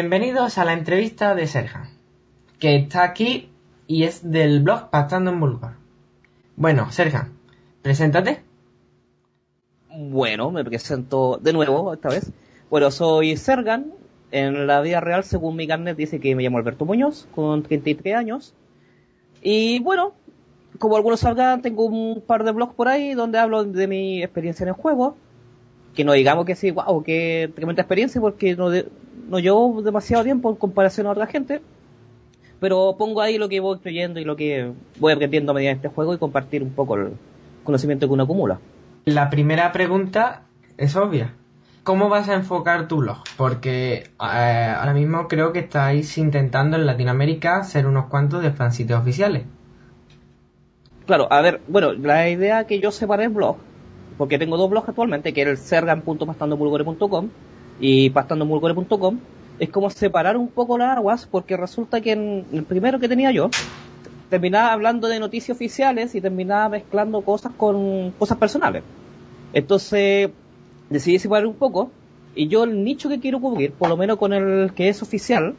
[0.00, 1.90] Bienvenidos a la entrevista de Serja,
[2.60, 3.50] que está aquí
[3.88, 5.72] y es del blog Pactando en Vulgar.
[6.54, 7.30] Bueno, Serja,
[7.82, 8.44] preséntate.
[9.92, 12.30] Bueno, me presento de nuevo esta vez.
[12.70, 13.92] Bueno, soy Sergan.
[14.30, 18.14] En la vida real, según mi carnet, dice que me llamo Alberto Muñoz, con 33
[18.14, 18.54] años.
[19.42, 20.12] Y bueno,
[20.78, 24.62] como algunos sabrán, tengo un par de blogs por ahí donde hablo de mi experiencia
[24.62, 25.16] en el juego.
[25.96, 28.70] Que no digamos que sí, wow, que tremenda experiencia, porque no,
[29.28, 31.60] no llevo demasiado tiempo en comparación a otra gente,
[32.60, 36.14] pero pongo ahí lo que voy creyendo y lo que voy aprendiendo de este juego
[36.14, 37.12] y compartir un poco el
[37.64, 38.58] conocimiento que uno acumula.
[39.04, 40.42] La primera pregunta
[40.76, 41.34] es obvia.
[41.82, 43.18] ¿Cómo vas a enfocar tu blog?
[43.36, 49.00] Porque eh, ahora mismo creo que estáis intentando en Latinoamérica ser unos cuantos de fansitios
[49.00, 49.44] oficiales.
[51.06, 53.56] Claro, a ver, bueno, la idea que yo separé el blog,
[54.18, 57.30] porque tengo dos blogs actualmente, que es el sergan.pastandobulgore.com
[57.80, 59.18] y pastandomulgore.com
[59.58, 63.30] es como separar un poco las aguas porque resulta que en el primero que tenía
[63.32, 63.50] yo
[64.30, 68.82] terminaba hablando de noticias oficiales y terminaba mezclando cosas con cosas personales.
[69.52, 70.30] Entonces
[70.90, 71.90] decidí separar un poco
[72.34, 75.54] y yo el nicho que quiero cubrir, por lo menos con el que es oficial,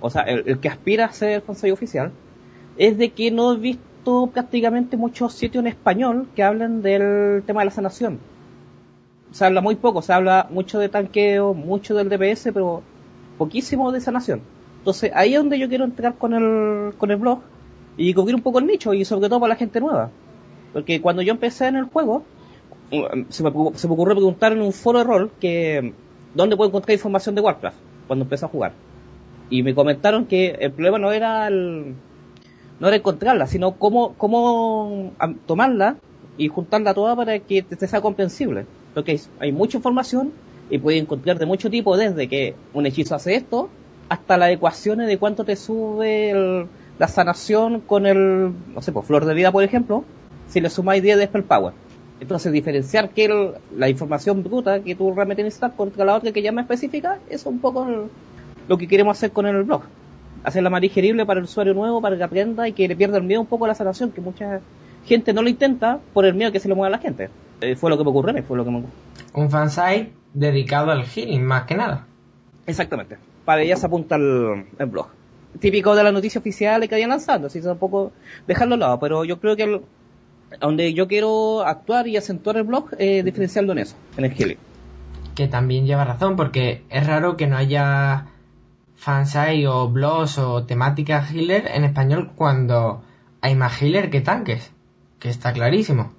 [0.00, 2.12] o sea, el, que aspira a ser fansite oficial,
[2.78, 7.60] es de que no he visto prácticamente muchos sitios en español que hablen del tema
[7.60, 8.20] de la sanación
[9.34, 12.84] se habla muy poco, se habla mucho de tanqueo, mucho del DPS, pero
[13.36, 14.42] poquísimo de sanación.
[14.78, 17.40] Entonces ahí es donde yo quiero entrar con el, con el blog
[17.96, 20.08] y cubrir un poco el nicho y sobre todo para la gente nueva.
[20.72, 22.22] Porque cuando yo empecé en el juego,
[23.28, 25.92] se me, se me ocurrió preguntar en un foro de rol que
[26.32, 28.72] dónde puedo encontrar información de Warcraft cuando empecé a jugar.
[29.50, 31.96] Y me comentaron que el problema no era el,
[32.78, 35.12] no era encontrarla, sino cómo, cómo
[35.44, 35.96] tomarla
[36.38, 38.66] y juntarla toda para que te sea comprensible
[39.02, 40.32] que hay mucha información
[40.70, 43.68] y puedes encontrar de mucho tipo, desde que un hechizo hace esto,
[44.08, 46.66] hasta las ecuaciones de cuánto te sube
[46.98, 50.04] la sanación con el, no sé, pues flor de vida, por ejemplo,
[50.48, 51.72] si le sumáis 10 de spell power.
[52.20, 56.50] Entonces, diferenciar que la información bruta que tú realmente necesitas contra la otra que ya
[56.50, 58.08] específica, es un poco
[58.68, 59.82] lo que queremos hacer con el blog.
[60.44, 63.24] Hacerla más digerible para el usuario nuevo, para que aprenda y que le pierda el
[63.24, 64.60] miedo un poco a la sanación, que mucha
[65.04, 67.30] gente no lo intenta por el miedo que se le mueva a la gente.
[67.60, 68.82] Eh, fue lo que me ocurrió, fue lo que me
[69.34, 72.06] Un fansite dedicado al healing, más que nada.
[72.66, 73.18] Exactamente.
[73.44, 75.08] Para ella se apunta el, blog.
[75.60, 78.12] Típico de las noticias oficiales que vayan lanzando, así tampoco
[78.46, 79.80] dejarlo al lado, pero yo creo que
[80.60, 84.58] donde yo quiero actuar y acentuar el blog es diferenciarlo en eso, en el healing.
[85.34, 88.26] Que también lleva razón, porque es raro que no haya
[88.96, 93.02] fansite o blogs o temáticas healer en español cuando
[93.40, 94.72] hay más healer que tanques,
[95.18, 96.12] que está clarísimo.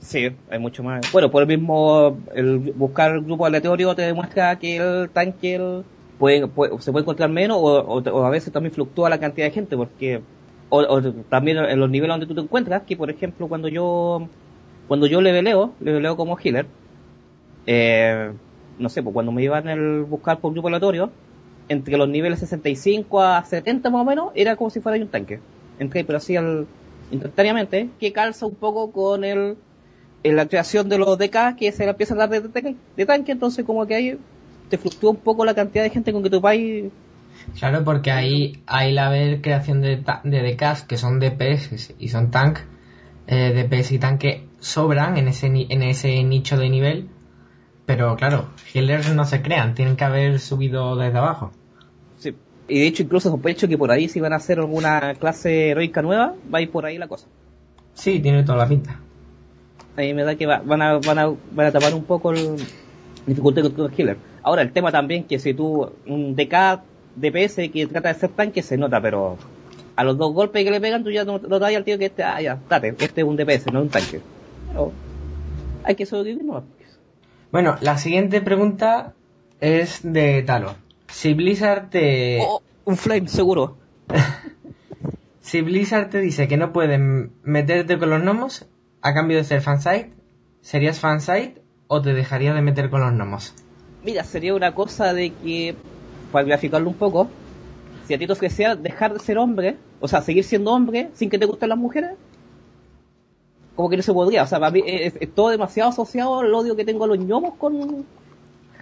[0.00, 1.12] Sí, hay mucho más.
[1.12, 5.82] Bueno, por el mismo, el buscar el grupo aleatorio te demuestra que el tanque
[6.18, 6.40] puede,
[6.80, 10.22] se puede encontrar menos o, a veces también fluctúa la cantidad de gente porque
[10.70, 14.28] o, también en los niveles donde tú te encuentras, que por ejemplo cuando yo
[14.88, 16.66] cuando yo leveleo, leveleo como healer,
[17.66, 18.32] eh,
[18.78, 21.10] no sé, pues cuando me iban el buscar por grupo aleatorio,
[21.68, 25.38] entre los niveles 65 a 70 más o menos, era como si fuera un tanque.
[25.78, 26.66] Entré, pero así al,
[27.12, 29.56] instantáneamente, que calza un poco con el
[30.22, 33.64] en la creación de los DK que se la empieza a dar de, tanque, entonces
[33.64, 34.18] como que ahí
[34.68, 36.90] te fluctúa un poco la cantidad de gente con que tu país...
[37.58, 42.30] Claro, porque ahí hay la ver creación de, de DKs que son DPS y son
[42.30, 42.58] tank,
[43.26, 47.08] eh, DPS y tanque sobran en ese, en ese nicho de nivel,
[47.86, 51.50] pero claro, healers no se crean, tienen que haber subido desde abajo.
[52.18, 52.34] Sí,
[52.68, 56.02] y de hecho incluso sospecho que por ahí si van a hacer alguna clase heroica
[56.02, 57.26] nueva, va a ir por ahí la cosa.
[57.94, 59.00] Sí, tiene toda la pinta
[60.00, 62.56] ahí me da que van, a, van, a, van a tapar un poco el
[63.26, 64.16] dificultad con el killer.
[64.42, 66.82] Ahora, el tema también que si tú, un DK
[67.16, 69.36] DPS que trata de ser tanque se nota, pero
[69.96, 72.06] a los dos golpes que le pegan, tú ya no lo das al tío que
[72.06, 74.20] este, ah, ya, date, este es un DPS, no un tanque.
[75.84, 76.64] hay que sobrevivir, no.
[77.52, 79.14] Bueno, la siguiente pregunta
[79.60, 80.76] es de Talor.
[81.08, 82.38] Si Blizzard te...
[82.40, 83.76] Oh, un flame, seguro.
[85.40, 88.66] si Blizzard te dice que no pueden meterte con los gnomos
[89.02, 90.12] a cambio de ser fansite,
[90.60, 93.54] ¿serías fansite o te dejarías de meter con los gnomos?
[94.04, 95.74] Mira, sería una cosa de que,
[96.32, 97.28] para graficarlo un poco,
[98.06, 101.30] si a ti te ofrecía dejar de ser hombre, o sea, seguir siendo hombre sin
[101.30, 102.10] que te gusten las mujeres,
[103.76, 104.42] como que no se podría.
[104.42, 107.54] O sea, para mí es, todo demasiado asociado al odio que tengo a los ñomos
[107.54, 108.04] con,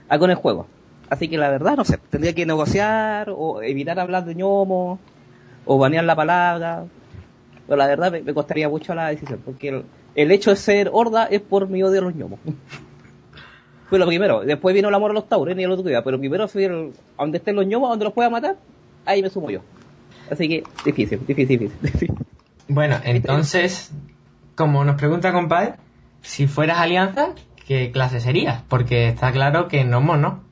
[0.09, 0.67] a, con el juego.
[1.11, 4.99] Así que la verdad, no sé, tendría que negociar o evitar hablar de ñomos
[5.65, 6.85] o banear la palabra.
[7.67, 9.85] Pero la verdad me, costaría mucho la decisión, porque el,
[10.33, 12.41] hecho de ser horda es por mi odio a los ñomos.
[13.89, 14.41] Fue lo primero.
[14.41, 16.03] Después vino el amor a los tauros y el otro día.
[16.03, 18.57] Pero primero fui el, donde estén los ñomos, donde los pueda matar,
[19.05, 19.61] ahí me sumo yo.
[20.31, 22.15] Así que difícil, difícil, difícil.
[22.69, 23.93] Bueno, entonces,
[24.55, 25.75] como nos pregunta compadre,
[26.21, 27.31] si fueras alianza,
[27.67, 28.63] ¿qué clase serías?
[28.69, 30.43] Porque está claro que no no.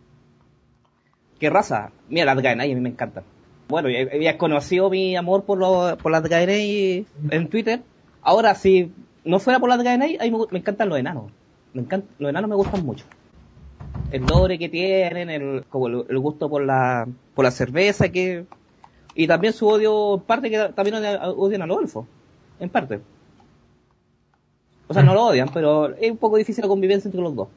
[1.38, 1.90] ¿Qué raza?
[2.08, 3.24] Mira, las Draenei a mí me encantan.
[3.68, 7.82] Bueno, había conocido mi amor por, lo, por las Draenei en Twitter.
[8.22, 8.92] Ahora, si
[9.26, 11.30] no fuera por las Draenei, a mí me, encantan los enanos.
[11.74, 11.84] Me
[12.18, 13.04] los enanos me gustan mucho.
[14.10, 18.46] El doble que tienen, el, como el, gusto por la, por la cerveza que
[19.14, 20.96] y también su odio, en parte que también
[21.36, 22.06] odian a los elfos,
[22.60, 23.00] en parte.
[24.88, 27.48] O sea, no lo odian, pero es un poco difícil la convivencia entre los dos.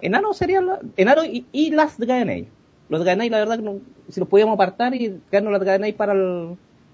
[0.00, 0.60] Enano sería
[0.96, 2.48] Enano y, las Draenei.
[2.88, 6.14] Los Draenei, la verdad, que si los podíamos apartar y quedarnos las Draenei para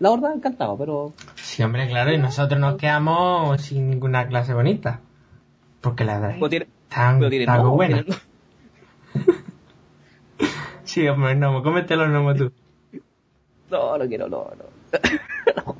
[0.05, 1.15] la horda, encantado, pero...
[1.37, 5.01] Sí, hombre, claro, y nosotros nos quedamos sin ninguna clase bonita.
[5.81, 8.05] Porque la verdad es tan, tan buena.
[10.85, 12.53] sí, hombre, no, cómete los gnomos tú.
[13.71, 14.65] No, no quiero, no, no.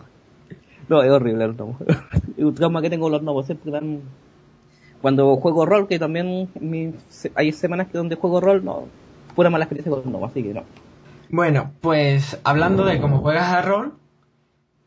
[0.89, 1.03] no.
[1.03, 1.77] es horrible el gnomo.
[2.39, 3.45] un trauma que tengo los gnomos.
[3.45, 4.01] Siempre dan...
[5.03, 6.49] Cuando juego rol, que también
[7.35, 8.85] hay semanas que donde juego rol, no,
[9.35, 10.63] pura mala experiencia con los gnomos, así que no.
[11.29, 13.93] Bueno, pues hablando de cómo juegas a rol,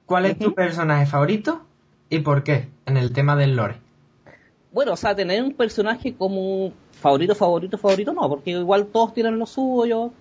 [0.07, 1.61] ¿cuál es tu personaje favorito
[2.09, 3.75] y por qué en el tema del lore?
[4.71, 9.37] Bueno, o sea, tener un personaje como favorito, favorito, favorito, no, porque igual todos tienen
[9.37, 10.11] lo suyo.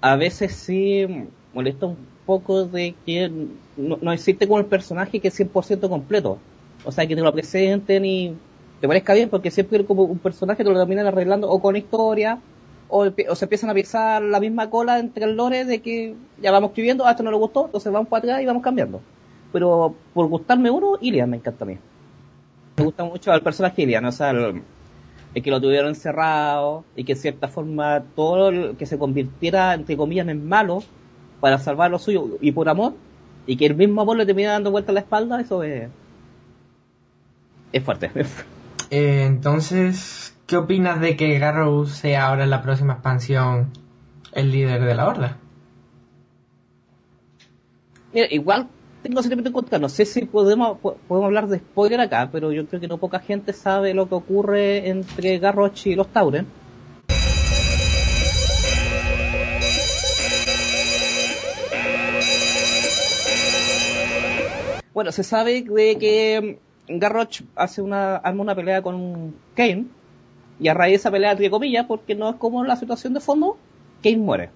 [0.00, 1.06] A veces sí
[1.52, 1.96] molesta un
[2.26, 3.30] poco de que
[3.76, 6.38] no, existe como el personaje que es 100% completo.
[6.84, 8.34] O sea, que te lo presenten y
[8.80, 12.38] te parezca bien, porque siempre como un personaje te lo terminan arreglando o con historia,
[12.90, 13.04] o,
[13.34, 17.06] se empiezan a pisar la misma cola entre el lore de que ya vamos escribiendo,
[17.06, 19.00] a esto no le gustó, entonces vamos para atrás y vamos cambiando.
[19.52, 21.78] Pero por gustarme uno, Ilian me encanta a mí.
[22.76, 24.62] Me gusta mucho el personaje Ilian, o sea, el,
[25.34, 29.96] que lo tuvieron encerrado y que en cierta forma todo el que se convirtiera, entre
[29.96, 30.82] comillas, en malo,
[31.40, 32.94] para salvar lo suyo y por amor,
[33.46, 35.88] y que el mismo amor le termina dando vuelta a la espalda, eso es,
[37.72, 38.10] es fuerte.
[38.92, 43.70] Eh, entonces, ¿qué opinas de que Garrow sea ahora en la próxima expansión
[44.32, 45.36] el líder de la horda?
[48.12, 48.66] Mira, igual
[49.00, 49.78] tengo sentimiento en contra.
[49.78, 53.20] No sé si podemos, podemos hablar de spoiler acá, pero yo creo que no poca
[53.20, 56.48] gente sabe lo que ocurre entre Garroch y los Tauren.
[64.92, 66.58] Bueno, se sabe de que
[66.88, 69.86] Garroch hace una, arma una pelea con Kane,
[70.60, 73.20] y a raíz de esa pelea, entre comillas, porque no es como la situación de
[73.20, 73.56] fondo,
[74.02, 74.50] Kane muere.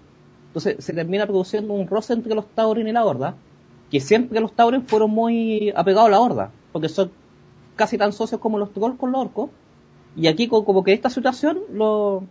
[0.49, 3.35] Entonces se termina produciendo un roce entre los Tauren y la Horda,
[3.91, 7.11] que siempre los Tauren fueron muy apegados a la Horda, porque son
[7.75, 9.51] casi tan socios como los Trolls con los Orcos,
[10.17, 12.23] y aquí como que esta situación lo,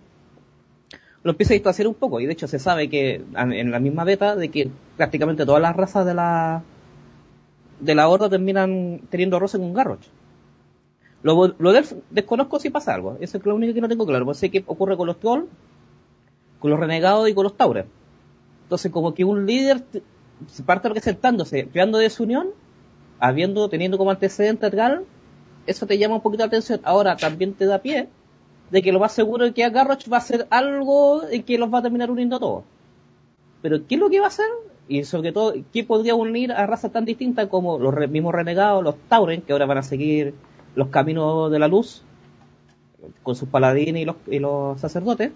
[1.24, 4.04] lo empieza a distanciar un poco, y de hecho se sabe que en la misma
[4.04, 6.64] beta de que prácticamente todas las razas de la
[7.80, 10.00] de la horda terminan teniendo roce con Garroch.
[11.24, 11.74] Lo, lo
[12.12, 13.18] desconozco si pasa algo.
[13.20, 14.26] Eso es lo único que no tengo claro.
[14.26, 15.48] Pues sé que ocurre con los trolls,
[16.60, 17.86] con los renegados y con los tauren.
[18.64, 19.84] Entonces, como que un líder
[20.48, 22.50] se parte representándose, creando desunión,
[23.20, 25.06] habiendo, teniendo como antecedente tal,
[25.66, 26.82] eso te llama un poquito la atención.
[26.84, 28.10] Ahora, también te da pie
[28.70, 31.74] de que lo más seguro es que Garroch va a hacer algo en que los
[31.74, 32.64] va a terminar uniendo a todos.
[33.62, 34.48] Pero, ¿qué es lo que va a hacer?
[34.88, 38.96] y sobre todo, ¿qué podría unir a razas tan distintas como los mismos renegados, los
[39.08, 40.34] Tauren, que ahora van a seguir
[40.76, 42.04] los caminos de la luz,
[43.22, 45.32] con sus paladines y los, y los sacerdotes?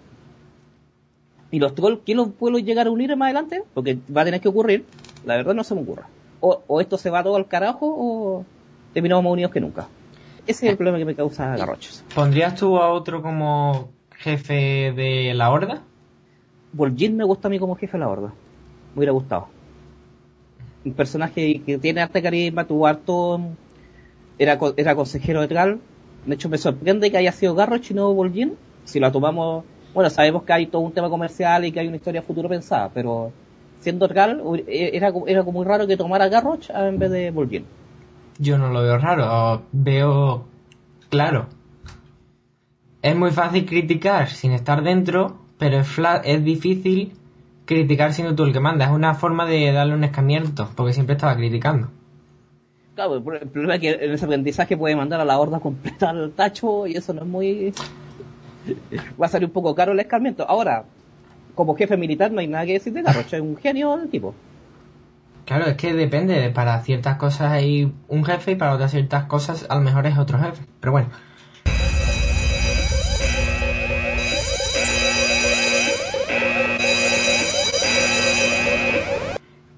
[1.52, 3.64] Y los trolls, ¿quién los puede llegar a unir más adelante?
[3.74, 4.86] Porque va a tener que ocurrir,
[5.26, 6.08] la verdad no se me ocurra.
[6.40, 8.46] O, esto se va todo al carajo o
[8.94, 9.88] terminamos más unidos que nunca.
[10.46, 12.04] Ese es el problema que me causa Garrochos.
[12.14, 15.82] ¿Pondrías tú a otro como jefe de la horda?
[16.74, 18.34] Vol'jin me gusta a mí como jefe de la horda
[18.98, 19.48] me hubiera gustado.
[20.84, 23.40] un personaje que tiene arte carisma, tuvo harto,
[24.40, 25.80] era, era consejero de Tral.
[26.26, 28.56] De hecho, me sorprende que haya sido Garrosh y no Vol'jin.
[28.84, 29.64] Si lo tomamos,
[29.94, 32.90] bueno, sabemos que hay todo un tema comercial y que hay una historia futuro pensada,
[32.94, 33.32] pero
[33.80, 37.66] siendo Tral, era, era como muy raro que tomara Garrosh en vez de Vol'jin.
[38.40, 40.46] Yo no lo veo raro, veo
[41.10, 41.48] claro.
[43.02, 45.88] Es muy fácil criticar sin estar dentro, pero es,
[46.24, 47.14] es difícil
[47.66, 48.86] criticar siendo tú el que manda.
[48.86, 51.90] Es una forma de darle un escamiento, porque siempre estaba criticando.
[52.98, 56.32] Claro, el problema es que en ese aprendizaje puede mandar a la horda completa al
[56.32, 57.74] tacho y eso no es muy...
[59.22, 60.50] Va a salir un poco caro el escarmiento.
[60.50, 60.84] Ahora,
[61.54, 64.34] como jefe militar no hay nada que decir de Garrosh, es un genio el tipo.
[65.46, 69.68] Claro, es que depende, para ciertas cosas hay un jefe y para otras ciertas cosas
[69.70, 70.64] a lo mejor es otro jefe.
[70.80, 71.10] Pero bueno,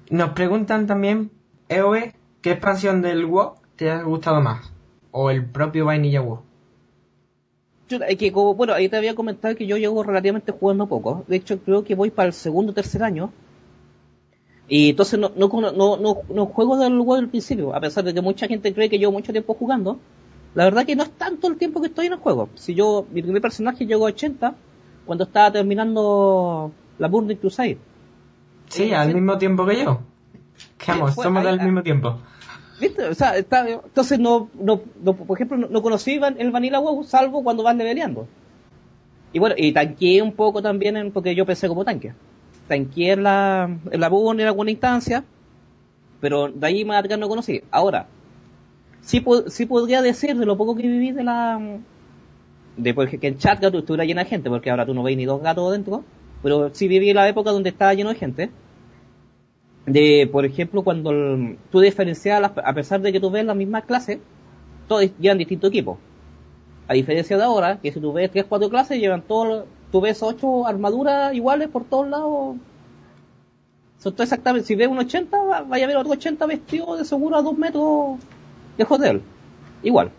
[0.08, 1.30] Nos preguntan también,
[1.68, 4.72] EOE, ¿qué expansión del WoW te ha gustado más?
[5.10, 6.42] ¿O el propio Vainilla WoW?
[7.98, 11.24] que, bueno, ahí te había comentado que yo llevo relativamente jugando poco.
[11.26, 13.32] De hecho, creo que voy para el segundo o tercer año.
[14.68, 18.20] Y entonces no, no, no, no, juego del WoW al principio, a pesar de que
[18.20, 19.98] mucha gente cree que llevo mucho tiempo jugando.
[20.54, 22.48] La verdad que no es tanto el tiempo que estoy en el juego.
[22.54, 24.54] Si yo, mi primer personaje llegó a 80
[25.06, 27.78] cuando estaba terminando la Burning Crusade.
[28.68, 30.00] Sí, al mismo tiempo que yo.
[30.78, 32.18] ¿Qué somos del mismo tiempo.
[32.80, 33.04] ¿Viste?
[33.08, 34.80] O sea, entonces no, no,
[35.14, 38.26] por ejemplo, no, conocí el Vanilla WoW salvo cuando van leveleando.
[39.32, 42.14] Y bueno, y tanqueé un poco también en, porque yo pensé como tanque.
[42.68, 45.24] Tanqueé en la, en la en alguna instancia,
[46.20, 47.62] pero de ahí más no conocí.
[47.70, 48.06] Ahora,
[49.02, 51.60] sí, sí podría decir de lo poco que viví de la,
[52.76, 55.42] de que en chat estuviera llena de gente, porque ahora tú no ves ni dos
[55.42, 56.02] gatos dentro,
[56.42, 58.50] pero sí viví la época donde estaba lleno de gente.
[59.90, 61.10] De, por ejemplo, cuando
[61.70, 64.20] tú diferencias, a pesar de que tú ves la misma clase,
[64.86, 65.98] todos llevan distintos equipos.
[66.86, 70.22] A diferencia de ahora, que si tú ves 3, 4 clases, llevan todos, tú ves
[70.22, 72.56] 8 armaduras iguales por todos lados.
[73.98, 77.36] Son todo exactamente, si ves un 80, vaya a ver otro 80 vestido de seguro
[77.36, 78.20] a 2 metros
[78.78, 79.22] de hotel.
[79.82, 80.12] Igual.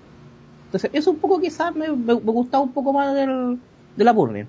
[0.65, 3.57] Entonces, eso un poco quizás me, me, gustaba un poco más del,
[3.95, 4.47] de la Burning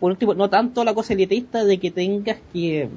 [0.00, 2.88] por último, no tanto la cosa elitista de que tengas que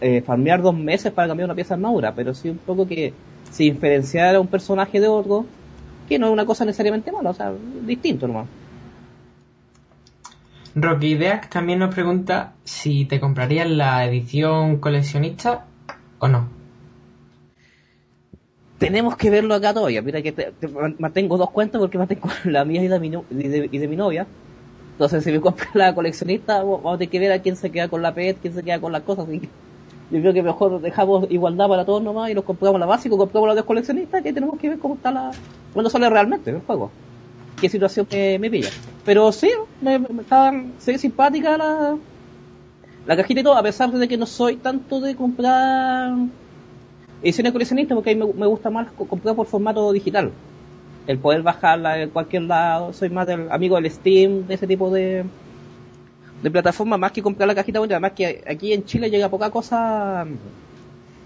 [0.00, 3.12] eh, farmear dos meses para cambiar una pieza de armadura, pero sí un poco que
[3.50, 5.46] se diferenciara un personaje de otro,
[6.08, 7.52] que no es una cosa necesariamente mala, o sea,
[7.86, 8.46] distinto nomás.
[10.74, 15.64] Rocky Deac también nos pregunta si te comprarías la edición coleccionista
[16.18, 16.48] o no.
[18.78, 20.02] Tenemos que verlo acá todavía.
[20.02, 20.52] Mira que
[20.98, 24.26] mantengo dos cuentas porque mantengo la mía y de y de mi novia.
[24.92, 27.88] Entonces, si me compro la coleccionista, vamos a tener que ver a quién se queda
[27.88, 29.26] con la pet, quién se queda con las cosas.
[29.28, 29.48] Así
[30.10, 33.48] yo creo que mejor dejamos igualdad para todos nomás y nos compramos la básica, compramos
[33.48, 35.32] la de coleccionista, que tenemos que ver cómo está la,
[35.72, 36.90] cuando sale realmente el juego.
[37.60, 38.68] Qué situación me, me pilla.
[39.04, 41.96] Pero sí, me, me estaba, simpática la,
[43.06, 46.14] la cajita y todo, a pesar de que no soy tanto de comprar
[47.22, 50.30] ediciones coleccionistas, porque a mí me, me gusta más comprar por formato digital
[51.06, 52.92] el poder bajarla en cualquier lado.
[52.92, 55.24] Soy más del amigo del Steam, de ese tipo de,
[56.46, 57.96] de plataforma, más que comprar la cajita bonita.
[57.96, 60.24] Además que aquí en Chile llega poca cosa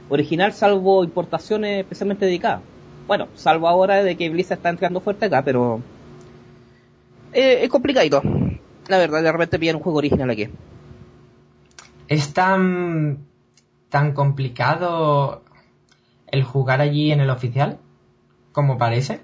[0.09, 2.63] original, salvo importaciones especialmente dedicadas.
[3.07, 5.83] Bueno, salvo ahora de que Blizzard está entrando fuerte acá, pero
[7.35, 8.23] eh, es complicadito.
[8.89, 10.49] La verdad, de repente pillar un juego original aquí.
[12.09, 13.19] Es tan,
[13.91, 15.43] tan complicado
[16.29, 17.77] el jugar allí en el oficial
[18.53, 19.21] como parece.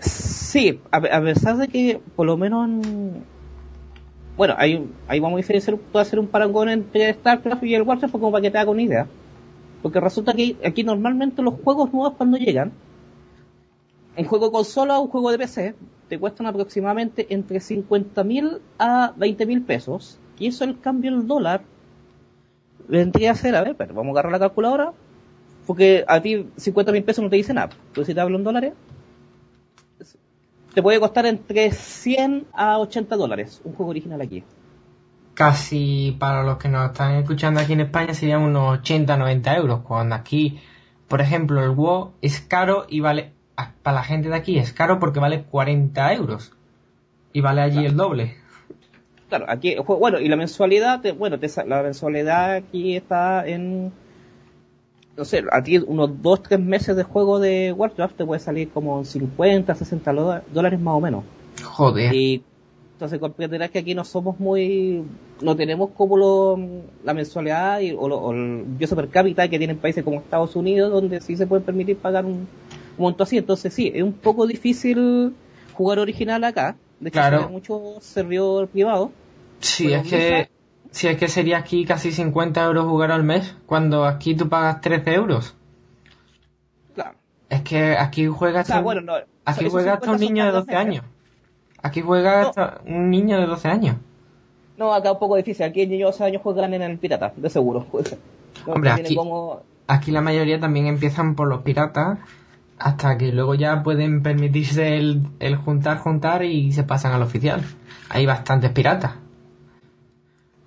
[0.00, 2.68] Sí, a, pesar de que por lo menos
[4.40, 4.88] bueno, ahí,
[5.20, 8.50] vamos a diferenciar, puedo hacer un parangón entre StarCraft y el Warcraft como para que
[8.50, 9.06] te haga una idea.
[9.82, 12.72] Porque resulta que aquí normalmente los juegos nuevos cuando llegan,
[14.16, 15.74] un juego de consola o un juego de PC,
[16.08, 20.18] te cuestan aproximadamente entre 50.000 a 20.000 pesos.
[20.38, 21.60] Y eso el cambio del dólar
[22.88, 24.94] vendría a ser, a ver, pero vamos a agarrar la calculadora,
[25.66, 27.74] porque a ti 50.000 pesos no te dice nada.
[27.92, 28.72] Tú si te hablo en dólares,
[30.74, 34.44] te puede costar entre 100 a 80 dólares un juego original aquí.
[35.34, 39.80] Casi para los que nos están escuchando aquí en España serían unos 80, 90 euros.
[39.80, 40.60] Cuando aquí,
[41.08, 43.32] por ejemplo, el WoW es caro y vale,
[43.82, 46.52] para la gente de aquí es caro porque vale 40 euros.
[47.32, 48.36] Y vale allí el doble.
[49.28, 53.92] Claro, aquí, bueno, y la mensualidad, bueno, la mensualidad aquí está en
[55.20, 58.70] no sé, a ti unos 2, 3 meses de juego de Warcraft te puede salir
[58.70, 60.12] como 50, 60
[60.50, 61.24] dólares más o menos.
[61.62, 62.14] Joder.
[62.14, 62.42] Y
[62.94, 65.04] Entonces comprenderás que aquí no somos muy,
[65.42, 66.58] no tenemos como lo,
[67.04, 70.56] la mensualidad y, o, lo, o el ingreso per cápita que tienen países como Estados
[70.56, 72.48] Unidos donde sí se puede permitir pagar un, un
[72.96, 73.36] monto así.
[73.36, 75.34] Entonces sí, es un poco difícil
[75.74, 76.76] jugar original acá.
[76.98, 77.48] De hecho, Claro.
[77.50, 79.10] mucho servidor privado.
[79.60, 80.48] Sí, es que,
[80.90, 84.80] si es que sería aquí casi 50 euros jugar al mes, cuando aquí tú pagas
[84.80, 85.54] 13 euros.
[86.94, 87.12] Claro.
[87.48, 90.60] Es que aquí juega hasta, bueno, no, aquí juega hasta 50 un niño de para
[90.60, 90.86] 12 dos meses.
[91.00, 91.04] años.
[91.82, 92.48] Aquí juega No.
[92.48, 93.96] hasta un niño de 12 años.
[94.76, 95.64] No, acá un poco difícil.
[95.66, 97.86] Aquí niños de 12 años juegan en el pirata, de seguro.
[98.66, 102.18] No, Hombre, aquí- como- Aquí la mayoría también empiezan por los piratas,
[102.78, 107.62] hasta que luego ya pueden permitirse el, el juntar, juntar y se pasan al oficial.
[108.08, 109.14] Hay bastantes piratas.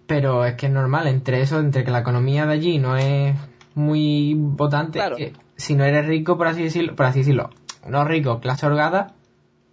[0.08, 3.36] Pero es que es normal, entre eso, entre que la economía de allí no es
[3.76, 5.16] muy votante, Claro.
[5.16, 7.50] que si no eres rico, por así decirlo, por así decirlo,
[7.88, 9.14] no rico, clase holgada,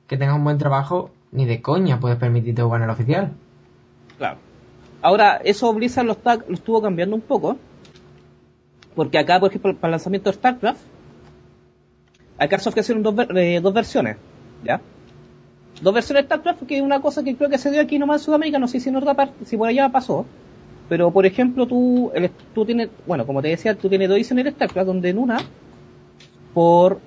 [0.06, 3.32] que tengas un buen trabajo, ni de coña puedes permitirte jugar en el oficial.
[4.18, 4.38] Claro.
[5.02, 7.56] Ahora, eso Blizzard lo, está, lo estuvo cambiando un poco.
[8.94, 10.80] Porque acá, por ejemplo, para el lanzamiento de StarCraft,
[12.38, 14.16] acá se ofrecieron dos, eh, dos versiones.
[14.64, 14.80] ¿Ya?
[15.80, 18.20] Dos versiones de StarCraft, que es una cosa que creo que se dio aquí nomás
[18.20, 20.26] en Sudamérica, no sé si en otra parte, si por allá pasó.
[20.88, 24.44] Pero, por ejemplo, tú, el- tú tienes, bueno, como te decía, tú tienes dos ediciones
[24.44, 25.40] de StarCraft, donde en una,
[26.52, 26.98] por,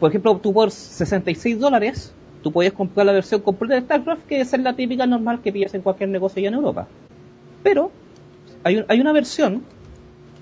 [0.00, 4.40] por ejemplo, tú por 66 dólares, tú puedes comprar la versión completa de StarCraft, que
[4.40, 6.86] es la típica normal que pillas en cualquier negocio allá en Europa.
[7.62, 7.90] Pero,
[8.64, 9.62] hay, un- hay una versión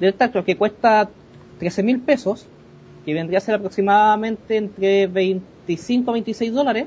[0.01, 1.09] de StarCraft que cuesta
[1.59, 2.47] 13 mil pesos,
[3.05, 6.87] que vendría a ser aproximadamente entre 25 a 26 dólares,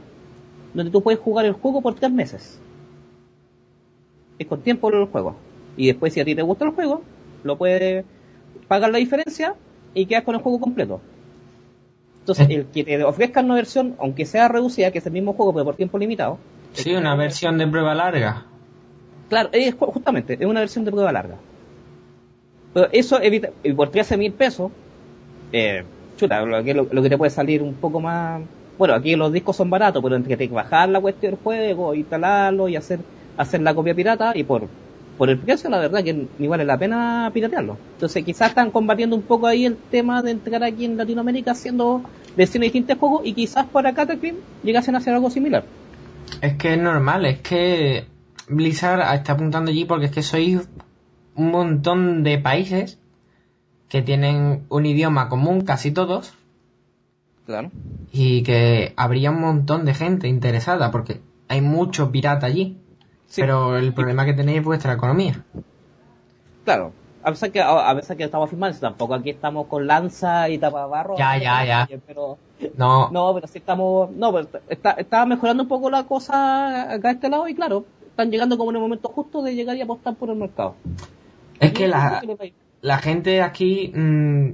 [0.73, 2.59] donde tú puedes jugar el juego por tres meses.
[4.39, 5.35] Es con tiempo el juego.
[5.77, 7.01] Y después, si a ti te gusta el juego,
[7.43, 8.05] lo puedes
[8.67, 9.55] pagar la diferencia
[9.93, 11.01] y quedas con el juego completo.
[12.19, 15.53] Entonces, el que te ofrezca una versión, aunque sea reducida, que es el mismo juego,
[15.53, 16.37] pero por tiempo limitado.
[16.71, 18.45] Sí, una versión de prueba larga.
[19.29, 21.35] Claro, es ju- justamente, es una versión de prueba larga.
[22.73, 24.71] Pero eso evita, y por 13 mil pesos,
[25.51, 25.83] eh,
[26.17, 28.41] chuta, lo que, lo, lo que te puede salir un poco más.
[28.77, 31.93] Bueno, aquí los discos son baratos, pero entre que te bajar la cuestión del juego,
[31.93, 32.99] instalarlo y hacer,
[33.37, 34.67] hacer la copia pirata, y por,
[35.17, 37.77] por el precio, la verdad que ni vale la pena piratearlo.
[37.93, 42.01] Entonces, quizás están combatiendo un poco ahí el tema de entrar aquí en Latinoamérica haciendo
[42.35, 45.63] versiones distintas de juegos, y quizás para Cataclysm llegasen a hacer algo similar.
[46.41, 48.05] Es que es normal, es que
[48.47, 50.67] Blizzard está apuntando allí porque es que sois
[51.35, 52.99] un montón de países
[53.87, 56.33] que tienen un idioma común, casi todos,
[57.45, 57.71] Claro.
[58.11, 62.77] y que habría un montón de gente interesada porque hay mucho pirata allí.
[63.27, 63.41] Sí.
[63.41, 65.43] Pero el problema que tenéis es vuestra economía.
[66.63, 70.57] Claro, a pesar que a, pesar que estamos filmando, tampoco aquí estamos con lanza y
[70.57, 71.17] tapabarro.
[71.17, 71.89] Ya, ya, ya.
[72.05, 72.37] Pero,
[72.77, 77.09] No, no, pero sí estamos, no, pero está, está mejorando un poco la cosa acá
[77.09, 79.81] a este lado y claro, están llegando como en el momento justo de llegar y
[79.81, 80.75] apostar por el mercado.
[81.59, 84.49] es que la gente aquí, mm,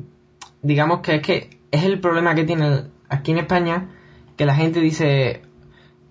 [0.61, 3.89] digamos que es que es el problema que tiene aquí en España,
[4.37, 5.41] que la gente dice,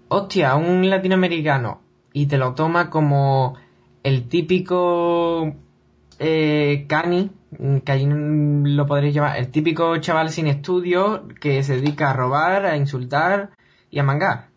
[0.08, 1.80] hostia, un latinoamericano,
[2.12, 3.56] y te lo toma como
[4.02, 5.54] el típico
[6.18, 7.30] eh, cani,
[7.84, 12.66] que allí lo podréis llamar, el típico chaval sin estudios que se dedica a robar,
[12.66, 13.50] a insultar
[13.90, 14.48] y a mangar.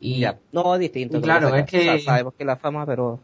[0.00, 1.20] Y Ya, no, es distinto.
[1.20, 3.20] claro, es que- sa- sabemos que la fama, pero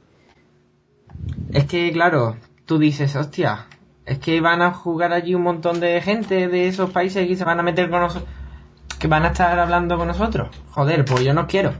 [1.52, 2.36] Es que, claro,
[2.66, 3.66] tú dices, hostia,
[4.06, 7.44] es que van a jugar allí un montón de gente de esos países y se
[7.44, 8.28] van a meter con nosotros,
[8.98, 10.48] que van a estar hablando con nosotros.
[10.70, 11.72] Joder, pues yo no quiero.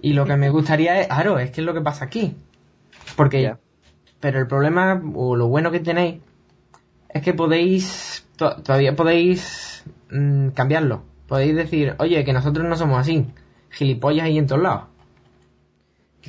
[0.00, 2.36] Y lo que me gustaría es, claro, es que es lo que pasa aquí.
[3.16, 3.58] Porque, Ya.
[4.20, 6.20] pero el problema, o lo bueno que tenéis,
[7.08, 11.02] es que podéis, to- todavía podéis mm, cambiarlo.
[11.28, 13.26] Podéis decir, oye, que nosotros no somos así.
[13.70, 14.82] Gilipollas ahí en todos lados.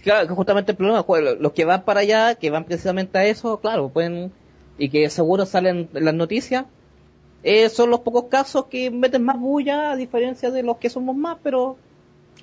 [0.03, 1.05] Claro, que justamente el problema,
[1.39, 4.31] los que van para allá, que van precisamente a eso, claro, pueden,
[4.77, 6.65] y que seguro salen en las noticias,
[7.43, 11.15] eh, son los pocos casos que meten más bulla, a diferencia de los que somos
[11.15, 11.77] más, pero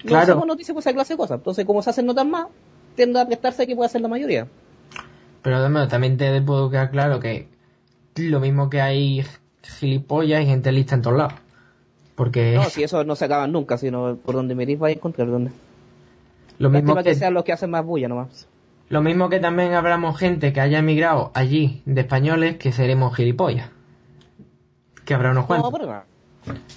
[0.03, 0.23] no Claro.
[0.23, 1.39] hacemos noticias por esa clase de cosas.
[1.39, 2.49] Entonces, como se hacen notas más,
[2.97, 4.49] tiende a prestarse a que pueda ser la mayoría.
[5.43, 7.49] Pero además, también te puedo quedar claro que
[8.17, 9.25] lo mismo que hay
[9.63, 11.35] gilipollas y gente lista en todos lados.
[12.15, 15.29] Porque No, si eso no se acaba nunca, sino por donde mirís vais a encontrar
[15.31, 15.51] donde.
[16.59, 18.47] lo mismo que que, sean los que hacen más bulla nomás.
[18.91, 23.71] Lo mismo que también habramos gente que haya emigrado allí de españoles que seremos gilipollas.
[25.07, 25.73] Que habrá unos No, cuantos.
[25.73, 26.03] pero no.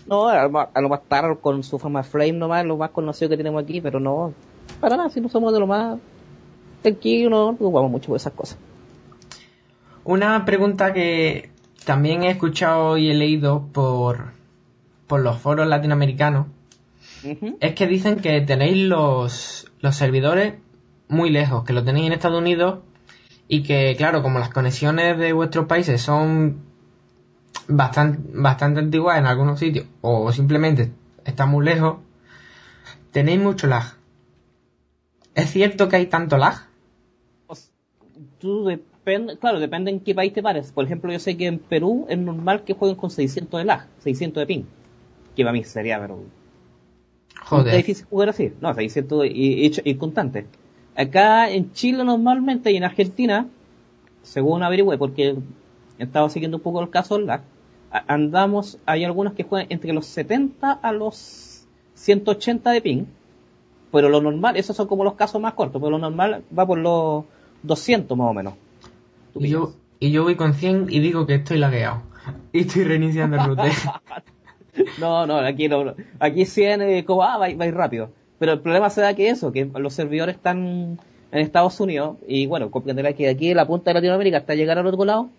[0.08, 2.92] No, a lo más- a lo más estar con su fama Flame nomás, lo más
[2.92, 4.34] conocido que tenemos aquí, pero no,
[4.80, 6.00] para nada, si no somos de lo más
[6.82, 8.58] tranquilos, no nos preocupamos mucho por esas cosas.
[10.04, 11.50] Una pregunta que
[11.86, 14.34] también he escuchado y he leído por,
[15.08, 16.48] por los foros latinoamericanos
[17.62, 20.56] es que dicen que tenéis los, los servidores
[21.08, 22.80] muy lejos, que lo tenéis en Estados Unidos
[23.48, 26.62] y que, claro, como las conexiones de vuestros países son
[27.68, 30.92] bastante, bastante antiguas en algunos sitios o simplemente
[31.26, 31.98] están muy lejos,
[33.12, 33.96] tenéis mucho lag.
[35.36, 36.68] ¿Es cierto que hay tanto lag?
[38.40, 40.72] Tú depende, claro, depende en qué país te pares.
[40.72, 43.88] Por ejemplo, yo sé que en Perú es normal que jueguen con 600 de lag,
[44.00, 44.64] 600 de ping.
[45.36, 46.32] Que para mí sería, pero
[47.34, 47.76] Es Joder.
[47.78, 48.54] difícil jugar así.
[48.62, 49.30] No, 600 y,
[49.68, 50.48] y, y constante.
[50.96, 53.48] Acá en Chile normalmente y en Argentina,
[54.22, 55.36] según averigüe, porque
[56.00, 57.42] he estado siguiendo un poco el caso a-
[58.08, 63.06] andamos, hay algunos que juegan entre los 70 a los 180 de ping,
[63.92, 66.78] pero lo normal, esos son como los casos más cortos, pero lo normal va por
[66.80, 67.26] los
[67.64, 68.54] 200 más o menos.
[69.36, 72.02] Y yo, y yo voy con 100 y digo que estoy lagueado.
[72.54, 73.72] Y estoy reiniciando el router.
[75.00, 78.10] No, no, aquí no, aquí 100 eh, como, ah, va, va rápido.
[78.44, 81.00] Pero el problema se da que eso, que los servidores están
[81.32, 84.78] en Estados Unidos y bueno, comprenderá que aquí en la punta de Latinoamérica hasta llegar
[84.78, 85.30] al otro lado,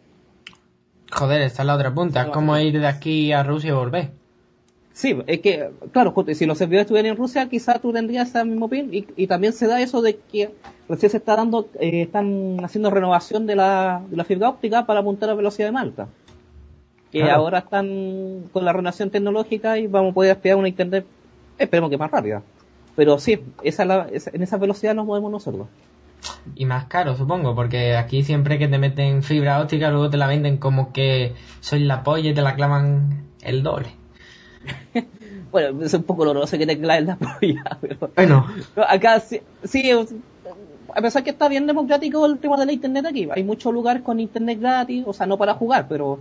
[1.13, 2.23] Joder, esta es la otra punta.
[2.23, 4.11] Es como ir de aquí a Rusia y volver.
[4.95, 8.71] sí, es que, claro, si los servidores estuvieran en Rusia, quizás tú tendrías ese mismo
[8.71, 10.55] pin y, y también se da eso de que
[10.89, 15.01] recién se está dando, eh, están haciendo renovación de la, de la fibra óptica para
[15.01, 16.09] apuntar a velocidad de Malta.
[17.13, 17.35] Que Claro.
[17.43, 21.05] ahora están con la renovación tecnológica y vamos a poder aspirar a una internet,
[21.59, 22.43] esperemos que más rápida.
[22.97, 25.67] Pero sí, esa es la- esa- en esa velocidad nos movemos nosotros.
[26.57, 30.27] Y más caro, supongo, porque aquí siempre que te meten fibra óptica, luego te la
[30.27, 33.89] venden como que soy la polla y te la clavan el doble.
[35.51, 39.41] Bueno, es un poco doloroso que te claven la polla, pero Bueno, no, acá sí,
[39.63, 43.73] sí, a pesar que está bien democrático el tema de la internet aquí, hay muchos
[43.73, 46.19] lugares con internet gratis, o sea, no para jugar, pero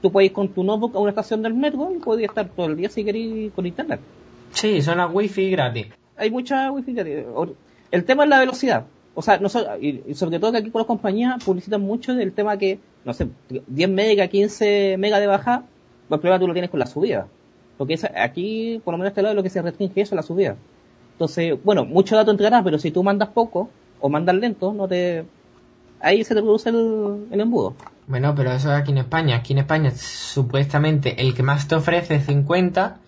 [0.00, 2.66] tú puedes ir con tu notebook a una estación del metro y puedes estar todo
[2.66, 4.00] el día si querés con internet.
[4.52, 5.86] sí, son las wifi gratis.
[6.22, 6.94] Hay mucha wifi
[7.90, 8.84] El tema es la velocidad.
[9.14, 9.48] O sea, no
[9.80, 13.26] y sobre todo que aquí con las compañías publicitan mucho del tema que, no sé,
[13.66, 15.64] 10 mega, 15 mega de baja,
[16.08, 17.26] el problema tú lo tienes con la subida.
[17.76, 20.22] Porque es- aquí, por lo menos este lado, lo que se restringe eso es la
[20.22, 20.56] subida.
[21.14, 23.68] Entonces, bueno, mucho dato entrará, pero si tú mandas poco
[24.00, 25.24] o mandas lento, no te...
[26.00, 27.74] Ahí se te produce el, el embudo.
[28.06, 29.36] Bueno, pero eso es aquí en España.
[29.36, 32.98] Aquí en España, supuestamente, el que más te ofrece es 50,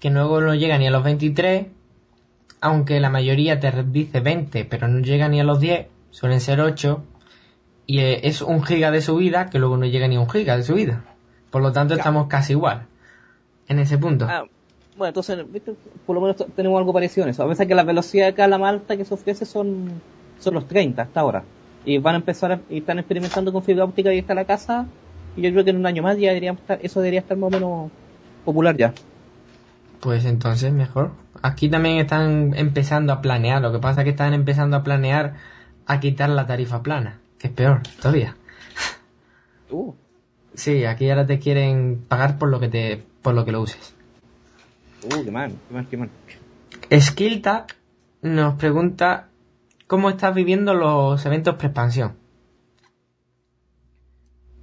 [0.00, 1.66] que luego no llega ni a los 23,
[2.64, 6.62] aunque la mayoría te dice 20, pero no llega ni a los 10, suelen ser
[6.62, 7.04] 8,
[7.84, 10.56] y eh, es un giga de subida, que luego no llega ni a un giga
[10.56, 11.04] de subida.
[11.50, 12.86] Por lo tanto, estamos casi igual
[13.68, 14.26] en ese punto.
[14.26, 14.44] Ah,
[14.96, 15.74] bueno, entonces, ¿viste?
[16.06, 17.42] por lo menos tenemos algo parecido en eso.
[17.42, 20.00] A veces que la velocidad acá, la malta que se ofrece son,
[20.40, 21.44] son los 30 hasta ahora.
[21.84, 24.86] Y van a empezar a, y están experimentando con fibra óptica y está la casa.
[25.36, 27.48] Y yo creo que en un año más ya debería estar, eso debería estar más
[27.48, 27.90] o menos
[28.42, 28.94] popular ya.
[30.00, 31.10] Pues entonces mejor.
[31.46, 33.60] Aquí también están empezando a planear.
[33.60, 35.34] Lo que pasa es que están empezando a planear
[35.84, 38.34] a quitar la tarifa plana, que es peor todavía.
[39.70, 39.92] Uh,
[40.54, 43.94] Sí, aquí ahora te quieren pagar por lo que te por lo que lo uses.
[45.02, 46.10] uh, qué mal, qué mal, qué mal.
[46.98, 47.66] Skilltag
[48.22, 49.28] nos pregunta
[49.86, 52.16] cómo estás viviendo los eventos pre-expansión.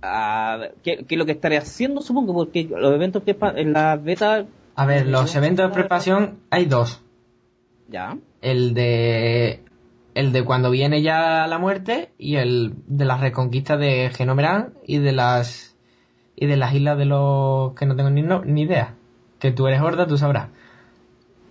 [0.02, 2.02] A ver, ¿qué, qué es lo que estaré haciendo?
[2.02, 4.48] Supongo, porque los eventos que en la beta.
[4.76, 7.02] A ver, los eventos de pre-expansión hay dos.
[7.90, 8.18] Ya.
[8.42, 9.64] El de
[10.14, 14.98] el de cuando viene ya la muerte y el de las reconquistas de Genomeran y
[14.98, 15.76] de las
[16.36, 18.96] y de las islas de los que no tengo ni, no- ni idea.
[19.40, 20.50] Que tú eres horda, tú sabrás.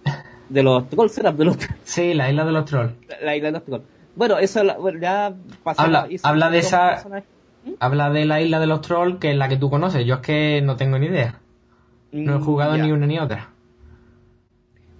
[0.48, 1.56] De los trolls, era de los.
[1.84, 2.92] Sí, la isla de los trolls.
[3.22, 3.84] La isla de los trolls.
[4.16, 5.82] Bueno, eso bueno, ya pasó.
[5.82, 7.26] Habla- habla de esa- personaje.
[7.78, 10.04] Habla de la isla de los trolls, que es la que tú conoces.
[10.06, 11.38] Yo es que no tengo ni idea.
[12.12, 12.84] No he jugado ya.
[12.84, 13.50] ni una ni otra.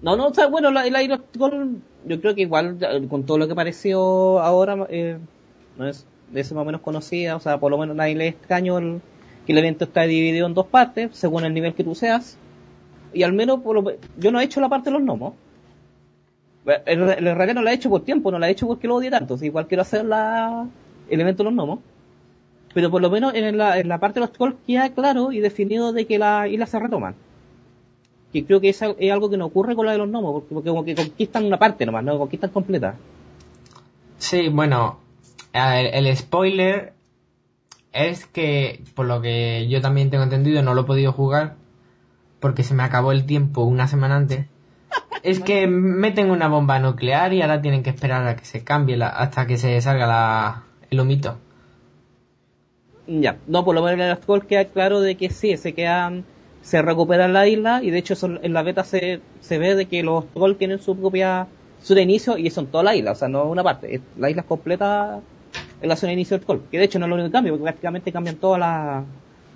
[0.02, 2.78] No, no, o sea, bueno, la, la Troll, yo creo que igual,
[3.10, 5.18] con todo lo que apareció ahora, eh,
[5.76, 8.28] no es de ese más o menos conocida, o sea, por lo menos nadie le
[8.28, 9.00] es extraño el-
[9.46, 12.38] que el evento está dividido en dos partes, según el nivel que tú seas,
[13.12, 15.34] y al menos, por lo- yo no he hecho la parte de los gnomos.
[16.86, 18.96] El, el realidad no la he hecho por tiempo, no la he hecho porque lo
[18.96, 20.66] odie tanto, igual quiero hacer la,
[21.08, 21.80] el evento de los gnomos.
[22.72, 25.40] Pero por lo menos en la, en la parte de los trolls queda claro y
[25.40, 27.14] definido de que las islas se retoman
[28.32, 30.54] que creo que es, es algo que no ocurre con la de los gnomos, porque,
[30.54, 32.94] porque como que conquistan una parte nomás, no conquistan completa.
[34.18, 35.00] Sí, bueno,
[35.52, 36.92] a ver, el spoiler
[37.92, 41.56] es que, por lo que yo también tengo entendido, no lo he podido jugar
[42.38, 44.46] porque se me acabó el tiempo una semana antes.
[45.24, 48.96] Es que meten una bomba nuclear y ahora tienen que esperar a que se cambie
[48.96, 51.36] la- hasta que se salga la, el humito.
[53.12, 56.22] Ya, no, por lo menos en el Skull queda claro de que sí, se quedan,
[56.62, 60.04] se recuperan la isla y de hecho en la beta se, se ve de que
[60.04, 61.48] los trolls tienen su propia
[61.82, 64.42] zona de inicio y son toda la isla, o sea, no una parte, la isla
[64.42, 65.20] es completa
[65.82, 67.32] en la zona de inicio del troll, que de hecho no es lo único que
[67.32, 69.04] cambia, porque prácticamente cambian todas las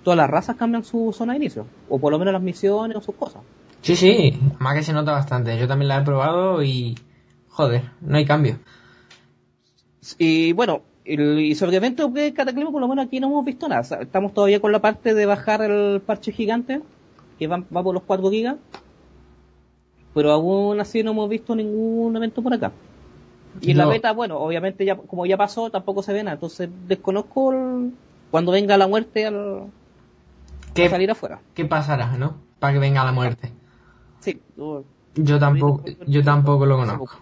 [0.03, 3.01] todas las razas cambian su zona de inicio, o por lo menos las misiones o
[3.01, 3.43] sus cosas.
[3.83, 6.97] Sí, sí, más que se nota bastante, yo también la he probado y
[7.51, 8.59] joder, no hay cambio.
[10.19, 13.69] Y bueno, y sobre el evento de Cataclismo, por lo menos aquí no hemos visto
[13.69, 13.83] nada.
[14.01, 16.81] Estamos todavía con la parte de bajar el parche gigante,
[17.39, 18.57] que va, por los 4 gigas.
[20.15, 22.73] Pero aún así no hemos visto ningún evento por acá.
[23.61, 26.35] Y en la beta, bueno, obviamente ya como ya pasó, tampoco se ve nada.
[26.35, 27.53] Entonces desconozco
[28.31, 29.67] cuando venga la muerte al
[30.73, 31.41] ¿Qué, salir afuera.
[31.55, 32.37] ¿Qué pasará, no?
[32.59, 33.53] Para que venga la muerte.
[34.21, 34.41] Sí.
[34.57, 37.21] yo tampoco, yo tampoco lo conozco.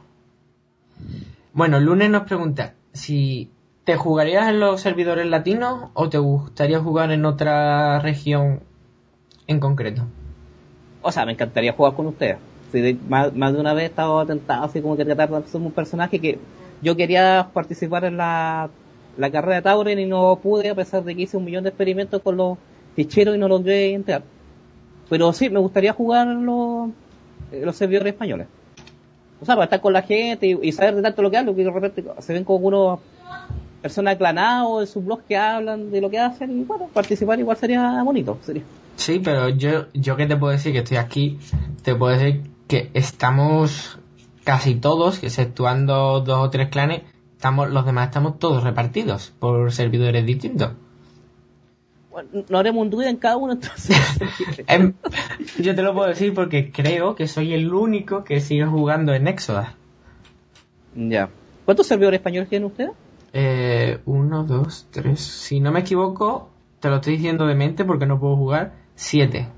[1.52, 3.50] Bueno, el lunes nos pregunta si
[3.84, 8.60] ¿Te jugarías en los servidores latinos o te gustaría jugar en otra región
[9.48, 10.06] en concreto?
[11.02, 12.38] O sea, me encantaría jugar con ustedes.
[13.08, 16.20] más, de una vez he estado tentado así como que tratar de ser un personaje
[16.20, 16.38] que
[16.80, 18.70] yo quería participar en la,
[19.18, 22.22] carrera de Tauren y no pude a pesar de que hice un millón de experimentos
[22.22, 22.58] con los
[22.94, 24.22] ficheros y no logré entrar.
[25.10, 26.90] Pero sí, me gustaría jugar en los,
[27.50, 28.46] los servidores españoles.
[29.40, 31.64] O sea, para estar con la gente y, saber de tanto lo que hablo, que
[31.64, 33.00] de repente se ven como unos
[33.82, 37.56] personas aclanadas en sus blogs que hablan de lo que hacen y bueno, participar igual
[37.56, 38.38] sería bonito.
[38.42, 38.62] Sería.
[38.96, 41.38] Sí, pero yo, yo que te puedo decir que estoy aquí,
[41.82, 43.98] te puedo decir que estamos
[44.44, 47.02] casi todos, exceptuando dos o tres clanes,
[47.34, 50.72] estamos, los demás estamos todos repartidos por servidores distintos.
[52.10, 53.96] Bueno, no haremos un druida en cada uno entonces.
[54.66, 54.94] Em,
[55.58, 59.28] yo te lo puedo decir porque creo que soy el único que sigue jugando en
[59.28, 59.66] Exodus.
[60.94, 61.30] Ya.
[61.64, 62.92] ¿Cuántos servidores españoles tienen ustedes?
[63.32, 65.20] Eh, uno, dos, tres.
[65.20, 68.72] Si no me equivoco, te lo estoy diciendo de mente porque no puedo jugar.
[68.94, 69.48] Siete.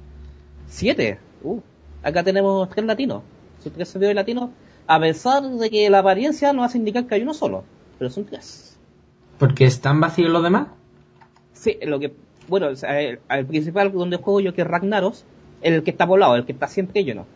[0.69, 1.19] ¿Siete?
[1.43, 1.61] Uh,
[2.03, 3.23] acá tenemos tres latinos.
[3.63, 4.51] Son tres servidores latinos.
[4.87, 7.65] A pesar de que la apariencia nos hace indicar que hay uno solo.
[7.99, 8.79] Pero son tres.
[9.39, 10.69] ¿Porque están vacíos los demás?
[11.53, 12.13] Sí, lo que.
[12.47, 15.25] Bueno, el, principal donde juego yo que es Ragnaros,
[15.63, 17.27] el que está poblado, el que está siempre lleno.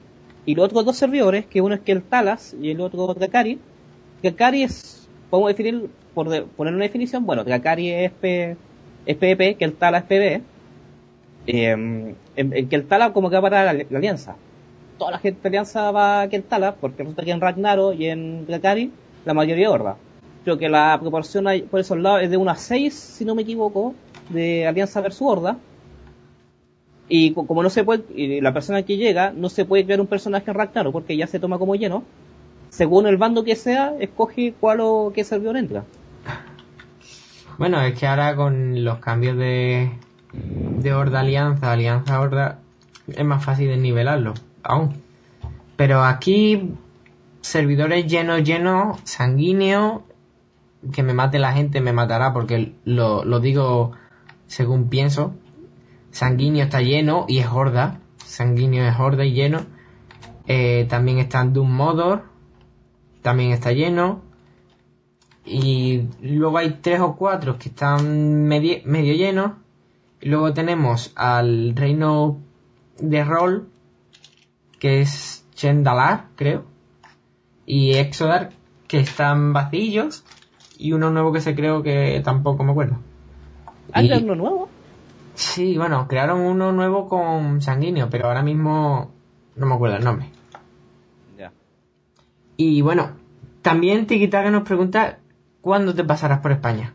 [0.44, 3.59] Y los otros dos servidores, que uno es que el Talas y el otro Drakari.
[4.22, 4.97] Drakari es,
[5.30, 8.56] podemos definir por poner una definición, bueno, Drakari es, P,
[9.06, 10.42] es PvP, que el Tala es PvE,
[11.46, 14.36] em, en, que el Tala como que va para la, alianza.
[14.98, 17.92] Toda la gente de alianza va a que el Tala, porque resulta que en Ragnaro
[17.92, 18.90] y en Drakari
[19.24, 19.96] la mayoría horda.
[20.44, 23.42] Creo que la proporción por esos lados es de 1 a 6, si no me
[23.42, 23.94] equivoco,
[24.30, 25.58] de alianza versus horda.
[27.08, 30.50] Y como no se puede, la persona que llega, no se puede crear un personaje
[30.50, 32.02] en Ragnaro porque ya se toma como lleno.
[32.70, 35.85] Según el bando que sea, escoge cuál o qué servidor entra.
[37.59, 39.90] Bueno, es que ahora con los cambios de,
[40.33, 42.61] de Horda Alianza, Alianza Horda,
[43.09, 44.94] es más fácil de nivelarlo, aún.
[45.76, 46.74] Pero aquí,
[47.40, 50.02] servidores llenos, llenos, sanguíneos,
[50.92, 53.92] que me mate la gente me matará porque lo, lo digo
[54.46, 55.35] según pienso.
[56.11, 58.00] Sanguíneo está lleno y es horda.
[58.24, 59.66] Sanguíneo es horda y lleno.
[60.46, 62.24] Eh, también está Doom Modor.
[63.22, 64.22] También está lleno
[65.48, 69.52] y luego hay tres o cuatro que están medio, llenos.
[70.20, 72.38] Y luego tenemos al reino
[72.98, 73.68] de rol,
[74.78, 76.64] que es Chendalar, creo,
[77.66, 78.50] y Exodar,
[78.88, 80.24] que están vacíos,
[80.76, 82.96] y uno nuevo que se creo que tampoco me acuerdo.
[83.92, 84.68] ¿Hay uno nuevo?
[85.35, 89.12] Sí, bueno, crearon uno nuevo con sanguíneo, pero ahora mismo
[89.54, 90.31] no me acuerdo el nombre.
[92.58, 92.64] Ya.
[92.64, 93.12] Y bueno,
[93.62, 95.18] también Tikitaka nos pregunta
[95.60, 96.94] ¿Cuándo te pasarás por España?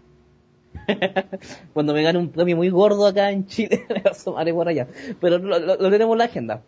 [1.73, 4.87] Cuando me gane un premio muy gordo acá en Chile, me asomaré por allá.
[5.19, 6.61] Pero lo, tenemos en la agenda.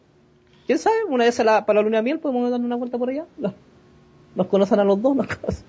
[0.68, 1.04] ¿Quién sabe?
[1.10, 3.26] Una vez para la luna de miel podemos dar una vuelta por allá.
[4.36, 5.66] Nos, conocen a los dos, nos conocen.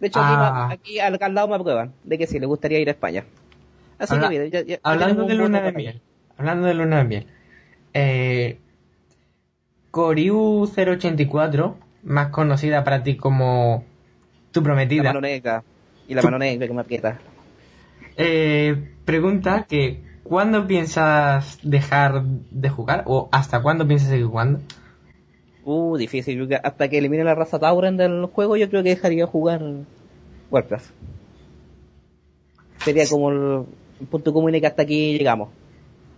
[0.00, 1.06] De hecho, aquí, ah.
[1.06, 3.24] al, lado me aprueban de que sí, le gustaría ir a España.
[3.98, 6.02] Así que mire, ya, hablando de luna de miel,
[6.36, 7.26] hablando de luna de miel,
[7.94, 8.58] eh,
[9.90, 13.84] Coriu 084, más conocida para ti como
[14.52, 15.02] tu prometida.
[15.02, 15.64] La mano negra.
[16.08, 17.18] Y la mano negra que me aprieta.
[18.16, 23.02] Eh, pregunta que ¿cuándo piensas dejar de jugar?
[23.06, 24.60] ¿O hasta cuándo piensas seguir jugando?
[25.64, 26.48] Uh, difícil.
[26.62, 29.62] Hasta que elimine la raza Tauren del juego, yo creo que dejaría de jugar
[30.50, 30.90] Warcraft.
[32.84, 33.64] Sería como el,
[34.08, 35.48] punto común que hasta aquí llegamos.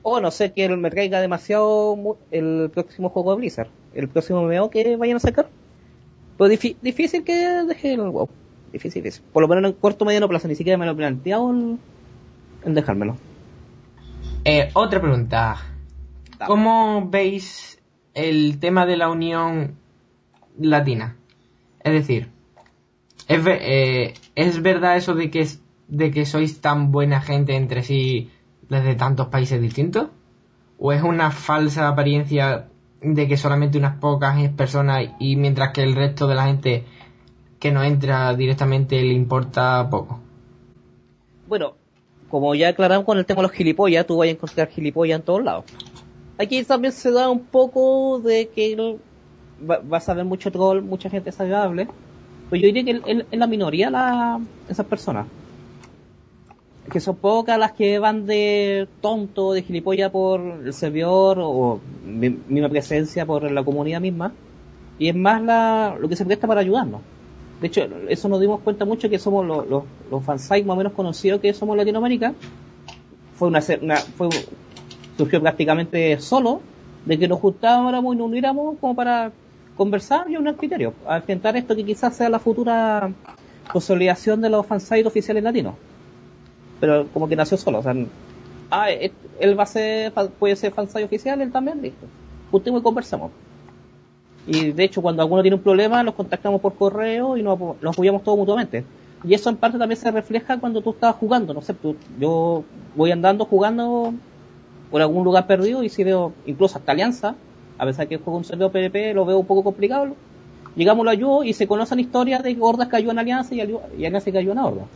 [0.03, 3.69] O no sé que me traiga demasiado el próximo juego de Blizzard.
[3.95, 5.49] El próximo MMO que vayan a sacar.
[6.39, 7.35] Pues difícil que
[7.67, 8.29] deje el WoW.
[8.73, 9.25] Difícil, difícil.
[9.33, 11.81] Por lo menos en corto mediano plazo, ni siquiera me lo he planteado en,
[12.75, 13.17] dejármelo.
[14.45, 15.57] Eh, otra pregunta.
[16.47, 17.81] ¿cómo veis
[18.15, 19.75] el tema de la unión
[20.59, 21.17] latina?
[21.81, 22.29] Es decir,
[23.27, 25.49] ¿es, eh, ¿es verdad eso de que,
[25.89, 28.31] de que sois tan buena gente entre sí
[28.69, 30.09] desde tantos países distintos?
[30.79, 32.69] ¿O es una falsa apariencia
[33.01, 36.85] de que solamente unas pocas personas y mientras que el resto de la gente
[37.59, 40.21] que no entra directamente le importa poco?
[41.47, 41.75] Bueno,
[42.29, 45.25] como ya aclaramos con el tema de los gilipollas, tú vas a encontrar gilipollas en
[45.25, 45.65] todos lados.
[46.39, 48.99] Aquí también se da un poco de que
[49.85, 51.89] vas a ver mucho troll, mucha gente desagradable.
[52.49, 55.27] Pues yo diría que en la minoría la, esas personas.
[56.91, 62.69] Que son pocas las que van de tonto, de gilipollas por el servidor o misma
[62.69, 64.33] presencia por la comunidad misma.
[64.99, 67.01] Y es más la, lo que se presta para ayudarnos.
[67.61, 70.79] De hecho, eso nos dimos cuenta mucho que somos los, los, los fansites más o
[70.79, 72.35] menos conocidos que somos Latinoamérica.
[73.35, 74.29] Fue una, una fue,
[75.17, 76.61] surgió prácticamente solo
[77.05, 79.33] de que nos juntábamos y nos uniéramos como para
[79.77, 83.13] conversar y un criterio, a enfrentar esto que quizás sea la futura
[83.73, 85.75] consolidación de los fansites oficiales latinos.
[86.81, 87.95] Pero como que nació solo, o sea,
[88.71, 92.07] ah, él va a ser, puede ser fansite oficial, él también, listo.
[92.51, 93.31] Juntemos y conversamos.
[94.47, 98.23] Y de hecho, cuando alguno tiene un problema, los contactamos por correo y nos, apoyamos
[98.23, 98.85] todos mutuamente.
[99.23, 101.75] Y eso en parte también se refleja cuando tú estás jugando, no sé,
[102.19, 102.65] yo
[102.97, 104.15] voy andando jugando
[104.91, 107.35] por algún lugar perdido y si veo incluso hasta alianza,
[107.77, 110.15] a pesar que juego un servidor PvP, lo veo un poco complicado.
[110.77, 114.31] Llegamos lo ayudo y se conocen historias de hordas que ayudan a alianza y, alianza
[114.31, 114.87] que ayudan a hordas.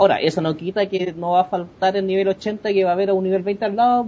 [0.00, 2.92] Ahora, eso no quita que no va a faltar el nivel 80 que va a
[2.94, 4.06] haber a un nivel 20 al lado,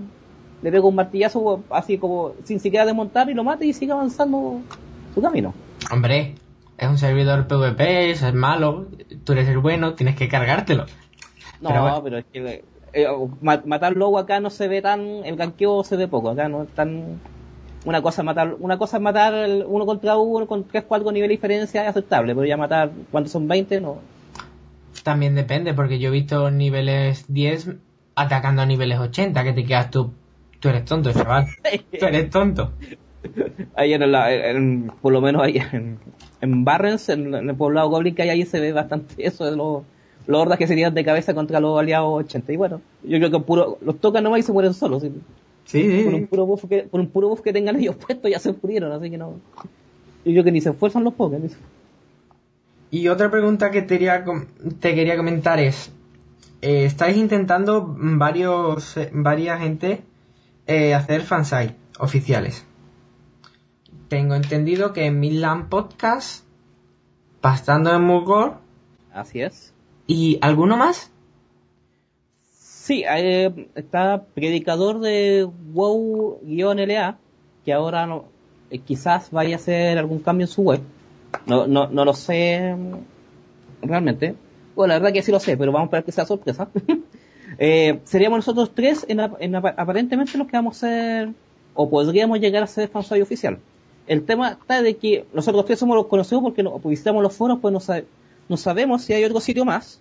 [0.62, 4.62] le pego un martillazo así como sin siquiera desmontar y lo mate y sigue avanzando
[5.14, 5.52] su camino.
[5.90, 6.36] Hombre,
[6.78, 8.86] es un servidor PvP, es malo,
[9.24, 10.86] tú eres el bueno, tienes que cargártelo.
[11.60, 13.06] No, pero, es que eh,
[13.42, 16.70] matar lobo acá no se ve tan, el ganqueo se ve poco, acá no es
[16.70, 17.20] tan,
[17.84, 19.34] una cosa es matar, una cosa es matar
[19.66, 23.28] uno contra uno con 3, 4 niveles de diferencia es aceptable, pero ya matar cuando
[23.28, 23.98] son 20 no.
[25.02, 27.76] También depende, porque yo he visto niveles 10
[28.14, 30.12] atacando a niveles 80, que te quedas tú,
[30.60, 31.46] tú eres tonto, chaval,
[31.98, 32.72] tú eres tonto.
[33.74, 35.98] ahí en, el por lo menos ahí en,
[36.40, 39.82] en Barrens, en, el poblado Goblin que hay ahí se ve bastante eso de los,
[40.26, 42.52] los hordas que serían de cabeza contra los aliados 80.
[42.52, 45.02] Y bueno, yo creo que puro, los tocan nomás y se mueren solos.
[45.02, 45.10] Sí,
[45.64, 46.02] sí.
[46.04, 48.52] Por un puro buff que, por un puro buff que tengan ellos puestos ya se
[48.52, 49.34] murieron, así que no.
[50.24, 51.40] Yo creo que ni se esfuerzan los pocos.
[52.92, 54.24] Y otra pregunta que te quería,
[54.78, 55.90] te quería comentar es,
[56.60, 60.04] eh, estáis intentando varios, eh, varias gente
[60.68, 62.64] eh, hacer fansite oficiales
[64.12, 66.44] tengo entendido que en Midland Podcast,
[67.40, 68.58] Pastando en Mugor.
[69.10, 69.72] Así es.
[70.06, 71.10] ¿Y alguno más?
[72.50, 77.16] Sí, eh, está predicador de WoW-LA,
[77.64, 78.26] que ahora no,
[78.84, 80.82] quizás vaya a hacer algún cambio en su web.
[81.46, 82.76] No, no, no lo sé
[83.82, 84.34] realmente.
[84.74, 86.68] Bueno, la verdad que sí lo sé, pero vamos a esperar que sea sorpresa.
[87.58, 91.28] eh, seríamos nosotros tres, en, aparentemente los que vamos a ser,
[91.74, 93.58] o podríamos llegar a ser fansite oficial
[94.06, 97.58] el tema está de que nosotros tres somos los conocidos porque no, visitamos los foros,
[97.60, 97.72] pues
[98.48, 100.00] no, sabemos si hay otro sitio más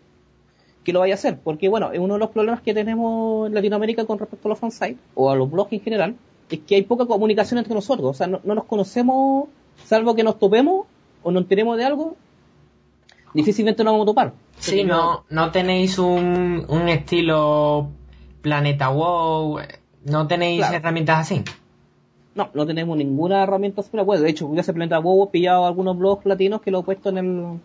[0.84, 1.40] que lo vaya a hacer.
[1.44, 4.98] Porque bueno, uno de los problemas que tenemos en Latinoamérica con respecto a los fansites,
[5.14, 6.16] o a los blogs en general,
[6.50, 8.10] es que hay poca comunicación entre nosotros.
[8.10, 9.48] O sea, no, nos conocemos,
[9.86, 10.88] salvo que nos topemos
[11.24, 12.16] o nos enteremos de algo,
[13.34, 14.34] difícilmente nos vamos a topar.
[14.60, 17.90] Sí, no, no tenéis un, un estilo
[18.42, 19.60] Planeta WoW,
[20.06, 21.44] no tenéis herramientas así.
[22.34, 25.66] No, no tenemos ninguna herramienta super Bueno, de hecho, ya se plantea Bobo, he pillado
[25.66, 27.60] algunos blogs latinos que lo he puesto en el,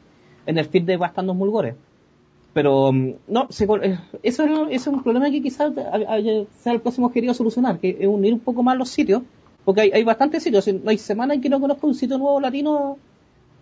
[0.46, 1.76] en el feed de Bastando Mulgores.
[2.52, 3.48] Pero, mm, no,
[3.82, 5.72] eh, eso, es, un problema que quizás
[6.58, 9.22] sea el próximo querido solucionar, que es unir un poco más los sitios,
[9.64, 12.40] porque hay, hay bastantes sitios, no hay semana en que no conozco un sitio nuevo
[12.40, 12.98] latino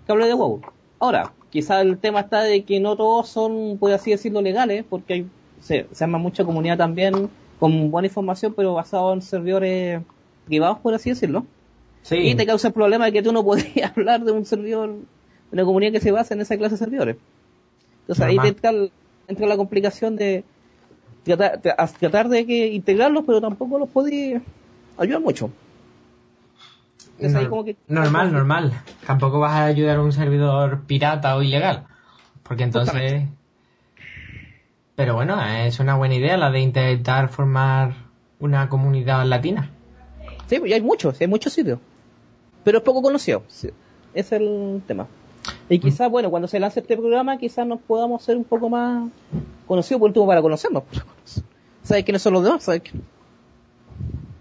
[0.07, 0.61] que hable de WoW.
[0.99, 5.13] Ahora, quizás el tema está de que no todos son, por así decirlo, legales, porque
[5.15, 5.27] hay,
[5.61, 10.03] se, se arma mucha comunidad también con buena información, pero basado en servidores
[10.47, 11.47] privados, por así decirlo.
[12.11, 15.53] Y te causa el problema de que tú no podías hablar de un servidor, de
[15.53, 17.17] una comunidad que se basa en esa clase de servidores.
[18.03, 18.49] Entonces ahí te
[19.29, 20.45] entra, la complicación de
[21.25, 24.43] tratar, de que integrarlos, pero tampoco los podías
[24.99, 25.51] ayudar mucho.
[27.89, 28.73] Normal, normal.
[29.07, 31.87] Tampoco vas a ayudar a un servidor pirata o ilegal.
[32.43, 33.29] Porque entonces...
[34.97, 37.95] Pero bueno, es una buena idea la de intentar formar
[38.39, 39.71] una comunidad latina.
[40.47, 41.81] Sí, pues, hay muchos, hay muchos sitios.
[42.63, 43.43] Pero es poco conocido.
[44.15, 45.07] Es el tema.
[45.69, 49.11] Y quizás, bueno, cuando se lance este programa, quizás nos podamos ser un poco más
[49.67, 50.85] conocidos por último para conocernos.
[51.83, 52.63] ¿Sabes quiénes son los demás?
[52.63, 52.83] ¿Sabes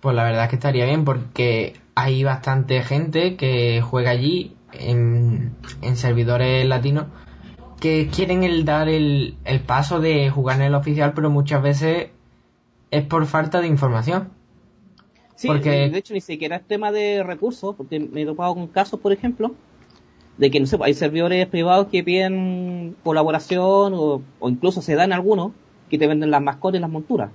[0.03, 5.55] Pues la verdad es que estaría bien porque hay bastante gente que juega allí en,
[5.95, 7.05] servidores latinos
[7.79, 12.09] que quieren el dar el, el paso de jugar en el oficial, pero muchas veces
[12.91, 14.31] es por falta de información.
[15.35, 15.69] Sí, porque...
[15.69, 19.13] de hecho ni siquiera es tema de recursos, porque me he topado con casos, por
[19.13, 19.55] ejemplo,
[20.37, 25.53] de que no sé, hay servidores privados que piden colaboración o, incluso se dan algunos
[25.89, 27.31] que te venden las mascotas y las monturas.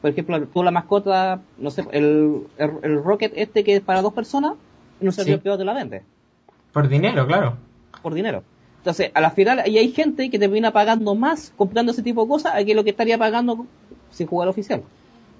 [0.00, 4.14] Por ejemplo, tú la mascota, no sé, el, el, Rocket este que es para dos
[4.14, 4.54] personas,
[5.00, 6.02] en un servidor privado te la vende.
[6.72, 7.56] Por dinero, claro.
[8.02, 8.42] Por dinero.
[8.78, 12.22] Entonces, a la final, y hay gente que te viene pagando más comprando ese tipo
[12.22, 13.66] de cosas a que lo que estaría pagando
[14.10, 14.82] sin jugar oficial.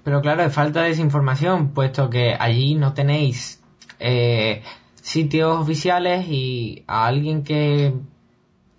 [0.05, 3.63] Pero claro, es falta de desinformación, puesto que allí no tenéis
[3.99, 4.63] eh,
[4.95, 7.95] sitios oficiales y a alguien que,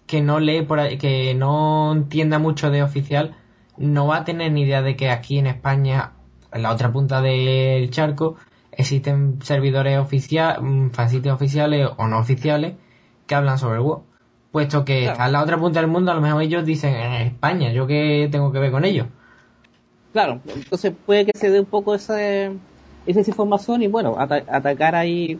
[0.05, 3.35] que no lee por ahí, que no entienda mucho de oficial,
[3.81, 6.13] no va a tener ni idea de que aquí en España,
[6.53, 8.37] en la otra punta del charco,
[8.71, 12.75] existen servidores oficiales, mm, fansitios oficiales o no oficiales
[13.27, 14.03] que hablan sobre el WoW.
[14.51, 17.13] Puesto que está en la otra punta del mundo, a lo mejor ellos dicen en
[17.27, 19.07] España, ¿yo qué tengo que ver con ellos?
[20.11, 22.51] Claro, entonces puede que se dé un poco esa, esa
[23.05, 25.39] desinformación y bueno, atacar ahí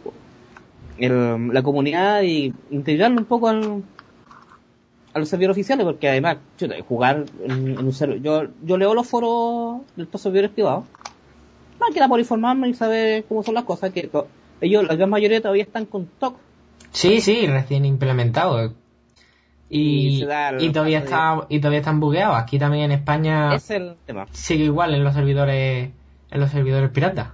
[0.98, 3.82] la comunidad y integrarlo un poco al,
[5.14, 6.38] a los servidores oficiales, porque además,
[6.88, 10.84] jugar en, un servidor, yo, yo leo los foros de estos servidores privados,
[11.78, 14.10] más que nada por informarme y saber cómo son las cosas, que
[14.60, 16.36] ellos, la gran mayoría todavía están con TOC.
[16.92, 18.74] Sí, sí, recién implementado.
[19.68, 20.22] Y,
[20.60, 22.36] y, todavía está y todavía están bugueados.
[22.36, 24.26] Aquí también en España es el tema.
[24.30, 25.90] sigue igual en los servidores
[26.30, 27.28] en los servidores piratas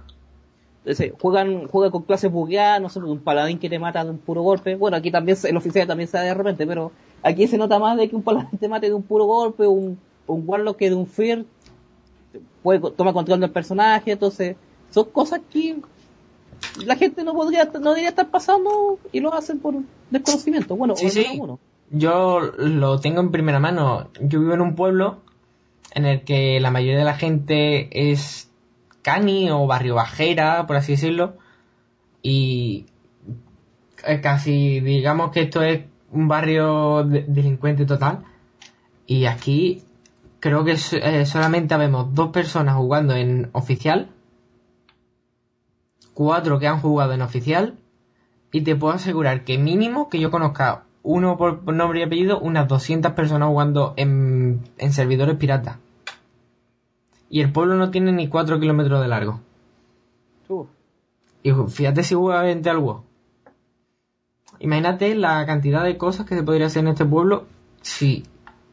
[1.17, 4.41] juegan, juega con clases bugueadas, no sé, un paladín que te mata de un puro
[4.41, 4.75] golpe.
[4.75, 6.91] Bueno, aquí también, el oficial también se da de repente, pero
[7.23, 9.99] aquí se nota más de que un paladín te mate de un puro golpe, un,
[10.27, 11.45] un warlock que de un fear
[12.63, 14.55] puede, toma control del personaje, entonces,
[14.91, 15.77] son cosas que
[16.85, 19.75] la gente no podría, no debería estar pasando y lo hacen por
[20.09, 20.75] desconocimiento.
[20.75, 21.41] Bueno, sí, sí.
[21.91, 24.09] Yo lo tengo en primera mano.
[24.21, 25.17] Yo vivo en un pueblo
[25.93, 28.49] en el que la mayoría de la gente es
[29.01, 31.37] Cani o Barrio Bajera, por así decirlo.
[32.21, 32.85] Y
[34.21, 35.81] casi digamos que esto es
[36.11, 38.19] un barrio delincuente total.
[39.05, 39.83] Y aquí
[40.39, 44.09] creo que eh, solamente vemos dos personas jugando en oficial,
[46.13, 47.75] cuatro que han jugado en oficial,
[48.51, 52.67] y te puedo asegurar que mínimo que yo conozca uno por nombre y apellido, unas
[52.67, 55.77] 200 personas jugando en, en servidores piratas
[57.29, 59.39] y el pueblo no tiene ni 4 kilómetros de largo.
[61.43, 63.03] Y fíjate si hubo gente algo.
[64.59, 67.45] Imagínate la cantidad de cosas que se podría hacer en este pueblo
[67.81, 68.23] si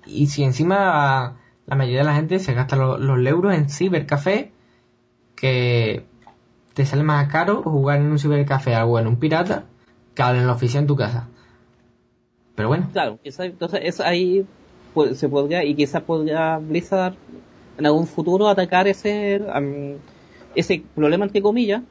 [0.05, 4.53] y si encima la mayoría de la gente se gasta los, euros en cibercafé
[5.35, 6.05] que
[6.75, 9.65] te sale más caro jugar en un cibercafé algo en un pirata
[10.15, 11.29] que en la oficina en tu casa.
[12.55, 12.89] Pero bueno.
[12.93, 14.47] Claro, entonces eso ahí
[15.15, 17.15] se podría y quizás podría Blizzard
[17.79, 19.43] en algún futuro atacar ese
[20.55, 21.83] ese problema entre comillas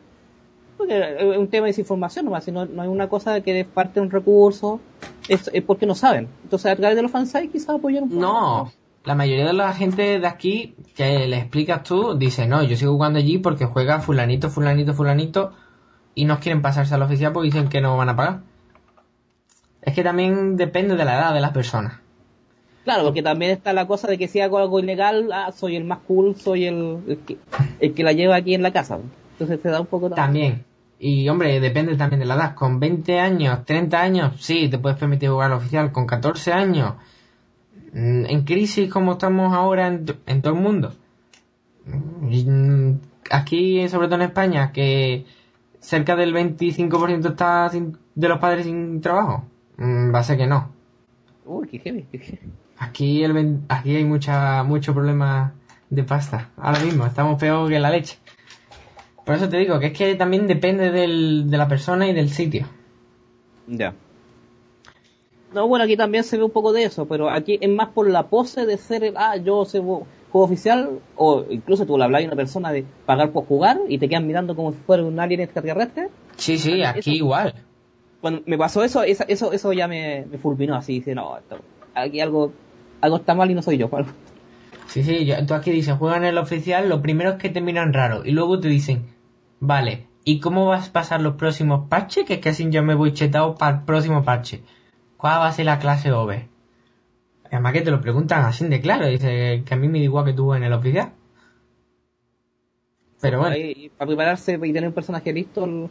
[0.77, 3.65] porque es un tema de desinformación nomás, si no, no hay una cosa que es
[3.65, 4.79] parte de un recurso,
[5.27, 6.27] es, porque no saben.
[6.43, 8.21] Entonces a través de los fansites quizás apoyar un poco.
[8.21, 8.71] No,
[9.03, 12.93] la mayoría de la gente de aquí que le explicas tú, dice, no, yo sigo
[12.93, 15.51] jugando allí porque juega fulanito, fulanito, fulanito,
[16.15, 18.41] y no quieren pasarse al oficial porque dicen que no van a pagar.
[19.81, 21.99] Es que también depende de la edad de las personas.
[22.85, 25.85] Claro, porque también está la cosa de que si hago algo ilegal, ah, soy el
[25.85, 27.19] más cool, soy el,
[27.79, 28.99] el, que, la lleva aquí en la casa.
[29.35, 30.09] Entonces te da un poco...
[30.09, 30.63] También.
[30.97, 32.55] Y hombre, depende también de la edad.
[32.55, 35.91] Con 20 años, 30 años, sí, te puedes permitir jugar al oficial.
[35.91, 36.93] Con 14 años,
[37.91, 40.93] mm, en crisis como estamos ahora en, en todo el mundo.
[41.85, 42.93] Mm,
[43.29, 45.25] aquí, sobre todo en España, que
[45.81, 49.43] cerca del 25% está de los padres sin trabajo.
[49.77, 50.69] Mm, va a ser que no.
[51.45, 52.51] Uy, qué heavy, qué heavy.
[52.77, 55.53] Aquí, el, aquí hay mucha, mucho problema
[55.89, 56.49] de pasta.
[56.57, 58.17] Ahora mismo, estamos peor que la leche.
[59.25, 62.29] Por eso te digo que es que también depende del, de la persona y del
[62.29, 62.67] sitio.
[63.67, 63.95] Ya.
[65.53, 68.09] No, bueno, aquí también se ve un poco de eso, pero aquí es más por
[68.09, 72.23] la pose de ser el, ah, yo soy juego oficial, o incluso tú le hablas
[72.23, 75.19] a una persona de pagar por jugar y te quedan mirando como si fuera un
[75.19, 76.09] alien extraterrestre.
[76.35, 77.53] Sí, sí, aquí igual.
[78.21, 81.37] Cuando me pasó eso, eso, eso, eso ya me, me fulminó así, dice, no,
[81.93, 82.51] aquí algo
[83.01, 83.89] algo está mal y no soy yo.
[84.87, 87.93] Sí, sí, tú aquí dices, juegan en el oficial, lo primero es que te miran
[87.93, 89.05] raro y luego te dicen,
[89.59, 92.25] vale, ¿y cómo vas a pasar los próximos parches?
[92.25, 94.61] Que es que así yo me voy chetado para el próximo parche.
[95.17, 96.47] ¿Cuál va a ser la clase OV?
[97.51, 100.25] Además que te lo preguntan así de claro, dice que a mí me da igual
[100.25, 101.11] que tú en el oficial.
[103.21, 103.55] Pero bueno.
[103.97, 105.89] Para prepararse y tener un personaje listo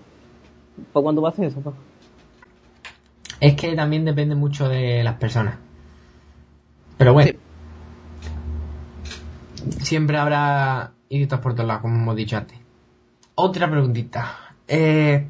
[0.92, 1.60] para cuando pase eso.
[1.60, 1.74] pues.
[3.40, 5.56] Es que también depende mucho de las personas.
[6.96, 7.38] Pero bueno, Sí.
[9.84, 12.58] siempre habrá idiotas por todos lados, como hemos dicho antes.
[13.35, 14.55] Otra preguntita.
[14.68, 15.26] Eh,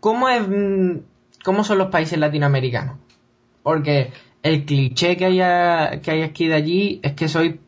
[0.00, 0.98] ¿cómo, es, mm,
[1.44, 2.96] ¿Cómo son los países latinoamericanos?
[3.62, 7.60] Porque el cliché que hay, que hay aquí de allí es que soy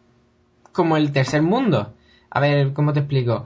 [0.73, 1.95] como el tercer mundo.
[2.31, 3.45] A ver, ¿cómo te explico?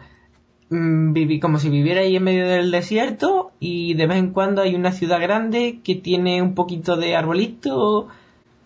[0.70, 4.62] Mm, viví como si viviera ahí en medio del desierto y de vez en cuando
[4.62, 8.08] hay una ciudad grande que tiene un poquito de arbolito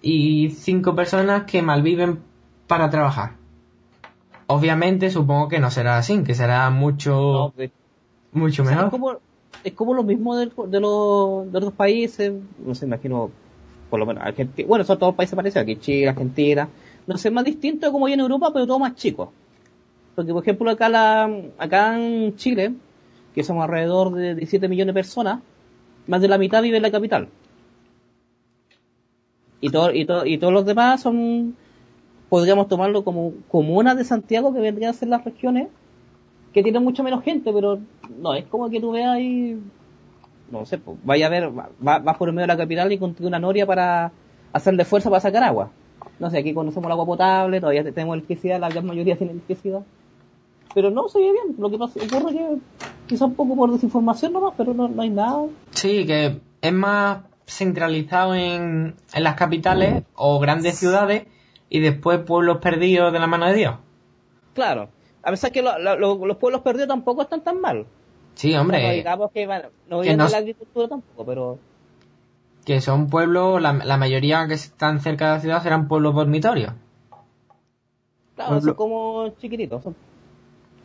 [0.00, 2.20] y cinco personas que malviven
[2.66, 3.41] para trabajar.
[4.54, 7.70] Obviamente supongo que no será así, que será mucho, No, pues,
[8.32, 8.84] mucho mejor.
[8.86, 9.16] es, como,
[9.64, 12.32] es como lo mismo del- de, los, de otros países,
[12.64, 13.30] no sé, imagino,
[13.90, 16.68] por lo menos Argentina, bueno, son todos países parecidos, aquí Chile, Argentina,
[17.06, 19.32] no sé, más distinto de como hay en Europa, pero todo más chico.
[20.14, 22.74] Porque, por ejemplo, acá, la, acá en Chile,
[23.34, 25.40] que somos alrededor de 17 millones de personas,
[26.06, 27.28] más de la mitad vive en la capital.
[29.60, 31.56] Y, todo, y, todo, y todos los demás son,
[32.32, 35.68] podríamos tomarlo como comunas de Santiago, que vendrían a ser las regiones
[36.54, 37.78] que tienen mucha menos gente, pero
[38.22, 39.60] no, es como que tú veas ahí,
[40.50, 42.90] no sé, pues, vaya a ver, va- va- vas por el medio de la capital
[42.90, 44.12] y construye una noria para
[44.54, 45.68] hacerle fuerza para sacar agua.
[46.18, 49.82] No sé, aquí conocemos el agua potable, todavía tenemos electricidad, la gran mayoría tiene electricidad.
[50.74, 52.56] Pero no, se ve bien, lo que pasa, ocurre que
[53.08, 55.44] quizá un poco por desinformación nomás, pero no, no hay nada.
[55.72, 61.26] Sí, que es más centralizado en, en las capitales o grandes ciudades
[61.74, 63.76] y después pueblos perdidos de la mano de Dios.
[64.54, 64.90] Claro,
[65.22, 67.86] a pesar que lo- lo- lo- los pueblos perdidos tampoco están tan mal.
[68.34, 69.46] Sí, hombre, digamos que
[69.88, 71.58] no vienen no de la agricultura tampoco, pero
[72.66, 76.74] que son pueblos, la, la mayoría que están cerca de la ciudad serán pueblos dormitorios.
[78.36, 79.82] claro, son como chiquititos.
[79.82, 79.96] son-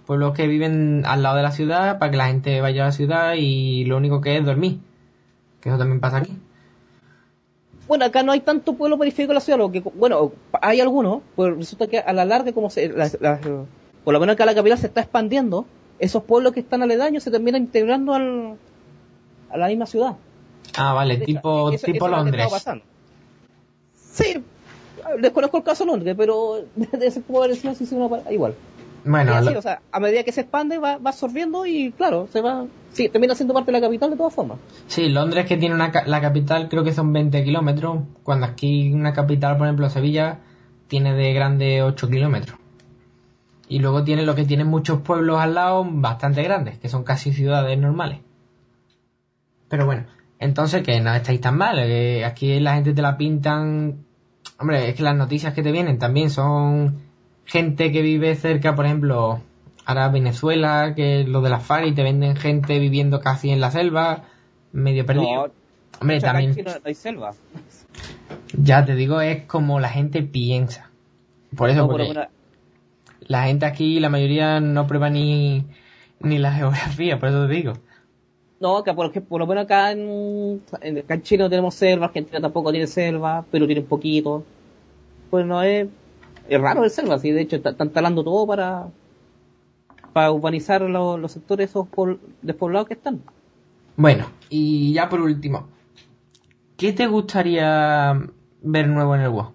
[0.05, 2.91] Pueblos que viven al lado de la ciudad para que la gente vaya a la
[2.93, 4.79] ciudad y lo único que es dormir.
[5.59, 6.31] Que eso también pasa aquí.
[7.87, 10.31] Bueno, acá no hay tanto pueblo periférico de la ciudad, lo que, bueno,
[10.61, 13.39] hay algunos, pues resulta que a la larga, como se, la- la-
[14.03, 15.65] por lo menos acá la capital se está expandiendo,
[15.99, 18.55] esos pueblos que están aledaños se terminan integrando al,
[19.49, 20.15] a la misma ciudad.
[20.75, 22.45] Ah, vale, tipo, eso- tipo eso Londres.
[23.95, 24.43] Sí,
[25.19, 28.53] desconozco el caso de Londres, pero de ese pueblo decir si uno para- igual.
[29.07, 31.91] Bueno, Y así, lo- o sea, a medida que se expande va, va absorbiendo y
[31.93, 34.57] claro, se va, sí, termina siendo parte de la capital de todas formas.
[34.87, 39.13] sí, Londres que tiene una, la capital creo que son 20 kilómetros, cuando aquí una
[39.13, 40.39] capital, por ejemplo, Sevilla,
[40.87, 42.59] tiene de grande 8 kilómetros.
[43.69, 47.33] Y luego tiene lo que tienen muchos pueblos al lado bastante grandes, que son casi
[47.33, 48.19] ciudades normales.
[49.69, 50.05] Pero bueno,
[50.39, 54.05] entonces que no estáis tan mal, que aquí la gente te la pintan...
[54.59, 57.06] Hombre, es que las noticias que te vienen también son
[57.47, 59.41] gente que vive cerca, por ejemplo,
[59.85, 63.71] ahora Venezuela, que lo de las FARC y te venden gente viviendo casi en la
[63.71, 64.23] selva,
[64.71, 65.47] medio perdido.
[65.47, 65.51] No,
[65.99, 67.33] Hombre, también, no, no hay selva.
[68.57, 70.91] ya te digo, es como la gente piensa.
[71.55, 72.27] Por eso, No, porque
[73.21, 75.65] la gente aquí, la mayoría no prueba ni,
[76.19, 77.73] ni la geografía, por eso te digo.
[78.59, 81.75] No, que por, ejemplo, por lo menos acá en, en- acá en Chile no tenemos
[81.75, 84.43] selva, Argentina tampoco tiene selva, Perú tiene un poquito.
[85.29, 85.87] Pues no es,
[86.49, 88.87] es raro el selva, sí, de hecho está- están talando todo para,
[90.13, 91.87] para urbanizar los, los sectores esos
[92.41, 93.21] despoblados que están.
[93.95, 95.67] Bueno, y ya por último,
[96.77, 98.19] ¿qué te gustaría
[98.61, 99.53] ver nuevo en el WoW?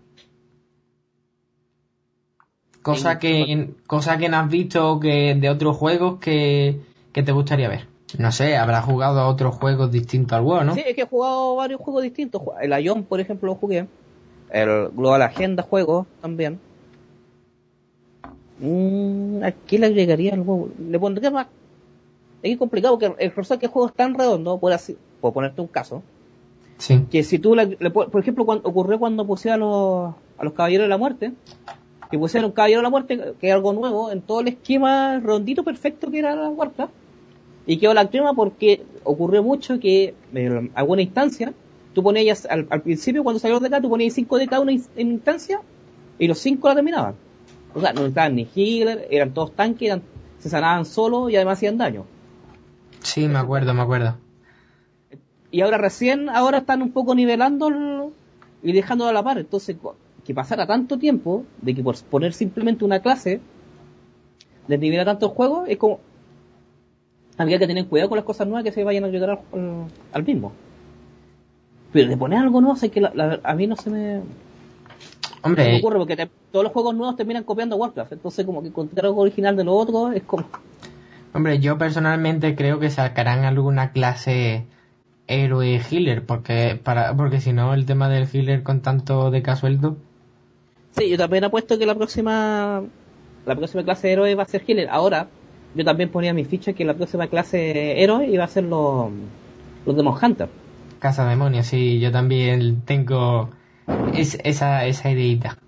[2.83, 6.81] Cosa que, cosa que no has visto que de otros juegos que,
[7.13, 7.87] que te gustaría ver.
[8.19, 10.75] No sé, habrás jugado a otros juegos distintos al WoW, ¿no?
[10.75, 12.43] Sí, es que he jugado varios juegos distintos.
[12.61, 13.87] El Ion, por ejemplo, lo jugué.
[14.51, 16.61] El Global Agenda juego también.
[18.63, 20.69] Mm, ¿A qué le agregaría al juego?
[20.89, 21.49] Le pondría más...
[22.43, 25.69] Es complicado porque el resultado que juego es tan redondo, por, así, por ponerte un
[25.69, 26.03] caso,
[26.79, 27.05] Sí.
[27.11, 30.53] que si tú, le, le por ejemplo, cuando, ocurrió cuando pusieron a los, a los
[30.53, 31.33] Caballeros de la Muerte,
[32.11, 35.21] que pusieron un Caballero de la Muerte, que es algo nuevo, en todo el esquema
[35.21, 36.93] rondito perfecto que era la Warcraft,
[37.67, 41.53] y quedó la crema porque ocurrió mucho que en alguna instancia,
[41.95, 44.73] tú ponías al, al principio cuando salió de acá, tú ponías 5 de cada una
[44.73, 45.61] in- en instancia,
[46.19, 47.15] y los 5 la terminaban.
[47.75, 50.03] O sea, no estaban ni healer, eran todos tanques, eran,
[50.39, 52.05] se sanaban solos y además hacían daño.
[53.03, 54.17] Sí, me acuerdo, me acuerdo.
[55.51, 58.11] y ahora recién, ahora están un poco nivelando el-
[58.63, 59.39] y dejando a la par.
[59.39, 59.77] Entonces,
[60.25, 63.41] que pasara tanto tiempo de que por poner simplemente una clase
[64.69, 66.01] desnivela tanto el juego, es como
[67.37, 69.87] habría que tener cuidado con las cosas nuevas que se vayan a llegar al, al-
[70.13, 70.53] al mismo.
[71.93, 74.21] Pero de poner algo nuevo, sé que la- la- a mí no se me...
[75.43, 78.13] Hombre, me ocurre porque te- todos los juegos nuevos terminan copiando Warcraft.
[78.13, 80.45] Entonces, como que encontrar algo original de lo otro es como.
[81.35, 84.67] hombre, yo personalmente creo que sacarán alguna clase
[85.27, 89.97] héroe healer, porque para porque si no el tema del healer con tanto de casueldo,
[90.97, 92.83] Sí, yo también apuesto que la próxima.
[93.47, 94.89] La próxima clase de héroe va a ser Healer.
[94.91, 95.27] Ahora,
[95.75, 99.11] yo también ponía mi ficha que la próxima clase héroe iba a ser los.
[99.87, 100.49] Los Demon Hunter.
[100.99, 103.51] casa demonios, sí, yo también tengo
[104.15, 105.59] es- esa esa ideita.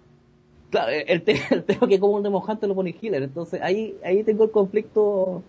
[0.70, 3.22] Claro, el, te- el tema que como un Demon Hunter lo pone Healer.
[3.22, 5.42] Entonces, ahí, ahí tengo el conflicto.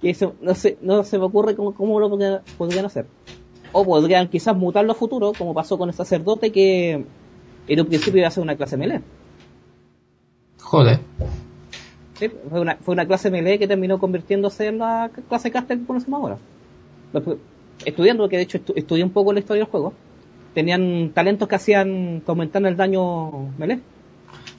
[0.00, 3.06] Que eso, no sé, no se me ocurre cómo, cómo lo podrían, podrían hacer.
[3.72, 7.04] O podrían quizás mutarlo a futuro, como pasó con el sacerdote que
[7.66, 9.00] en un principio iba a ser una clase melee.
[10.60, 11.00] Joder.
[12.14, 15.84] Sí, fue una, fue una clase melee que terminó convirtiéndose en la clase caster que
[15.86, 16.38] conocemos ahora.
[17.84, 19.92] Estudiando, que de hecho estu- estudié un poco la historia del juego,
[20.58, 23.78] tenían talentos que hacían que aumentaran el daño melee.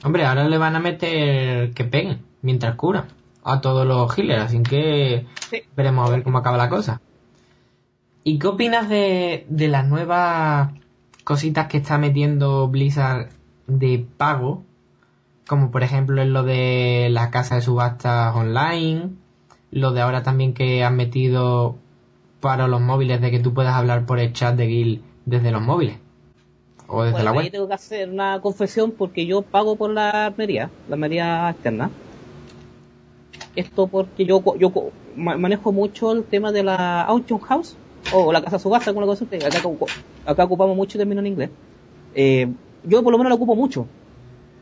[0.02, 3.04] Hombre, ahora le van a meter que peguen mientras cura
[3.44, 5.58] a todos los healers, así que Sí.
[5.76, 7.02] veremos a ver cómo acaba la cosa.
[8.24, 10.70] ¿Y qué opinas de, de las nuevas
[11.24, 13.28] cositas que está metiendo Blizzard
[13.66, 14.64] de pago?
[15.46, 19.10] Como por ejemplo en lo de la casa de subastas online,
[19.70, 21.76] lo de ahora también que han metido
[22.40, 25.62] para los móviles de que tú puedas hablar por el chat de Guild desde los
[25.62, 25.96] móviles
[26.88, 27.50] o desde Bueno, la web.
[27.50, 31.90] tengo que hacer una confesión porque yo pago por la armería, la armería externa.
[33.56, 34.72] Esto porque yo, yo
[35.16, 37.76] manejo mucho el tema de la auction house
[38.12, 39.42] o la casa subasta, como la cosa usted.
[39.42, 39.60] Acá,
[40.24, 41.50] acá ocupamos mucho término en inglés.
[42.14, 42.48] Eh,
[42.84, 43.86] yo por lo menos lo ocupo mucho.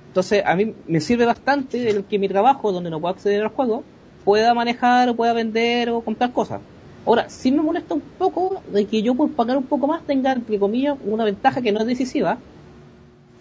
[0.09, 3.49] Entonces a mí me sirve bastante el que mi trabajo, donde no puedo acceder al
[3.49, 3.85] juego,
[4.25, 6.61] pueda manejar o pueda vender o comprar cosas.
[7.07, 10.33] Ahora, sí me molesta un poco de que yo por pagar un poco más tenga,
[10.33, 12.39] entre comillas, una ventaja que no es decisiva.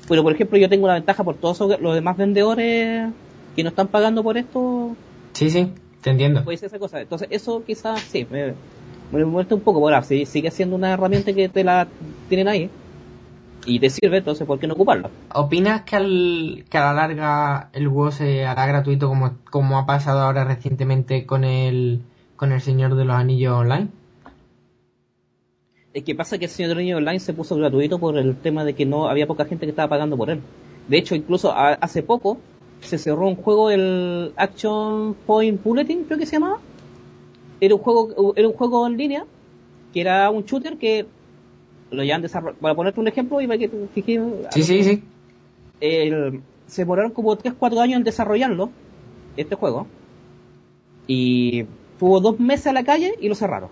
[0.07, 3.09] Pero, por ejemplo, yo tengo una ventaja por todos los demás vendedores
[3.55, 4.95] que no están pagando por esto,
[5.33, 6.43] Sí, sí, te entiendo.
[6.43, 7.01] puede ser esa cosa.
[7.01, 8.53] Entonces, eso quizás sí, me,
[9.11, 9.79] me molesta un poco.
[9.79, 11.87] Ahora, si sigue siendo una herramienta que te la
[12.29, 12.69] tienen ahí
[13.65, 15.09] y te sirve, entonces, ¿por qué no ocuparla?
[15.33, 19.85] ¿Opinas que, al, que a la larga el juego se hará gratuito como, como ha
[19.85, 21.99] pasado ahora recientemente con el,
[22.37, 23.89] con el Señor de los Anillos Online?
[25.93, 28.35] Es que pasa que el Señor de los Anillos Online se puso gratuito por el
[28.37, 30.39] tema de que no había poca gente que estaba pagando por él.
[30.87, 32.37] De hecho, incluso a- hace poco
[32.79, 36.59] se cerró un juego, el Action Point Bulletin, creo que se llamaba.
[37.59, 39.25] Era un juego, era un juego en línea,
[39.91, 41.07] que era un shooter que
[41.89, 42.59] lo llevan desarrollado.
[42.61, 44.21] Para ponerte un ejemplo y para que te fijes.
[44.51, 45.03] Sí, sí, sí.
[45.79, 48.69] el- se demoraron como 3-4 años en desarrollarlo,
[49.37, 49.87] este juego.
[51.07, 51.65] Y
[51.99, 53.69] tuvo dos meses a la calle y lo cerraron.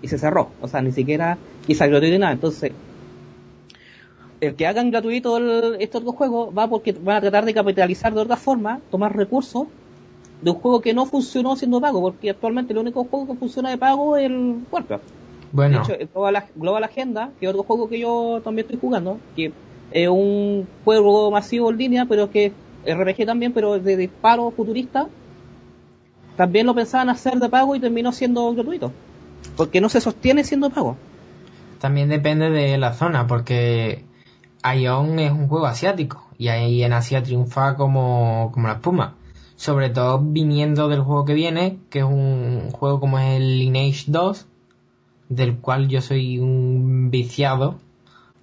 [0.00, 0.50] Y se cerró.
[0.60, 2.32] O sea, ni siquiera y salió ni nada.
[2.32, 2.72] Entonces,
[4.40, 8.12] el que hagan gratuito el, este otro juego va porque van a tratar de capitalizar
[8.12, 9.68] de otra forma, tomar recursos
[10.40, 13.70] de un juego que no funcionó siendo pago, porque actualmente el único juego que funciona
[13.70, 15.04] de pago es el Warcraft.
[15.52, 18.80] Bueno, De hecho, el Global, Global Agenda, que es otro juego que yo también estoy
[18.80, 19.52] jugando, que
[19.92, 22.52] es un juego masivo en línea, pero que
[22.84, 25.06] es RPG también, pero de disparo futurista,
[26.36, 28.92] también lo pensaban hacer de pago y terminó siendo gratuito.
[29.56, 30.96] Porque no se sostiene siendo pago.
[31.78, 34.04] también depende de la zona, porque
[34.64, 39.14] Ion es un juego asiático y ahí en Asia triunfa como, como la espuma.
[39.56, 44.04] Sobre todo viniendo del juego que viene, que es un juego como es el Lineage
[44.08, 44.46] 2,
[45.28, 47.78] del cual yo soy un viciado,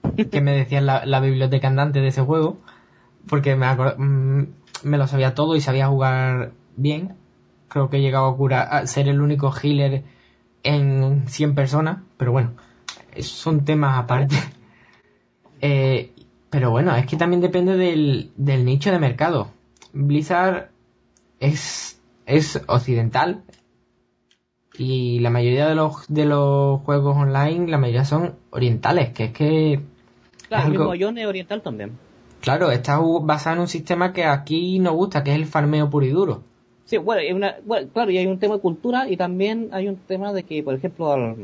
[0.31, 2.57] que me decían la, la biblioteca andante de ese juego,
[3.27, 4.47] porque me, mm,
[4.83, 7.15] me lo sabía todo y sabía jugar bien.
[7.69, 10.03] Creo que he llegado a, curar, a ser el único healer
[10.63, 12.51] en 100 personas, pero bueno,
[13.15, 14.35] esos son temas aparte.
[15.61, 16.13] Eh,
[16.49, 19.49] pero bueno, es que también depende del, del nicho de mercado.
[19.91, 20.69] Blizzard
[21.41, 23.43] es, es occidental
[24.77, 29.31] y la mayoría de los, de los juegos online, la mayoría son orientales, que es
[29.33, 29.81] que,
[30.47, 31.97] Claro, el Algo- mismo es oriental también.
[32.41, 36.05] claro, está basado en un sistema que aquí nos gusta, que es el farmeo puro
[36.05, 36.43] y duro.
[36.89, 39.87] Sí, bueno, hay una, bueno, claro, y hay un tema de cultura y también hay
[39.87, 41.35] un tema de que, por ejemplo, al,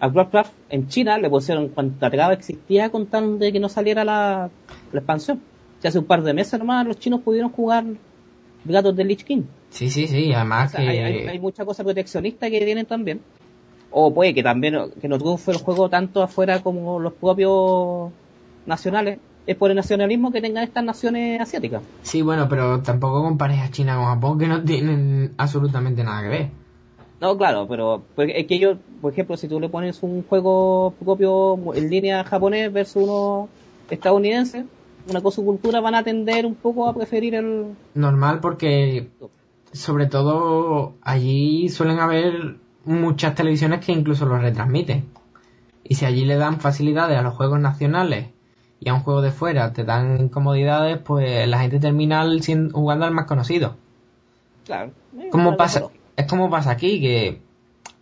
[0.00, 4.02] al Warcraft en China le pusieron cuanta pegada existía con tal de que no saliera
[4.02, 4.48] la,
[4.90, 5.42] la expansión.
[5.80, 7.84] Sea, hace un par de meses nomás los chinos pudieron jugar
[8.64, 9.42] gatos del Lich King.
[9.68, 10.88] Sí, sí, sí, O además sea, que...
[10.88, 13.20] hay, hay, hay mucha cosa proteccionista que tienen también.
[13.90, 18.10] O puede que también que no triunfe el juego tanto afuera como los propios
[18.64, 19.18] nacionales.
[19.46, 21.82] Es por el nacionalismo que tengan estas naciones asiáticas.
[22.02, 26.28] Sí, bueno, pero tampoco compares a China con Japón, que no tienen absolutamente nada que
[26.28, 26.50] ver.
[27.20, 30.92] No, claro, pero porque es que yo, por ejemplo, si tú le pones un juego
[30.98, 33.48] propio en línea japonés versus uno
[33.90, 34.64] estadounidense,
[35.08, 37.74] una cosa su cultura van a tender un poco a preferir el...
[37.94, 39.08] Normal porque
[39.72, 45.04] sobre todo allí suelen haber muchas televisiones que incluso los retransmiten.
[45.84, 48.28] Y si allí le dan facilidades a los juegos nacionales
[48.84, 52.26] y a un juego de fuera te dan incomodidades, pues la gente termina
[52.72, 53.76] jugando al más conocido.
[54.64, 54.90] Claro.
[55.30, 55.84] Como pasa,
[56.16, 57.40] es como pasa aquí, que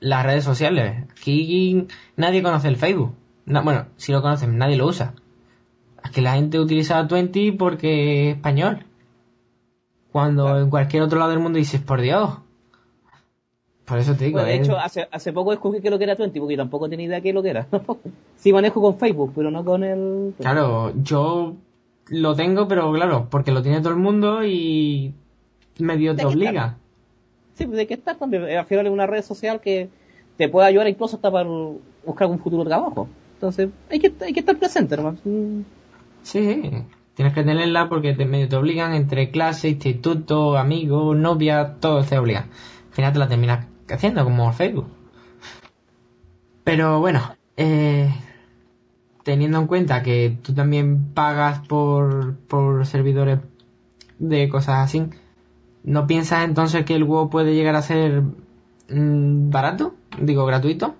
[0.00, 3.14] las redes sociales, aquí nadie conoce el Facebook.
[3.44, 5.12] bueno, si lo conocen, nadie lo usa.
[6.02, 8.86] Es que la gente utiliza Twenty porque es español.
[10.12, 12.38] Cuando en cualquier otro lado del mundo dices, por Dios.
[13.90, 14.40] Por eso te digo.
[14.40, 17.16] de hecho, hace, hace poco descubrí que lo que era Twenty, porque tampoco tenía idea
[17.16, 17.66] de qué lo que era.
[18.36, 20.32] sí manejo con Facebook, pero no con el...
[20.38, 21.56] Claro, yo
[22.06, 25.12] lo tengo, pero claro, porque lo tiene todo el mundo y
[25.80, 26.76] medio te obliga.
[27.54, 28.44] Sí, pues de qué estar también.
[28.44, 29.88] Al final es una red social que
[30.36, 31.48] te puede ayudar incluso hasta para
[32.06, 33.08] buscar un futuro trabajo.
[33.34, 35.18] Entonces, hay que, hay que estar presente, hermano.
[36.22, 36.70] Sí,
[37.14, 42.16] tienes que tenerla porque te, medio te obligan entre clase, instituto, amigos, novia, todo te
[42.16, 42.42] obliga.
[42.88, 44.88] Al final te la terminas haciendo como Facebook.
[46.64, 47.20] Pero bueno,
[47.56, 48.14] eh,
[49.24, 53.40] teniendo en cuenta que tú también pagas por, por servidores
[54.18, 55.08] de cosas así,
[55.82, 58.22] ¿no piensas entonces que el WoW puede llegar a ser
[58.88, 59.94] mm, barato?
[60.20, 60.94] Digo, gratuito.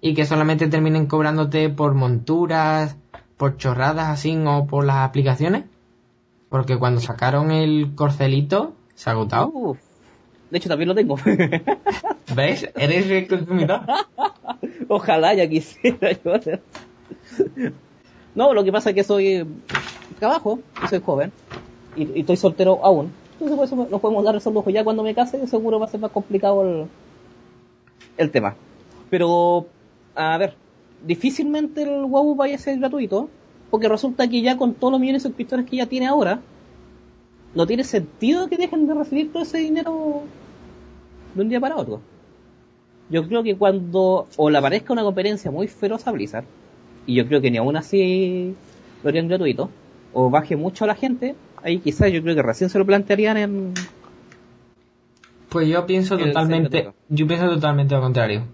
[0.00, 2.96] Y que solamente terminen cobrándote por monturas,
[3.36, 5.64] por chorradas así o por las aplicaciones.
[6.48, 9.76] Porque cuando sacaron el corcelito, se ha agotado.
[10.54, 11.16] De hecho, también lo tengo.
[12.36, 12.70] ¿Ves?
[12.76, 13.80] Eres consumidor.
[14.86, 16.34] Ojalá ya quisiera yo.
[18.36, 19.44] No, lo que pasa es que soy
[20.20, 21.32] trabajo, soy joven
[21.96, 23.10] y, estoy soltero aún.
[23.32, 24.54] Entonces por eso no podemos dar esos.
[24.68, 26.86] Ya cuando me case seguro va a ser más complicado el,
[28.16, 28.54] el tema.
[29.10, 29.66] Pero,
[30.14, 30.54] a ver,
[31.04, 33.28] difícilmente el WoW vaya a ser gratuito,
[33.72, 36.42] porque resulta que ya con todos los millones de suscriptores que ya tiene ahora,
[37.56, 40.22] no tiene sentido que dejen de recibir todo ese dinero
[41.34, 42.00] de un día para otro.
[43.10, 46.44] Yo creo que cuando o le aparezca una conferencia muy feroz a Blizzard,
[47.06, 48.54] y yo creo que ni aún así
[49.02, 49.70] lo harían gratuito,
[50.12, 53.36] o baje mucho a la gente, ahí quizás yo creo que recién se lo plantearían
[53.36, 53.74] en...
[55.48, 58.44] Pues yo pienso totalmente, yo pienso totalmente lo contrario.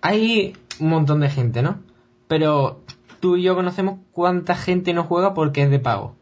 [0.00, 1.80] Hay un montón de gente, ¿no?
[2.26, 2.80] Pero
[3.20, 6.16] tú y yo conocemos cuánta gente no juega porque es de pago.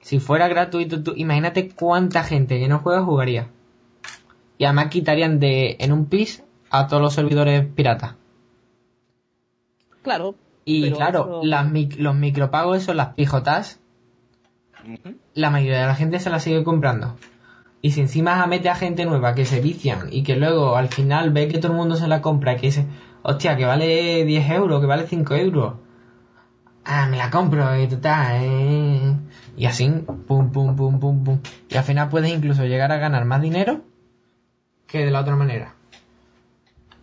[0.00, 3.48] Si fuera gratuito, tú, imagínate cuánta gente que no juega jugaría.
[4.62, 8.14] Y además quitarían de en un pis a todos los servidores piratas.
[10.02, 10.36] Claro.
[10.64, 11.66] Y claro, las,
[11.98, 13.80] los micropagos, son las pijotas,
[15.34, 17.16] la mayoría de la gente se las sigue comprando.
[17.80, 21.30] Y si encima mete a gente nueva que se vician y que luego al final
[21.30, 22.86] ve que todo el mundo se la compra, que dice,
[23.22, 25.74] hostia, que vale 10 euros, que vale 5 euros.
[26.84, 29.16] Ah, me la compro y total, eh.
[29.56, 29.90] Y así,
[30.28, 31.40] pum, pum, pum, pum, pum.
[31.68, 33.90] Y al final puedes incluso llegar a ganar más dinero
[34.92, 35.74] que de la otra manera.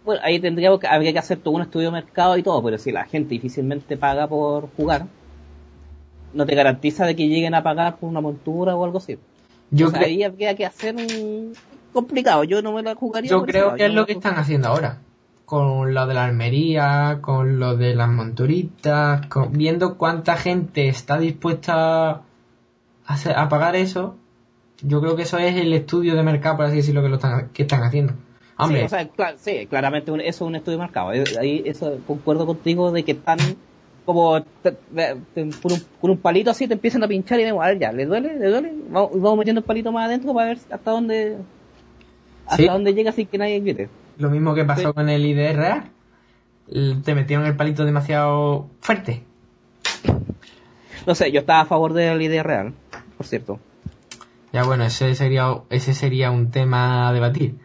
[0.05, 2.77] Bueno, ahí tendríamos que, habría que hacer todo un estudio de mercado y todo, pero
[2.77, 5.07] si la gente difícilmente paga por jugar,
[6.33, 9.17] no te garantiza de que lleguen a pagar por una montura o algo así.
[9.71, 10.05] Yo creo...
[10.05, 11.53] ahí habría que hacer un
[11.91, 12.43] complicado.
[12.43, 13.29] Yo no me la jugaría.
[13.29, 14.99] Yo creo que es lo que están haciendo ahora.
[15.45, 22.21] Con lo de la armería, con lo de las monturitas, viendo cuánta gente está dispuesta
[23.05, 24.15] a, pagar eso.
[24.81, 27.49] Yo creo que eso es el estudio de mercado, por así decirlo, que, lo están,
[27.49, 28.13] que están haciendo.
[28.57, 28.87] Hombre.
[29.37, 31.13] Sí, claramente eso es un estudio de mercado.
[31.13, 33.37] Eh, ahí eso, concuerdo contigo de que están
[34.05, 34.43] como
[36.01, 38.39] con un, palito así te empiezan a pinchar y a ver, ya, ¿le duele?
[38.39, 38.73] ¿Le duele?
[38.89, 41.37] Vamos, metiendo el palito más adentro para ver hasta dónde
[42.47, 43.87] hasta dónde llega sin que nadie grite.
[44.17, 45.83] Lo mismo que pasó con el IDR,
[47.03, 49.23] te metieron el palito demasiado fuerte.
[51.05, 52.73] No sé, yo estaba a favor del IDR real,
[53.15, 53.59] por cierto.
[54.51, 57.55] Ya bueno, ese sería ese sería un tema a debatir.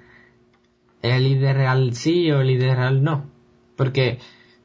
[1.03, 3.25] ¿El IDR real sí o el IDR real no?
[3.77, 4.19] Porque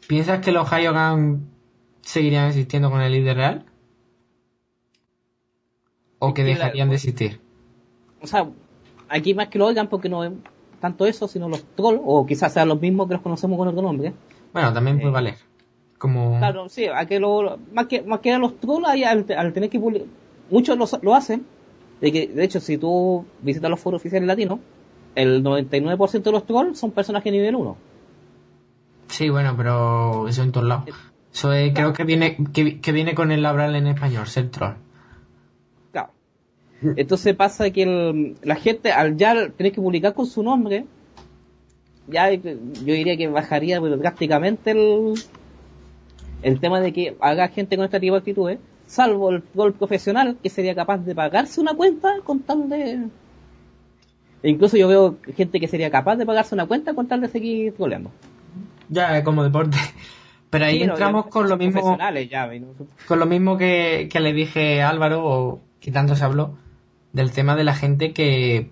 [0.08, 1.50] ¿piensas que los Hyogan
[2.02, 3.66] seguirían existiendo con el líder real?
[6.20, 7.40] ¿O que dejarían de existir?
[8.22, 8.50] O sea,
[9.08, 10.32] aquí más que lo oigan porque no es
[10.82, 13.82] tanto eso, sino los trolls, o quizás sean los mismos que los conocemos con otro
[13.82, 14.14] nombre.
[14.54, 15.36] Bueno, también puede eh, valer.
[15.98, 16.38] Como...
[16.40, 19.80] Claro, sí, a que lo, más que más que a los trolls, al, tener que
[19.80, 20.08] publicar,
[20.50, 21.46] muchos lo, lo hacen,
[22.02, 24.60] de que de hecho si tú visitas los foros oficiales latinos,
[25.16, 27.78] el 99% de los trolls son personajes nivel 1.
[29.08, 30.86] Sí, bueno, pero eso en todos lados.
[31.34, 34.76] Eso creo que viene, que, viene con el hablar en español, ser troll.
[35.92, 36.12] Claro.
[36.96, 40.86] Entonces pasa que la gente, al ya tener que publicar con su nombre,
[42.08, 42.42] ya yo
[42.84, 45.14] diría que bajaría drásticamente el,
[46.42, 48.60] el tema de que haga gente con este tipo de actitudes,
[48.90, 53.08] salvo el gol profesional que sería capaz de pagarse una cuenta con tal de...
[54.42, 57.28] E incluso yo veo gente que sería capaz de pagarse una cuenta con tal de
[57.28, 58.12] seguir goleando.
[58.90, 59.78] Ya, como deporte.
[60.50, 61.98] Pero ahí entramos con lo mismo.
[63.08, 66.58] Con lo mismo que, le dije a Álvaro, o que tanto se habló,
[67.14, 68.72] del tema de la gente que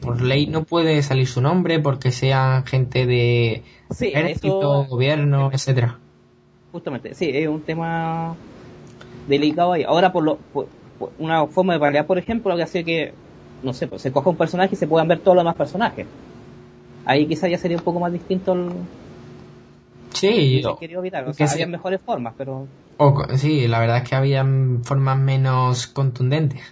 [0.00, 5.98] por ley no puede salir su nombre porque sean gente de ejército, gobierno, etcétera.
[6.72, 8.36] Justamente, sí, es un tema
[9.26, 9.84] delicado ahí.
[9.84, 10.38] Ahora, por, lo,
[11.18, 13.12] una forma de paliar, por ejemplo, lo que hace que,
[13.62, 16.06] no sé, pues se coja un personaje y se puedan ver todos los demás personajes.
[17.04, 18.70] Ahí quizás ya sería un poco más distinto el,
[20.16, 21.28] Sí, yo quería evitar.
[21.28, 22.66] O sea, había mejores formas, pero.
[23.36, 24.46] sí, la verdad es que había
[24.82, 26.62] formas menos contundentes.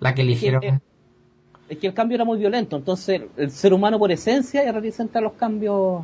[0.00, 0.62] La que eligieron.
[1.68, 5.20] Es que, el cambio era muy violento, entonces el ser humano por esencia ya representa
[5.20, 6.02] los cambios.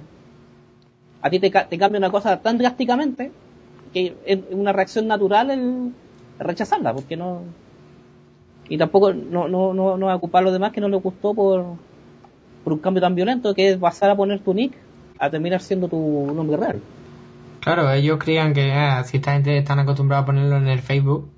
[1.23, 3.31] A ti te, cambia una cosa tan drásticamente
[3.95, 5.93] que es una reacción natural el
[6.39, 7.43] rechazarla, porque no.
[8.69, 11.65] Y tampoco no, no, no, no ocupar a los demás que no les gustó por,
[12.65, 14.75] por un cambio tan violento que es pasar a poner tu nick
[15.19, 16.81] a terminar siendo tu nombre real.
[17.61, 21.31] Claro, ellos creían que ah, si esta gente están acostumbrada a ponerlo en el Facebook,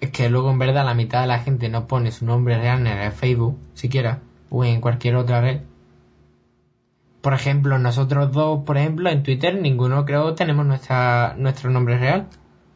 [0.00, 2.80] es que luego en verdad la mitad de la gente no pone su nombre real
[2.80, 5.60] en el Facebook, siquiera, o en cualquier otra red.
[7.24, 12.26] Por ejemplo, nosotros dos, por ejemplo, en Twitter, ninguno creo tenemos nuestra, nuestro nombre real.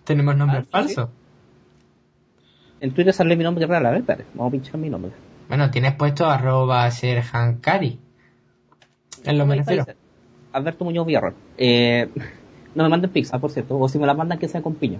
[0.05, 1.11] Tenemos nombres ah, falsos.
[2.81, 5.13] En Twitter sale mi nombre real, a ver, espérate, vamos a pinchar mi nombre.
[5.49, 8.01] Bueno, tienes puesto arroba serhankari.
[9.25, 9.85] En lo me refiero.
[10.53, 11.35] Alberto Muñoz Villarreal.
[11.59, 12.09] Eh,
[12.75, 14.99] no me manden pizza, por cierto, o si me la mandan que sea con piña.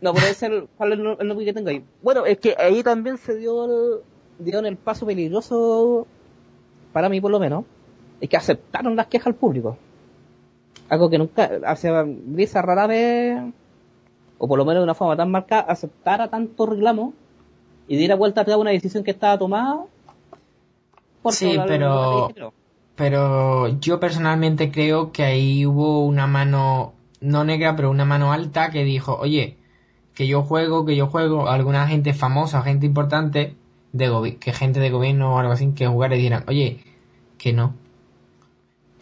[0.00, 1.84] No, puede ser, ¿cuál es el nombre que tengo ahí?
[2.02, 4.00] Bueno, es que ahí también se dio el,
[4.38, 6.06] dieron el paso peligroso,
[6.94, 7.66] para mí por lo menos,
[8.20, 9.76] es que aceptaron las quejas al público.
[10.88, 13.40] Algo que nunca, hace brisa rara vez,
[14.38, 17.12] o por lo menos de una forma tan marcada, aceptara tanto reclamo
[17.88, 19.84] y diera vuelta atrás una decisión que estaba tomada.
[21.22, 22.30] Por sí, pero
[22.96, 28.70] pero yo personalmente creo que ahí hubo una mano, no negra, pero una mano alta
[28.70, 29.58] que dijo, oye,
[30.14, 33.54] que yo juego, que yo juego, alguna gente famosa, gente importante,
[33.92, 36.80] de que gente de gobierno o algo así, que jugar y dirán, oye,
[37.36, 37.74] que no,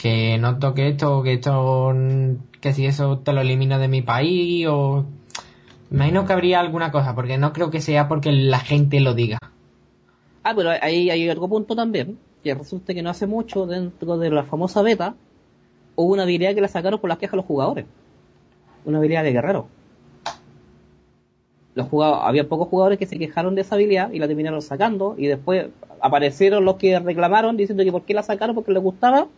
[0.05, 1.95] que no toque esto, que esto,
[2.61, 5.07] que si eso te lo elimina de mi país, o...
[5.91, 9.39] Imagino que habría alguna cosa, porque no creo que sea porque la gente lo diga.
[10.43, 14.29] Ah, pero ahí hay otro punto también que resulta que no hace mucho, dentro de
[14.29, 15.15] la famosa beta,
[15.97, 17.87] hubo una habilidad que la sacaron por las quejas de los jugadores.
[18.85, 19.69] Una habilidad de guerrero.
[21.75, 25.15] Los jugadores, había pocos jugadores que se quejaron de esa habilidad y la terminaron sacando
[25.17, 25.69] y después
[26.03, 29.29] aparecieron los que reclamaron diciendo que por qué la sacaron porque les gustaba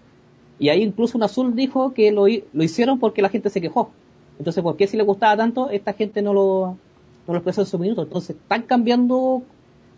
[0.58, 3.90] y ahí incluso un azul dijo que lo, lo hicieron porque la gente se quejó.
[4.38, 6.76] Entonces, ¿por qué si le gustaba tanto esta gente no lo,
[7.26, 8.02] no lo expresó en su minuto?
[8.02, 9.42] Entonces, están cambiando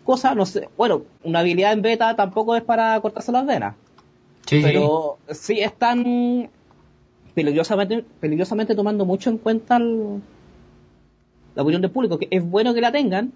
[0.03, 3.75] cosas, no sé, bueno, una habilidad en beta tampoco es para cortarse las venas.
[4.45, 5.59] Sí, pero sí.
[5.59, 6.49] están
[7.35, 10.19] peligrosamente, peligrosamente tomando mucho en cuenta la
[11.55, 13.31] opinión del público, que es bueno que la tengan,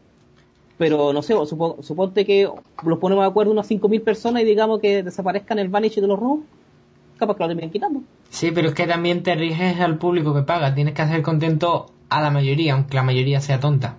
[0.77, 2.49] pero no sé, suponte que
[2.83, 6.19] los ponemos de acuerdo unas 5.000 personas y digamos que desaparezcan el vanish de los
[6.19, 6.45] rooms,
[7.17, 8.01] capaz que lo terminen quitando.
[8.29, 11.93] Sí, pero es que también te riges al público que paga, tienes que hacer contento
[12.09, 13.97] a la mayoría, aunque la mayoría sea tonta.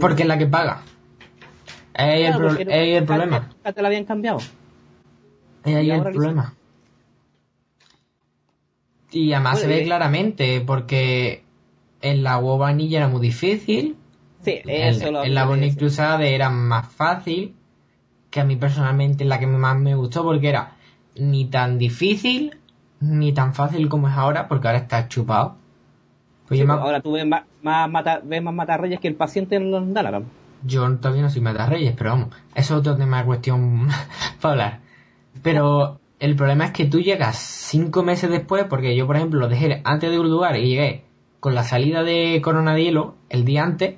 [0.00, 0.82] Porque es la que paga.
[1.94, 3.50] Es ahí el, problema.
[3.62, 4.38] te la habían cambiado.
[5.64, 6.54] Es ahí el problema.
[9.12, 11.42] Y además se ve claramente, porque
[12.00, 13.96] en la WoW Vanilla era muy difícil.
[14.42, 17.54] Sí, eso en, en la Bonnie Crusade era más fácil.
[18.30, 20.76] Que a mí personalmente es la que más me gustó, porque era
[21.16, 22.56] ni tan difícil
[23.00, 25.56] ni tan fácil como es ahora, porque ahora está chupado.
[26.46, 29.92] Pues ahora tú ves más, más, mata, ves más matarreyes que el paciente en los
[29.92, 30.24] Dalaran.
[30.62, 33.88] Yo todavía no soy matarreyes, pero vamos, eso es otro tema de cuestión
[34.40, 34.80] para hablar.
[35.42, 39.48] Pero el problema es que tú llegas cinco meses después, porque yo, por ejemplo, lo
[39.48, 41.04] dejé antes de un lugar y llegué
[41.38, 43.94] con la salida de Coronadielo el día antes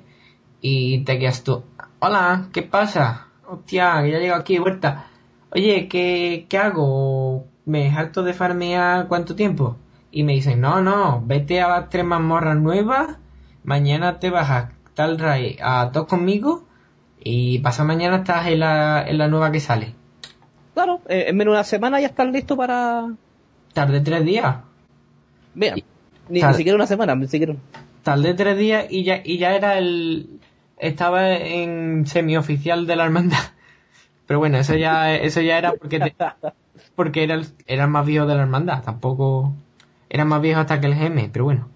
[0.61, 1.63] y te quedas tú,
[1.99, 3.27] hola, ¿qué pasa?
[3.53, 5.07] Hostia, que ya llego aquí de vuelta.
[5.51, 7.45] Oye, ¿qué, qué hago?
[7.65, 9.77] ¿Me salto de farmear cuánto tiempo?
[10.13, 13.17] y me dicen, no, no, vete a las tres mazmorras nuevas,
[13.63, 16.65] mañana te vas a tal raid a todos conmigo
[17.19, 19.95] y pasado mañana estás en la, en la nueva que sale.
[20.75, 23.07] Claro, eh, en menos de una semana ya estás listo para...
[23.73, 24.57] Tarde tres días.
[25.55, 25.75] Mira,
[26.29, 27.55] ni, siquiera una semana, ni siquiera...
[28.03, 30.39] Tarde tres días y ya, y ya era el...
[30.83, 33.37] Estaba en semioficial de la hermandad.
[34.27, 36.15] Pero bueno, eso ya, eso ya era porque
[36.95, 38.83] porque era el, era el más viejo de la hermandad.
[38.83, 39.53] Tampoco
[40.09, 41.69] era más viejo hasta que el GM, pero bueno,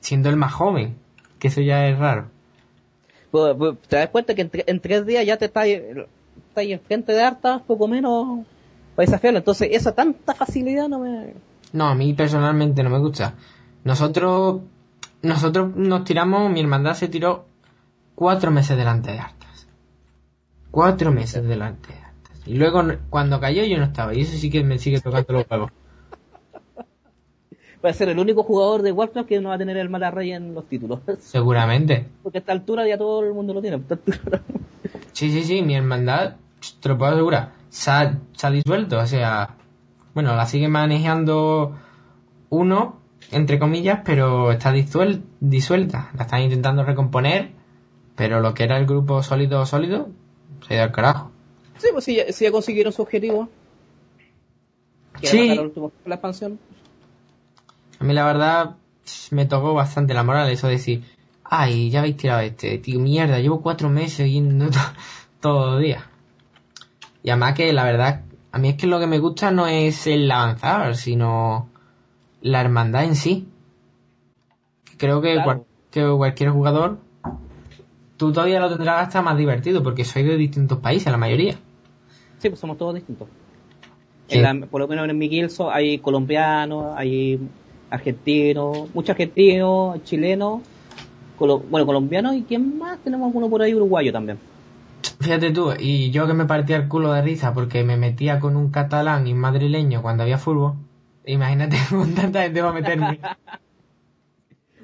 [0.00, 0.96] siendo el más joven,
[1.38, 2.26] que eso ya es raro.
[3.30, 6.60] Pues, pues, te das cuenta que en, tre- en tres días ya te estás está
[6.60, 8.40] ahí enfrente de hartas, poco menos,
[8.94, 9.38] para desafiarlo.
[9.38, 11.34] Entonces, esa tanta facilidad no me...
[11.72, 13.34] No, a mí personalmente no me gusta.
[13.84, 14.60] Nosotros,
[15.22, 17.46] nosotros nos tiramos, mi hermandad se tiró
[18.14, 19.66] cuatro meses delante de Artas.
[20.70, 22.42] Cuatro meses delante de Artas.
[22.46, 24.14] Y luego, cuando cayó, yo no estaba.
[24.14, 25.70] Y eso sí que me sigue tocando los huevos.
[27.84, 30.10] Va a ser el único jugador de Warcraft que no va a tener el mala
[30.12, 31.00] rey en los títulos.
[31.18, 32.06] Seguramente.
[32.22, 33.80] Porque a esta altura ya todo el mundo lo tiene.
[35.12, 36.36] Sí, sí, sí, mi hermandad,
[36.80, 38.98] te lo puedo asegurar, se ha, se ha disuelto.
[39.00, 39.56] O sea,
[40.14, 41.76] bueno, la sigue manejando
[42.50, 43.00] uno,
[43.32, 46.10] entre comillas, pero está disuel- disuelta.
[46.16, 47.50] La están intentando recomponer,
[48.16, 50.08] pero lo que era el grupo sólido, sólido,
[50.66, 51.30] se ha ido al carajo.
[51.78, 53.48] Sí, pues sí, ya, sí ya consiguieron su objetivo.
[55.22, 55.48] Sí.
[55.50, 56.58] matar último la expansión.
[57.98, 58.76] A mí la verdad
[59.30, 61.04] me tocó bastante la moral eso de decir,
[61.44, 64.78] ay, ya habéis tirado este, tío, mierda, llevo cuatro meses yendo to-
[65.40, 66.04] todos los días.
[67.22, 70.06] Y además que la verdad, a mí es que lo que me gusta no es
[70.08, 71.68] el avanzar, sino
[72.40, 73.46] la hermandad en sí.
[74.98, 75.44] Creo que, Claro.
[75.44, 76.98] cual- que cualquier jugador,
[78.22, 81.54] tú todavía lo tendrás hasta más divertido, porque sois de distintos países, la mayoría.
[82.38, 83.26] Sí, pues somos todos distintos.
[84.28, 84.38] Sí.
[84.38, 87.40] En la- por lo menos en mi guilso hay colombianos, hay
[87.90, 90.62] argentinos, muchos argentinos, chilenos,
[91.36, 94.38] colo- bueno, colombianos y quién más, tenemos alguno por ahí uruguayo también.
[95.18, 98.54] Fíjate tú, y yo que me partía el culo de risa porque me metía con
[98.54, 100.74] un catalán y madrileño cuando había fútbol.
[101.26, 103.18] Imagínate con tanta gente va a meterme.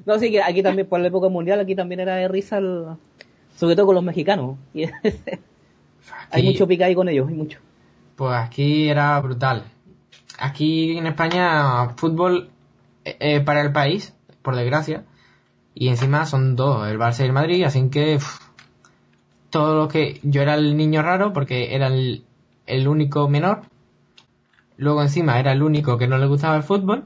[0.06, 2.86] No, sí que aquí también, por la época mundial, aquí también era de risa, el-
[3.58, 4.56] sobre todo con los mexicanos.
[4.74, 4.86] Y
[6.30, 7.58] hay mucho pica ahí con ellos, hay mucho.
[8.16, 9.64] Pues aquí era brutal.
[10.38, 12.50] Aquí en España, fútbol
[13.04, 15.04] eh, eh, para el país, por desgracia.
[15.74, 18.18] Y encima son dos, el Barça y el Madrid, así que
[19.50, 20.20] todo lo que...
[20.22, 22.24] Yo era el niño raro porque era el,
[22.66, 23.62] el único menor.
[24.76, 27.04] Luego encima era el único que no le gustaba el fútbol.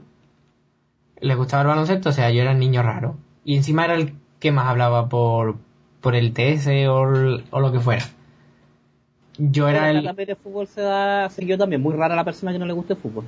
[1.19, 3.17] Le gustaba el baloncesto, o sea, yo era el niño raro.
[3.43, 5.57] Y encima era el que más hablaba por,
[6.03, 7.01] por el TS o,
[7.49, 8.03] o lo que fuera.
[9.37, 10.03] Yo era el...
[10.03, 12.93] También el fútbol se da, yo también, muy rara la persona que no le guste
[12.93, 13.23] el fútbol.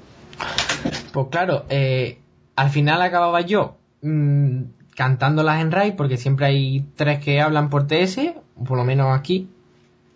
[1.13, 2.19] Pues claro, eh,
[2.57, 4.63] al final acababa yo mm,
[4.93, 8.34] cantándolas en RAI, porque siempre hay tres que hablan por TS,
[8.67, 9.49] por lo menos aquí.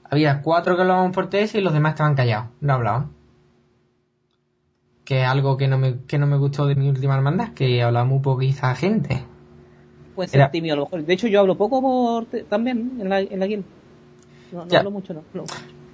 [0.04, 3.12] Había cuatro que hablaban por TS y los demás estaban callados, no hablaban.
[5.06, 7.82] Que es algo que no me, que no me gustó de mi última hermandad, que
[7.82, 9.24] hablaba muy poquita gente.
[10.28, 11.06] Ser a lo mejor.
[11.06, 13.66] De hecho, yo hablo poco por también en la, en la guild.
[14.52, 15.24] No, hablo mucho, no.
[15.34, 15.44] no.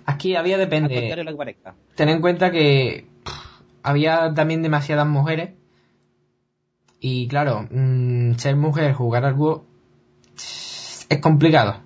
[0.06, 1.14] Aquí había depende.
[1.96, 5.52] Ten en cuenta que pff, había también demasiadas mujeres.
[7.00, 9.66] Y claro, mm, ser mujer, jugar al WoW
[11.10, 11.82] es complicado.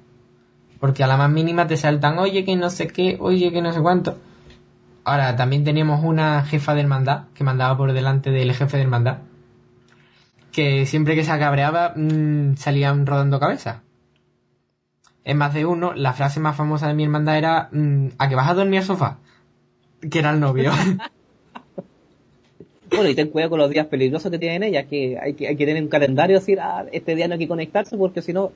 [0.80, 3.74] Porque a la más mínima te saltan, oye que no sé qué, oye que no
[3.74, 4.18] sé cuánto.
[5.04, 9.20] Ahora, también teníamos una jefa de hermandad que mandaba por delante del jefe de hermandad.
[10.52, 13.82] Que siempre que se cabreaba mm, salían rodando cabezas.
[15.24, 18.36] En más de uno, la frase más famosa de mi hermandad era mm, ¿A que
[18.36, 19.18] vas a dormir al sofá?
[20.10, 20.72] Que era el novio.
[22.92, 25.56] Bueno, y ten cuidado con los días peligrosos que tienen ellas, que hay que, hay
[25.56, 28.52] que tener un calendario, decir, ah, este día no hay que conectarse porque si no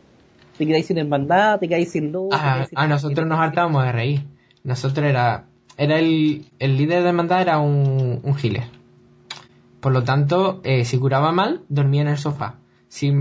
[0.58, 2.30] te quedáis sin hermandad, te quedáis sin luz.
[2.32, 4.24] te a, quedáis sin- a nosotros nos hartábamos de reír.
[4.64, 5.46] Nosotros era...
[5.78, 8.64] Era el, el líder de hermandad era un, un healer.
[9.84, 12.56] Por lo tanto, eh, si curaba mal, dormía en el sofá.
[12.88, 13.14] Si,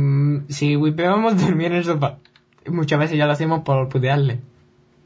[0.48, 2.18] si whipeábamos, dormía en el sofá.
[2.66, 4.38] Muchas veces ya lo hacíamos por putearle.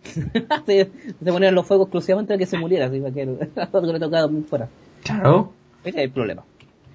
[0.66, 0.90] se,
[1.24, 3.12] se ponían los fuegos exclusivamente para que se muriera, así, para
[3.86, 4.68] que le tocaba fuera.
[5.02, 5.52] Claro.
[5.82, 6.44] Ese es el problema.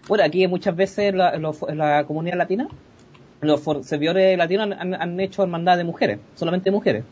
[0.08, 1.38] Bueno, aquí muchas veces la,
[1.74, 2.68] la comunidad latina,
[3.42, 7.04] los servidores latinos han, han- han hecho hermandad de mujeres, solamente mujeres.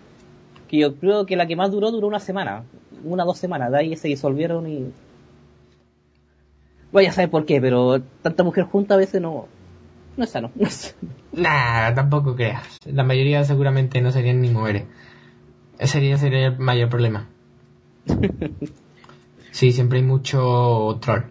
[0.68, 2.64] Que yo creo que la que más duró duró una semana,
[3.04, 4.92] una o dos semanas, de ahí se disolvieron y...
[6.92, 9.48] Vaya a saber por qué, pero tanta mujer junta a veces no,
[10.18, 10.52] no es sano.
[10.56, 11.12] no es sano.
[11.32, 12.80] Nah, tampoco creas.
[12.86, 14.86] La mayoría seguramente no serían ni mujeres.
[15.78, 17.28] Ese sería, el mayor problema.
[19.52, 21.24] Sí, siempre hay mucho troll.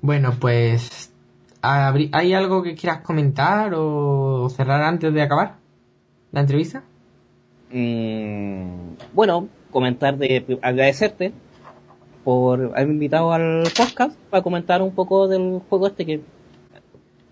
[0.00, 1.12] Bueno, pues...
[1.62, 5.54] ¿habrí- ¿Hay algo que quieras comentar o cerrar antes de acabar
[6.32, 6.82] la entrevista?
[7.72, 11.32] Mm, bueno, comentar de agradecerte
[12.24, 16.20] por haberme invitado al podcast para comentar un poco del juego este que,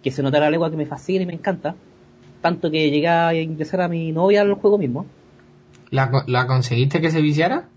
[0.03, 1.75] que se nota la lengua que me fascina y me encanta.
[2.41, 5.07] Tanto que llegué a ingresar a mi novia al juego mismo.
[5.91, 7.69] ¿La, la conseguiste que se viciara?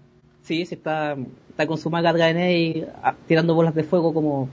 [0.42, 1.16] Sí, sí está,
[1.50, 4.50] está con su maga Draenei ah, tirando bolas de fuego como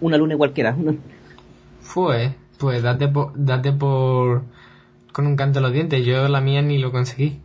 [0.00, 0.76] una luna cualquiera.
[1.80, 4.42] Fue, pues date por, date por
[5.12, 6.04] con un canto a los dientes.
[6.04, 7.40] Yo la mía ni lo conseguí.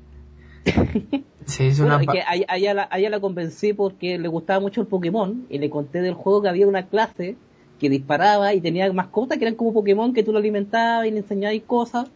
[1.45, 4.87] Sí, es una bueno, que a, ella la, la convencí porque le gustaba mucho el
[4.87, 7.35] Pokémon y le conté del juego que había una clase
[7.79, 11.19] que disparaba y tenía mascotas que eran como Pokémon que tú lo alimentabas y le
[11.19, 12.09] enseñabas cosas.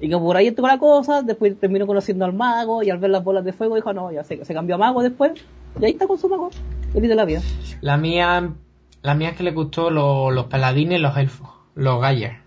[0.00, 3.10] Y que por ahí entró la cosa, después terminó conociendo al mago y al ver
[3.10, 5.32] las bolas de fuego dijo, no, ya se, se cambió a mago después.
[5.80, 6.50] Y ahí está con su mago,
[6.92, 7.40] feliz de la vida.
[7.80, 8.52] La mía,
[9.02, 12.38] la mía es que le gustó los paladines, los elfos, los Gayer.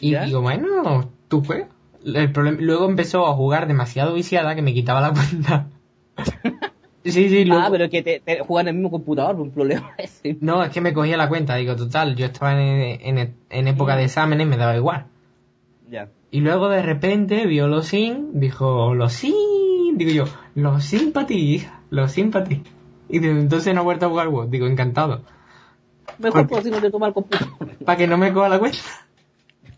[0.00, 1.68] Y digo, bueno, tú juegas.
[2.04, 5.68] El problema, luego empezó a jugar demasiado viciada que me quitaba la cuenta.
[7.04, 7.62] sí, sí, luego...
[7.62, 10.36] Ah, pero que te, te en el mismo computador, un problema ese.
[10.40, 13.96] No, es que me cogía la cuenta, digo, total, yo estaba en, en, en época
[13.96, 15.06] de exámenes, me daba igual.
[15.90, 16.08] Ya.
[16.30, 20.24] Y luego de repente vio los sin, dijo, los sin, digo yo,
[20.54, 22.62] los sympathy, los sympathy.
[23.08, 25.22] Y desde entonces no he vuelto a jugar WoW, digo, encantado.
[26.18, 27.76] Mejor por si no te toma el computador.
[27.84, 28.78] Para que no me coja la cuenta.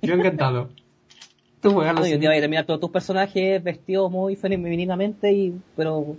[0.02, 0.68] Yo encantado.
[1.62, 6.16] Tú juegas no, yo te todos tus personajes vestidos muy femeninamente y, pero...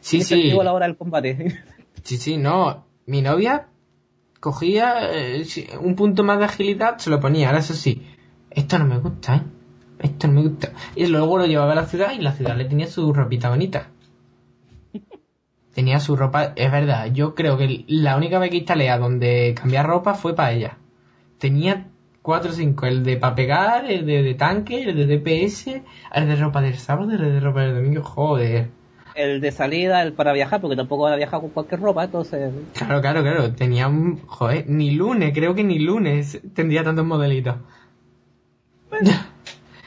[0.00, 0.50] Sí, sí.
[0.50, 1.60] a la hora del combate.
[2.02, 2.84] Sí, sí, no.
[3.06, 3.68] Mi novia
[4.38, 5.42] cogía eh,
[5.80, 8.02] un punto más de agilidad, se lo ponía, ahora eso sí
[8.54, 9.42] esto no me gusta, ¿eh?
[9.98, 10.72] Esto no me gusta.
[10.94, 13.88] Y luego lo llevaba a la ciudad y la ciudad le tenía su ropita bonita.
[15.74, 19.54] Tenía su ropa, es verdad, yo creo que la única vez que instalé a donde
[19.60, 20.78] cambiar ropa fue para ella.
[21.38, 21.88] Tenía
[22.24, 25.82] cuatro o cinco, el de para pegar, el de, de, tanque, el de DPS,
[26.14, 28.68] el de ropa del sábado, el de ropa del domingo, joder.
[29.14, 32.50] El de salida, el para viajar, porque tampoco a viajar con cualquier ropa, entonces...
[32.72, 34.22] Claro, claro, claro, tenía un...
[34.26, 37.56] Joder, ni lunes, creo que ni lunes tendría tantos modelitos.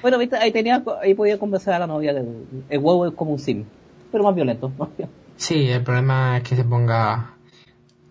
[0.04, 0.38] Bueno, ¿viste?
[0.38, 2.24] ahí tenía, ahí podía convencer a la novia que
[2.70, 3.66] el huevo es como un sim,
[4.12, 4.72] pero más violento.
[5.38, 7.34] Sí, el problema es que se ponga.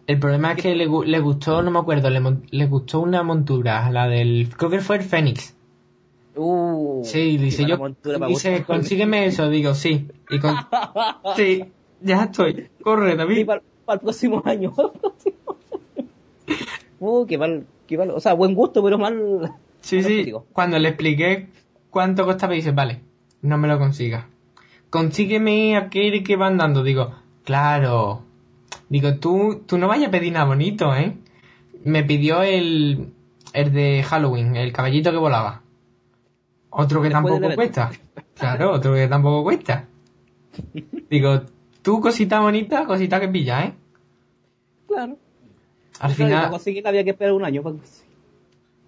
[0.06, 3.90] El problema es que le, le gustó, no me acuerdo, le, le, gustó una montura,
[3.90, 4.48] la del.
[4.56, 5.56] Creo que fue el Fénix.
[6.36, 7.78] Uh, sí, dice yo.
[8.28, 10.06] Dice, consígueme eso, digo, sí.
[10.30, 10.54] Y con,
[11.36, 11.64] sí,
[12.00, 12.68] ya estoy.
[12.82, 13.46] Corre, David.
[13.46, 14.72] para, el próximo año.
[17.00, 18.10] uh, qué mal, qué mal.
[18.10, 19.54] O sea, buen gusto, pero mal.
[19.80, 20.32] Sí, sí.
[20.52, 21.48] Cuando le expliqué
[21.90, 23.00] cuánto costaba, dice, vale,
[23.42, 24.26] no me lo consigas.
[24.90, 26.84] Consígueme aquel que van dando.
[26.84, 27.12] Digo,
[27.44, 28.25] claro.
[28.88, 31.16] Digo, tú, tú no vayas a pedir nada bonito, ¿eh?
[31.84, 33.12] Me pidió el,
[33.52, 35.62] el de Halloween, el caballito que volaba.
[36.70, 37.90] Otro que tampoco cuesta.
[38.36, 39.86] Claro, otro que tampoco cuesta.
[41.08, 41.40] Digo,
[41.80, 43.74] tú cosita bonita, cosita que pilla, ¿eh?
[44.86, 45.16] Claro.
[46.00, 46.40] Al final.
[46.40, 47.62] Para conseguir había que esperar un año.
[47.62, 47.76] Para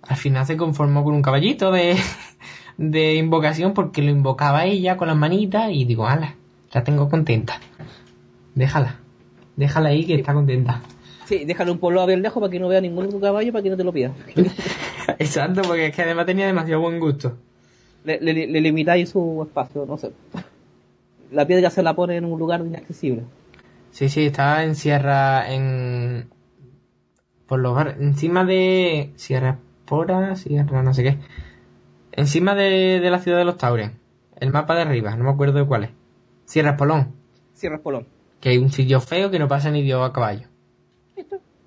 [0.03, 1.97] al final se conformó con un caballito de,
[2.77, 6.35] de invocación porque lo invocaba ella con las manitas y digo, ala,
[6.73, 7.61] la tengo contenta.
[8.55, 9.01] Déjala,
[9.59, 10.81] déjala ahí que está contenta.
[11.27, 13.71] Sí, déjalo un pueblo a ver lejos para que no vea ningún caballo para que
[13.71, 14.13] no te lo pida.
[15.19, 17.37] Exacto, porque es que además tenía demasiado buen gusto.
[18.05, 20.13] Le, le, limitáis su espacio, no sé.
[21.33, 23.25] La piedra se la pone en un lugar inaccesible.
[23.91, 26.31] Sí, sí, está en Sierra, en...
[27.47, 31.19] Por los encima de Sierra Espora, Sierra, no sé qué.
[32.13, 33.99] Encima de, la ciudad de los Tauren.
[34.39, 35.91] El mapa de arriba, no me acuerdo de cuál es.
[36.45, 37.13] Sierra Espolón.
[37.55, 38.18] Sierra Espolón.
[38.41, 40.49] Que hay un sitio feo que no pasa ni Dios a caballo.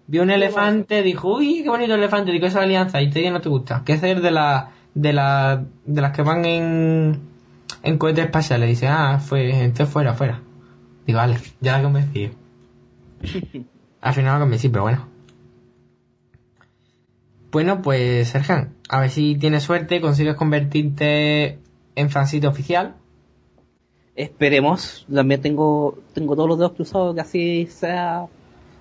[0.08, 3.50] Vio un elefante, dijo, uy, qué bonito elefante, digo, esa alianza, y te no te
[3.50, 3.84] gusta.
[3.86, 7.20] Que es de la, de la, de las que van en,
[7.84, 8.68] en cohetes espaciales.
[8.68, 10.42] Dice, ah, fue, entonces fuera, fuera.
[11.08, 12.32] Digo, vale, ya la convencí.
[14.02, 15.08] Al final la convencí, pero bueno.
[17.52, 21.60] Bueno, pues Serjan, a ver si tienes suerte, consigues convertirte
[21.96, 22.96] en fancito oficial.
[24.16, 28.28] Esperemos, también tengo, tengo todos los dedos cruzados que así sea.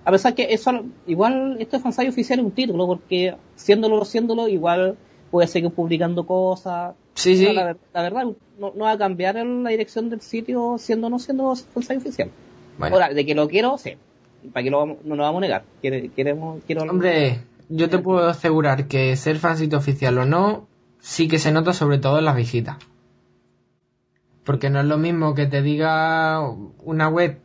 [0.05, 4.49] A pesar que eso, igual esto es fansite oficial es un título, porque siéndolo siéndolo,
[4.49, 4.97] igual
[5.31, 6.95] puede seguir publicando cosas.
[7.15, 7.53] Sí, sí.
[7.53, 8.25] La, verdad,
[8.59, 12.31] no, va a cambiar la dirección del sitio siendo o no siendo fansite oficial.
[12.81, 13.97] Ahora, de que lo quiero, sí.
[14.53, 15.65] ¿Para que lo, no lo vamos a negar?
[15.83, 16.83] Queremos, quiero...
[16.83, 20.67] Hombre, yo te puedo asegurar que ser fansito oficial o no,
[20.99, 22.79] sí que se nota sobre todo en las visitas.
[24.51, 26.41] Porque no es lo mismo que te diga
[26.83, 27.39] una web,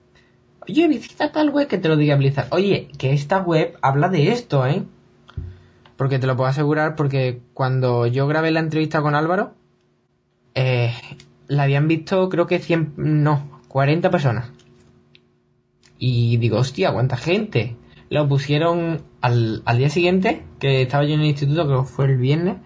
[0.67, 2.47] oye, visita tal web que te lo diga Blizzard.
[2.49, 4.81] Oye, que esta web habla de esto, ¿eh?
[5.97, 9.53] Porque te lo puedo asegurar porque cuando yo grabé la entrevista con Álvaro,
[10.55, 10.95] eh,
[11.47, 14.49] la habían visto creo que 100, no, 40 personas.
[15.99, 17.75] Y digo, hostia, ¿cuánta gente?
[18.09, 22.17] lo pusieron al, al día siguiente, que estaba yo en el instituto, que fue el
[22.17, 22.57] viernes.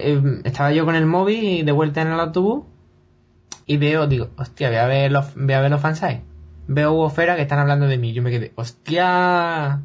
[0.00, 2.64] Em, estaba yo con el móvil de vuelta en el autobús
[3.70, 6.22] y veo, digo, hostia, voy a ver los, voy a ver los fansites.
[6.66, 8.12] veo Wofera que están hablando de mí.
[8.12, 9.82] Yo me quedé, ¡hostia!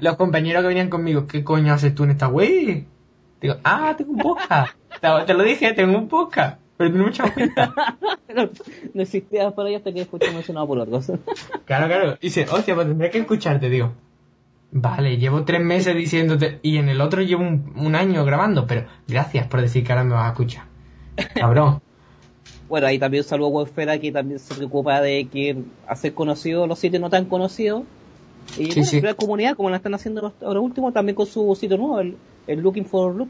[0.00, 2.86] Los compañeros que venían conmigo, ¿qué coño haces tú en esta wey?
[3.42, 4.74] Digo, ah, tengo un podcast.
[5.26, 6.62] Te, lo dije, tengo un podcast.
[6.78, 7.74] Pero tú no me echas cuenta.
[8.34, 8.48] no,
[8.94, 11.12] no existía por ahí hasta que escuché mencionado por otros.
[11.66, 12.12] Claro, claro.
[12.22, 13.92] Y dice, hostia, pues tendré que escucharte, digo.
[14.70, 18.86] Vale, llevo tres meses diciéndote y en el otro llevo un, un año grabando, pero
[19.06, 20.64] gracias por decir que ahora me vas a escuchar.
[21.34, 21.82] Cabrón.
[22.72, 26.66] Bueno, ahí también un saludo a Webfera que también se preocupa de que hacer conocidos
[26.66, 27.82] los sitios no tan conocidos.
[28.58, 29.00] Y Sí, bueno, sí.
[29.02, 32.16] crear comunidad, como la están haciendo los- ahora último, también con su sitio nuevo, el,
[32.46, 33.28] el Looking for Loot.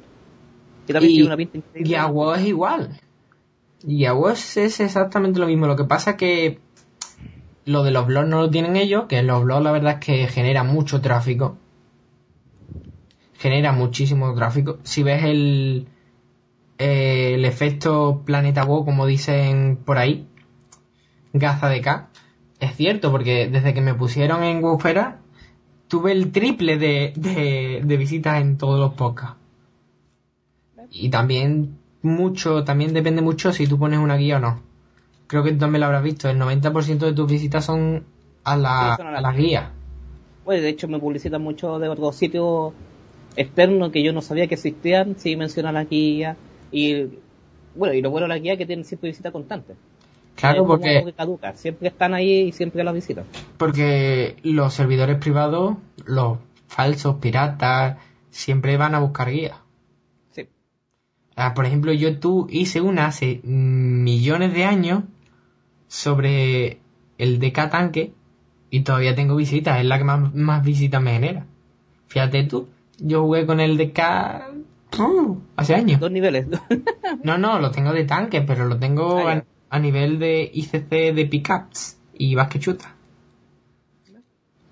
[0.86, 1.90] Que también Y, tiene una pinta increíble.
[1.90, 1.94] y
[2.36, 3.00] es igual.
[3.84, 5.66] Y a WoW es es exactamente lo mismo.
[5.66, 6.60] Lo que pasa que
[7.64, 10.28] lo de los blogs no lo tienen ellos, que los blogs la verdad es que
[10.28, 11.56] genera mucho tráfico.
[13.40, 14.78] Genera muchísimo tráfico.
[14.84, 15.88] Si ves el,
[16.82, 20.26] eh, el efecto planeta WoW, como dicen por ahí,
[21.32, 22.08] Gaza de K,
[22.60, 25.18] es cierto, porque desde que me pusieron en Wowfera,
[25.88, 29.36] tuve el triple de, de, de visitas en todos los podcasts.
[30.90, 34.60] Y también mucho, también depende mucho si tú pones una guía o no.
[35.26, 38.04] Creo que tú también lo habrás visto, el 90% de tus visitas son
[38.44, 39.70] a la, Sí, son a la- a las guías.
[40.44, 42.72] Bueno, de hecho me publicitan mucho de otros sitios
[43.36, 46.36] externos que yo no sabía que existían, sí mencionan la guía.
[46.72, 47.18] Y
[47.74, 49.74] bueno, y lo bueno de la guía es que tienen siempre visita constante.
[50.34, 51.54] Claro, porque, que caduca.
[51.54, 53.24] Siempre están ahí y siempre las visitan.
[53.58, 57.98] porque los servidores privados, los falsos piratas,
[58.30, 59.58] siempre van a buscar guías.
[60.30, 60.48] Sí.
[61.36, 65.04] Ah, por ejemplo, yo tú hice una hace millones de años
[65.86, 66.78] sobre
[67.18, 68.12] el DK tanque
[68.70, 71.46] y todavía tengo visitas, es la que más, más visitas me genera.
[72.06, 72.68] Fíjate tú,
[72.98, 74.00] yo jugué con el DK.
[75.56, 76.00] Hace años.
[76.00, 76.46] Dos niveles.
[77.24, 81.14] No, no, lo tengo de tanque, pero lo tengo Ah, a, a nivel de ICC
[81.14, 82.94] de pickups y vas que chuta.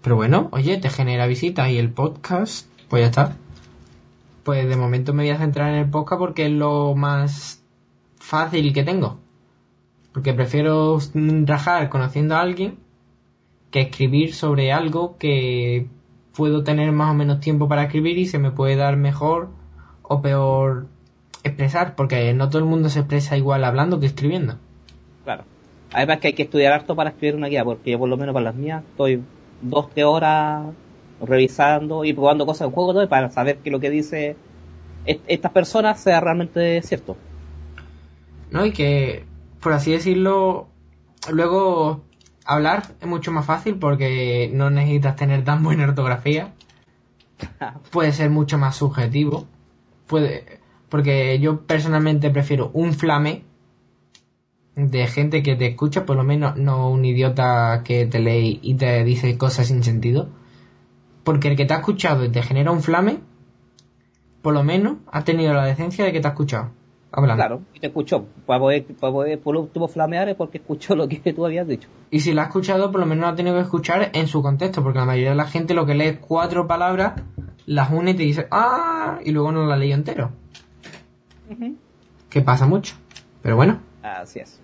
[0.02, 3.36] Pero bueno, oye, te genera visitas y el podcast, pues ya está.
[4.42, 7.62] Pues de momento me voy a centrar en el podcast porque es lo más
[8.18, 9.18] fácil que tengo.
[10.12, 10.98] Porque prefiero
[11.44, 12.78] rajar conociendo a alguien
[13.70, 15.86] que escribir sobre algo que
[16.34, 19.50] puedo tener más o menos tiempo para escribir y se me puede dar mejor
[20.12, 20.86] o peor
[21.44, 24.56] expresar, porque no todo el mundo se expresa igual hablando que escribiendo.
[25.22, 25.44] Claro.
[25.92, 28.32] Además que hay que estudiar harto para escribir una guía, porque yo por lo menos
[28.32, 29.22] para las mías estoy
[29.62, 30.64] dos, tres horas
[31.24, 34.34] revisando y probando cosas en juego todo para saber que lo que dice
[35.04, 37.16] est- estas personas sea realmente cierto.
[38.50, 38.66] ¿No?
[38.66, 39.24] Y que,
[39.60, 40.66] por así decirlo,
[41.30, 42.00] luego
[42.44, 46.52] hablar es mucho más fácil porque no necesitas tener tan buena ortografía.
[47.92, 49.46] Puede ser mucho más subjetivo.
[50.10, 50.58] Puede,
[50.88, 53.44] porque yo personalmente prefiero un flame
[54.74, 58.74] de gente que te escucha, por lo menos no un idiota que te lee y
[58.74, 60.28] te dice cosas sin sentido.
[61.22, 63.20] Porque el que te ha escuchado y te genera un flame,
[64.42, 66.70] por lo menos ha tenido la decencia de que te ha escuchado.
[67.12, 67.40] Hablando.
[67.40, 68.26] Claro, y te escuchó.
[68.46, 71.88] Para poder, para poder por último flamear es porque escuchó lo que tú habías dicho.
[72.10, 74.42] Y si la ha escuchado, por lo menos la ha tenido que escuchar en su
[74.42, 77.22] contexto, porque la mayoría de la gente lo que lee es cuatro palabras,
[77.70, 79.20] las une y te dice ¡Ah!
[79.24, 80.32] y luego no la leí entero.
[82.28, 82.96] Que pasa mucho.
[83.42, 84.60] Pero bueno, Así es.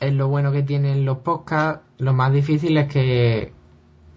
[0.00, 1.82] es lo bueno que tienen los podcasts.
[1.98, 3.52] Lo más difícil es que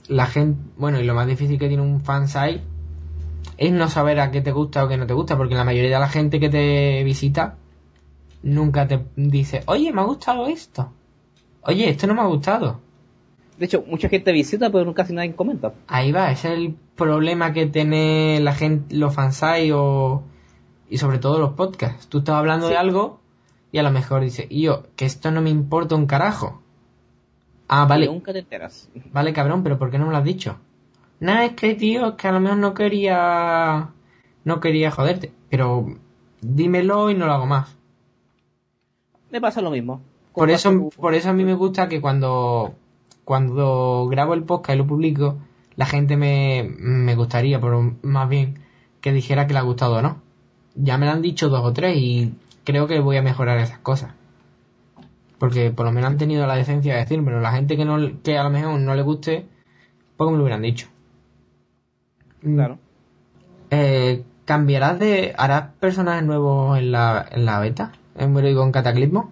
[0.09, 2.61] la gente, bueno, y lo más difícil que tiene un fansite
[3.57, 5.89] es no saber a qué te gusta o qué no te gusta, porque la mayoría
[5.89, 7.55] de la gente que te visita
[8.43, 10.91] nunca te dice, oye, me ha gustado esto.
[11.61, 12.81] Oye, esto no me ha gustado.
[13.59, 15.73] De hecho, mucha gente visita, pero casi nadie comenta.
[15.87, 20.23] Ahí va, ese es el problema que tiene la gente, los fansai o
[20.89, 22.07] y sobre todo los podcasts.
[22.07, 22.73] Tú estás hablando Sí.
[22.73, 23.19] de algo
[23.71, 26.61] y a lo mejor dices, y yo, que esto no me importa un carajo.
[27.67, 28.89] Ah, vale, Nunca te enteras.
[29.11, 30.57] vale cabrón, pero ¿por qué no me lo has dicho?
[31.19, 33.89] Nada, es que tío, es que a lo mejor no quería,
[34.45, 35.85] no quería joderte, pero
[36.41, 37.75] dímelo y no lo hago más.
[39.29, 40.01] Me pasa lo mismo.
[40.33, 42.73] Por eso, por eso a mí me gusta que cuando,
[43.29, 45.37] cuando grabo el podcast y lo publico,
[45.75, 48.57] la gente me, me gustaría, pero más bien,
[49.01, 50.19] que dijera que le ha gustado o no.
[50.73, 52.33] Ya me lo han dicho dos o tres y
[52.63, 54.15] creo que voy a mejorar esas cosas.
[55.37, 57.39] Porque por lo menos han tenido la decencia de decírmelo.
[57.39, 59.45] La gente que no, que a lo mejor no le guste,
[60.17, 60.87] poco me lo hubieran dicho.
[62.41, 62.79] Claro.
[63.69, 67.91] Eh, ¿Cambiarás de, harás personajes nuevos en la, en la beta?
[68.15, 69.31] ¿En con Cataclismo?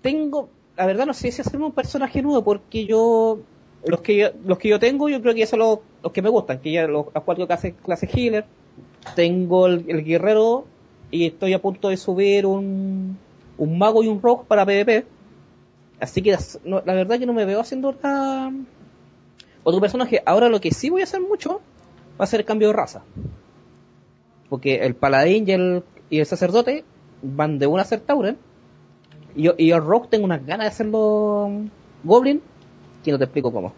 [0.00, 0.48] tengo,
[0.80, 3.40] la verdad no sé si hacerme un personaje nuevo porque yo
[3.84, 6.30] los que yo, los que yo tengo yo creo que son los, los que me
[6.30, 8.46] gustan, que ya los, los cuatro clases clase healer,
[9.14, 10.64] tengo el, guerrero
[11.10, 13.18] y estoy a punto de subir un
[13.58, 15.04] un mago y un rogue para PvP.
[16.00, 16.34] Así que
[16.64, 18.50] la verdad que no me veo haciendo otra,
[19.62, 20.22] otro personaje.
[20.24, 21.60] Ahora lo que sí voy a hacer mucho
[22.18, 23.02] va a ser el cambio de raza.
[24.48, 26.84] Porque el paladín y el, y el sacerdote
[27.20, 28.38] van de una a Tauren.
[29.34, 31.50] Y yo, y el Rock tengo unas ganas de hacerlo
[32.04, 32.40] Goblin,
[33.04, 33.72] que no te explico cómo.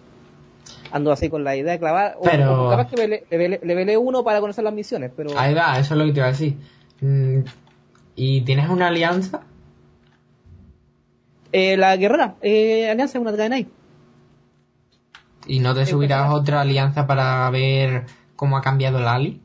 [0.91, 2.17] Ando así con la idea de clavar.
[2.23, 2.69] Pero...
[2.71, 5.39] capaz que le, velé uno para conocer las misiones, pero...
[5.39, 6.57] Ahí va, eso es lo que te iba a decir.
[7.01, 7.41] Mm,
[8.15, 9.43] ¿Y tienes una alianza?
[11.53, 13.69] Eh, la guerrera, eh, alianza es una Draenei.
[15.47, 18.07] ¿Y no te subirás otra alianza para ver
[18.37, 19.43] cómo ha cambiado el Ali?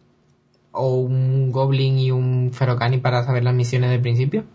[0.71, 4.45] ¿O un Goblin y un Ferocani para saber las misiones del principio?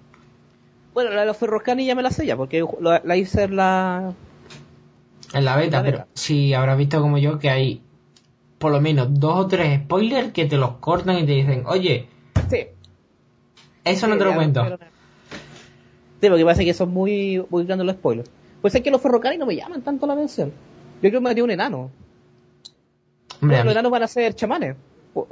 [0.95, 4.13] Bueno, la de los Ferrocani ya me la sé ya, porque la, hice en la...
[5.33, 7.83] En la beta, pero sí habrás visto como yo que hay
[8.59, 12.07] por lo menos dos o tres spoilers que te los cortan y te dicen, oye,
[12.49, 12.67] sí.
[13.85, 14.79] eso no te lo cuento.
[16.21, 18.31] Sí, porque parece que son muy, muy grandes los spoilers.
[18.61, 20.51] Pues es que los Ferrocani no me llaman tanto la atención.
[21.03, 21.91] Yo creo que me haría un enano.
[23.41, 24.77] los enanos van a ser chamanes.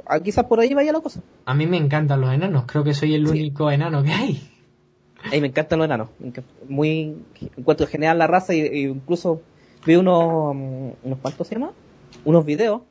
[0.05, 1.21] Ah, quizás por ahí vaya la cosa.
[1.45, 2.65] A mí me encantan los enanos.
[2.67, 4.50] Creo que soy el único enano que hay.
[5.25, 6.09] A mí me encantan los enanos.
[6.67, 7.15] Muy,
[7.57, 9.41] encuentro genial la raza y, incluso
[9.85, 10.55] vi unos,
[11.03, 11.71] unos cuantos se llama,
[12.25, 12.81] unos videos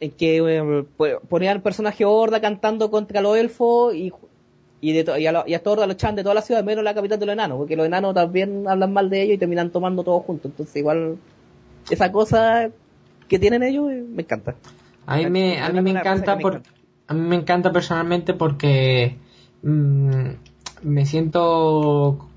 [0.00, 4.12] en que eh, ponían personaje Horda cantando contra los elfos y
[4.80, 6.94] y, de y, a, y a estos los chan de toda la ciudad, menos la
[6.94, 10.02] capital de los enanos, porque los enanos también hablan mal de ellos y terminan tomando
[10.02, 10.50] todos juntos.
[10.50, 11.18] Entonces, igual,
[11.90, 12.70] esa cosa
[13.28, 14.54] que tienen ellos eh, me encanta.
[15.06, 16.62] A mí me, a mí me encanta, por,
[17.06, 19.16] a mí me encanta personalmente porque
[19.62, 20.30] mm,
[20.82, 22.28] me siento,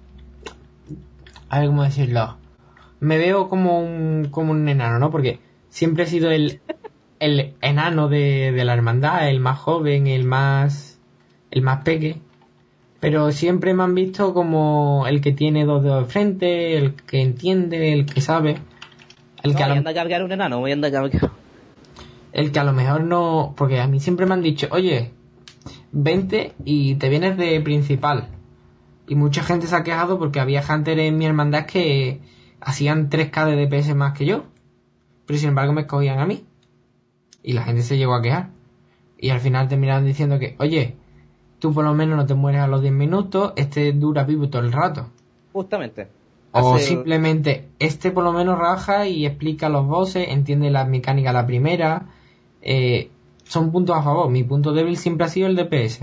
[1.50, 2.38] a ver cómo decirlo,
[3.00, 5.12] me veo como un, como un enano, ¿no?
[5.12, 5.40] Porque
[5.70, 6.62] siempre he sido el,
[7.20, 11.00] el enano de, de la hermandad, el más joven, el más,
[11.52, 12.22] el más peque
[13.04, 17.20] pero siempre me han visto como el que tiene dos dedos de frente, el que
[17.20, 18.60] entiende, el que sabe.
[19.44, 19.84] El que a lo...
[19.84, 21.12] cargar un enano, voy a andar
[22.32, 25.12] El que a lo mejor no, porque a mí siempre me han dicho, oye,
[25.94, 28.28] vente y te vienes de principal.
[29.08, 32.20] Y mucha gente se ha quejado porque había Hunter en mi hermandad que
[32.60, 34.46] hacían 3k de DPS más que yo.
[35.26, 36.46] Pero sin embargo me escogían a mí.
[37.42, 38.50] Y la gente se llegó a quejar.
[39.18, 40.96] Y al final terminaron diciendo que, oye,
[41.60, 44.62] tú por lo menos no te mueres a los 10 minutos, este dura vivo todo
[44.62, 45.08] el rato.
[45.54, 46.10] Justamente.
[46.52, 51.48] O simplemente, este por lo menos raja y explica los bosses, entiende la mecánica la
[51.48, 52.08] primera.
[52.62, 53.10] Eh,
[53.44, 54.30] son puntos a favor.
[54.30, 56.02] Mi punto débil siempre ha sido el DPS.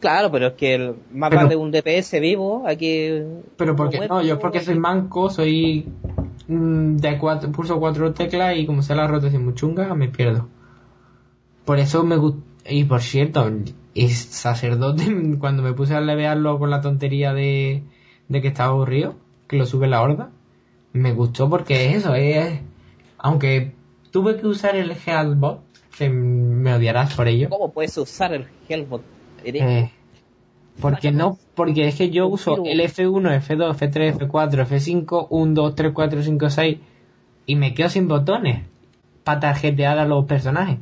[0.00, 3.10] Claro, pero es que el más de un DPS vivo, aquí...
[3.56, 5.88] Pero porque no, yo porque soy manco, soy
[6.46, 10.48] de cuatro, pulso cuatro teclas y como sea la rotación muy chunga, me pierdo.
[11.64, 12.40] Por eso me gusta...
[12.70, 13.50] Y por cierto,
[13.94, 15.04] y sacerdote,
[15.40, 17.82] cuando me puse a levearlo con la tontería de,
[18.28, 19.16] de que estaba aburrido,
[19.48, 20.30] que lo sube la horda,
[20.92, 22.60] me gustó porque es eso, es,
[23.18, 23.72] aunque
[24.10, 25.62] tuve que usar el Hellbot,
[25.98, 27.48] que me odiarás por ello.
[27.48, 29.02] ¿Cómo puedes usar el Hellbot?
[29.44, 29.90] Eh,
[30.80, 35.74] porque no, porque es que yo uso el F1, F2, F3, F4, F5, 1, 2,
[35.74, 36.78] 3, 4, 5, 6
[37.46, 38.64] y me quedo sin botones
[39.24, 40.78] para tarjetear a los personajes.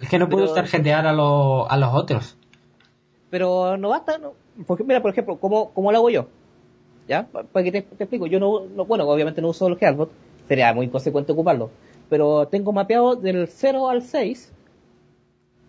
[0.00, 2.36] Es que no puedo tarjetear a, a los otros.
[3.28, 4.32] Pero no basta, no.
[4.66, 6.26] Porque, mira, por ejemplo, ¿cómo, ¿cómo lo hago yo?
[7.06, 7.26] ¿Ya?
[7.26, 8.26] Para que te, explico.
[8.26, 10.10] Yo no, no, bueno, obviamente no uso el Healbot.
[10.48, 11.70] Sería muy consecuente ocuparlo.
[12.10, 14.52] Pero tengo mapeado del 0 al 6.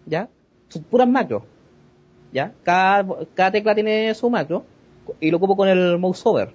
[0.07, 0.27] ¿Ya?
[0.67, 1.43] Son puras macros.
[2.33, 2.53] ¿Ya?
[2.63, 4.65] Cada, cada tecla tiene su macro.
[5.21, 6.53] Y lo ocupo con el mouse over.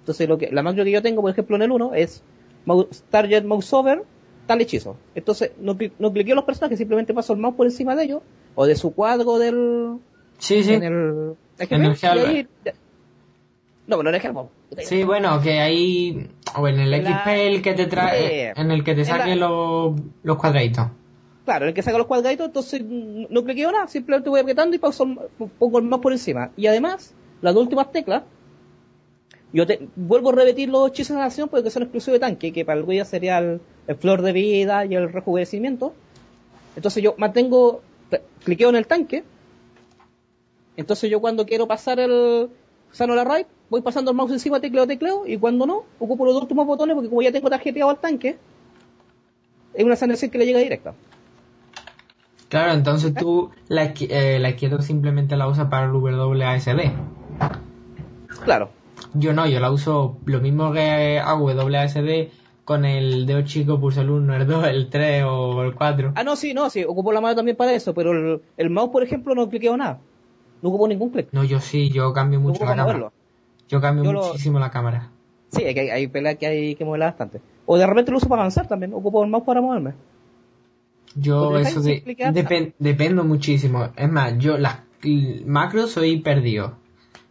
[0.00, 2.22] Entonces, lo que, la macro que yo tengo, por ejemplo, en el 1 es
[2.66, 4.02] mouse, target mouse over
[4.46, 4.96] tal hechizo.
[5.14, 8.22] Entonces, no, no cliqueo los personajes, simplemente paso el mouse por encima de ellos,
[8.54, 9.98] o de su cuadro del...
[10.38, 10.74] Sí, sí.
[10.74, 11.36] En el...
[11.58, 12.46] En el ahí,
[13.86, 16.28] no, pero en el Sí, bueno, que ahí...
[16.56, 18.52] O en el XP el que te trae...
[18.56, 20.88] en el que te saque los, los cuadraditos.
[21.44, 24.78] Claro, en el que saca los cuadraditos, entonces no cliqueo nada, simplemente voy apretando y
[24.80, 25.06] paso,
[25.58, 26.50] pongo el mouse por encima.
[26.56, 28.24] Y además, las dos últimas teclas,
[29.52, 32.64] yo te, vuelvo a repetir los hechizos de acción porque son exclusivos de tanque, que
[32.64, 33.60] para el Guía sería el,
[34.00, 35.94] flor de vida y el rejuvenecimiento.
[36.74, 37.80] Entonces yo mantengo,
[38.44, 39.22] cliqueo en el tanque.
[40.76, 42.48] Entonces yo cuando quiero pasar el
[42.96, 46.34] sano la raid, voy pasando el mouse encima, tecleo, tecleo, y cuando no, ocupo los
[46.34, 48.38] dos últimos botones porque como ya tengo tarjeteado al tanque,
[49.74, 50.94] es una sanación que le llega directa.
[52.48, 56.92] Claro, entonces tú la, eh, la izquierda simplemente la usas para el WASD.
[58.44, 58.70] Claro.
[59.12, 62.30] Yo no, yo la uso lo mismo que hago WASD
[62.64, 66.12] con el dedo chico, pulso el 1, el 2, el 3 o el 4.
[66.14, 69.02] Ah, no, sí, no, sí, ocupo la mano también para eso, pero el, mouse, por
[69.02, 70.00] ejemplo, no cliqueo nada.
[70.62, 71.28] No ocupo ningún clic.
[71.32, 72.84] No, yo sí, yo cambio mucho la cámara.
[72.84, 73.12] moverlo.
[73.68, 75.10] Yo cambio Yo lo- muchísimo la cámara.
[75.50, 77.40] Sí, es que hay, hay peleas que hay que moverla bastante.
[77.66, 78.92] O de repente lo uso para avanzar también.
[78.94, 79.92] Ocupo el mouse para moverme.
[81.14, 83.88] Yo eso de, dependo muchísimo.
[83.96, 84.80] Es más, yo las
[85.46, 86.74] macros soy perdido.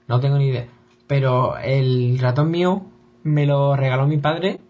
[0.08, 0.68] No tengo ni idea.
[1.08, 2.84] Pero el ratón mío
[3.24, 4.60] me lo regaló mi padre.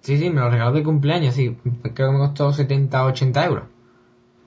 [0.00, 1.56] Sí, sí, me lo regaló de cumpleaños, sí.
[1.94, 3.64] Creo que me costó 70, 80 euros.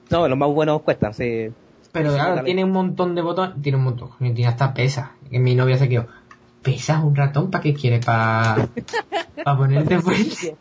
[0.09, 1.49] No, los más buenos cuestan, sí.
[1.97, 3.61] Pero Sí, claro, tiene un montón de botones.
[3.61, 4.09] Tiene un montón.
[4.19, 5.11] Tiene hasta pesa.
[5.29, 6.07] Que mi novia se quedó.
[6.61, 7.49] ¿Pesas un ratón?
[7.51, 7.99] ¿Para qué quiere?
[7.99, 8.67] ¿Para
[9.57, 10.55] ponerte fuerte?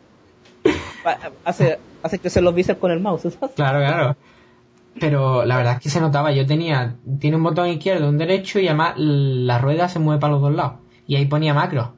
[1.03, 3.51] Pa- Hace, hace crecer los bíceps con el mouse, ¿sabes?
[3.55, 4.15] Claro, claro.
[4.99, 6.31] Pero la verdad es que se notaba.
[6.31, 10.33] Yo tenía, tiene un botón izquierdo, un derecho y además la rueda se mueve para
[10.33, 10.73] los dos lados.
[11.07, 11.93] Y ahí ponía macro.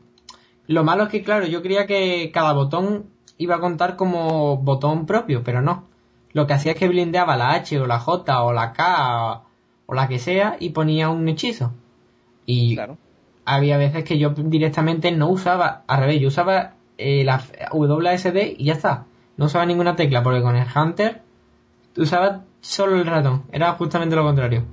[0.67, 3.05] Lo malo es que, claro, yo creía que cada botón
[3.37, 5.85] iba a contar como botón propio, pero no.
[6.33, 9.41] Lo que hacía es que blindeaba la H o la J o la K
[9.85, 11.73] o la que sea y ponía un hechizo.
[12.45, 12.97] Y Claro.
[13.45, 17.41] había veces que yo directamente no usaba, al revés, yo usaba eh, la
[17.71, 19.05] WSD y ya está.
[19.37, 21.21] No usaba ninguna tecla porque con el Hunter
[21.97, 23.43] usaba solo el ratón.
[23.51, 24.65] Era justamente lo contrario.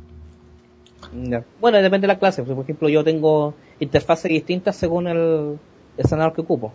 [1.60, 2.42] Bueno, depende de la clase.
[2.42, 5.58] Por ejemplo, yo tengo interfaces distintas según el
[5.96, 6.72] escenario que ocupo.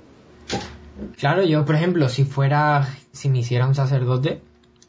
[1.17, 4.41] Claro, yo por ejemplo, si fuera, si me hiciera un sacerdote,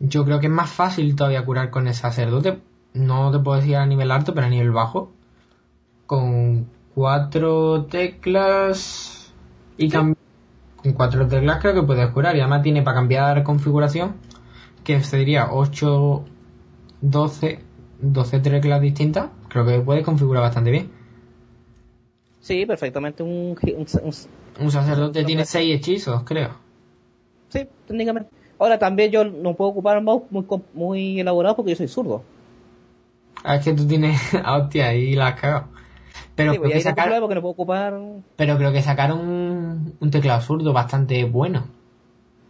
[0.05, 2.59] yo creo que es más fácil todavía curar con el sacerdote.
[2.93, 5.13] No te puedo decir a nivel alto, pero a nivel bajo.
[6.07, 9.33] Con cuatro teclas
[9.79, 10.17] y cam-
[10.83, 12.37] con cuatro teclas creo que puedes curar.
[12.37, 14.17] Y además tiene para cambiar configuración,
[14.85, 16.25] que sería 8,
[17.01, 17.61] 12,
[18.01, 19.31] 12 teclas distintas.
[19.49, 20.91] Creo que puedes configurar bastante bien.
[22.41, 23.23] Sí, perfectamente.
[23.23, 26.51] Un, un- un- Un sacerdote tiene 6 hechizos, creo.
[27.49, 28.31] sí, técnicamente.
[28.63, 32.23] Ahora también yo no puedo ocupar un mouse muy, muy elaborado porque yo soy zurdo.
[33.43, 34.21] Ah, es que tú tienes.
[34.45, 35.65] Ah, hostia, ahí la has cagado.
[36.37, 37.95] Pero, Sí, creo que sacaron, no puedo ocupar.
[38.37, 41.65] pero creo que sacaron un, un teclado zurdo bastante bueno.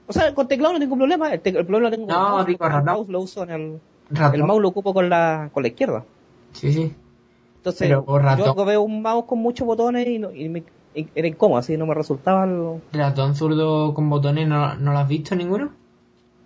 [0.06, 1.32] O sea, con teclado no tengo problema.
[1.32, 2.46] El, te- el problema lo tengo con No, el mouse.
[2.46, 2.84] digo, el ratón.
[2.84, 3.80] mouse lo uso en el.
[4.10, 4.40] Ratón.
[4.40, 6.04] El mouse lo ocupo con la, con la izquierda.
[6.52, 6.94] Sí, sí.
[7.56, 8.04] Entonces, Pero,
[8.36, 10.62] yo veo un mouse con muchos botones y, no- y me,
[11.14, 12.44] era incómodo, así no me resultaba.
[12.44, 15.70] el- Ratón zurdo con botones, ¿no, ¿no lo has visto ninguno?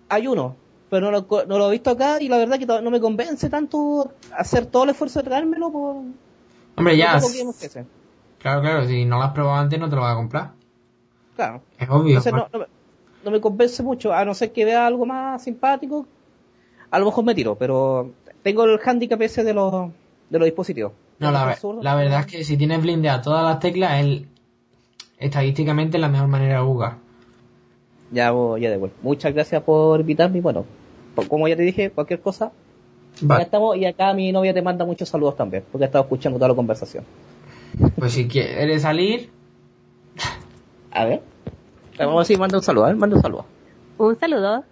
[0.09, 0.55] Hay uno,
[0.89, 3.49] pero no lo, no lo he visto acá y la verdad que no me convence
[3.49, 5.95] tanto hacer todo el esfuerzo de traérmelo por.
[6.75, 7.19] Hombre, ya.
[7.19, 7.85] por que.
[8.39, 10.51] Claro, claro, si no lo has probado antes no te lo vas a comprar.
[11.35, 11.61] Claro.
[11.77, 12.17] Es obvio.
[12.17, 12.65] Entonces no, no, me,
[13.25, 16.05] no me convence mucho, a no ser que vea algo más simpático,
[16.89, 18.11] a lo mejor me tiro, pero
[18.43, 19.89] tengo el handicap ese de los,
[20.29, 20.93] de los dispositivos.
[21.19, 24.21] No, la, ver- la verdad es que si tienes blindeadas todas las teclas, es
[25.17, 26.97] estadísticamente la mejor manera de jugar.
[28.11, 28.97] Ya, voy- ya de vuelta.
[29.01, 30.65] Muchas gracias por invitarme y bueno,
[31.27, 32.51] como ya te dije, cualquier cosa,
[33.19, 36.03] ya Vale, estamos y acá mi novia te manda muchos saludos también, porque ha estado
[36.03, 37.03] escuchando toda la conversación.
[37.97, 39.29] pues si quieres salir,
[40.91, 41.21] A ver.
[41.99, 43.45] Vamos a decir, manda un saludo, a ver, manda un saludo.
[43.97, 44.63] Un saludo.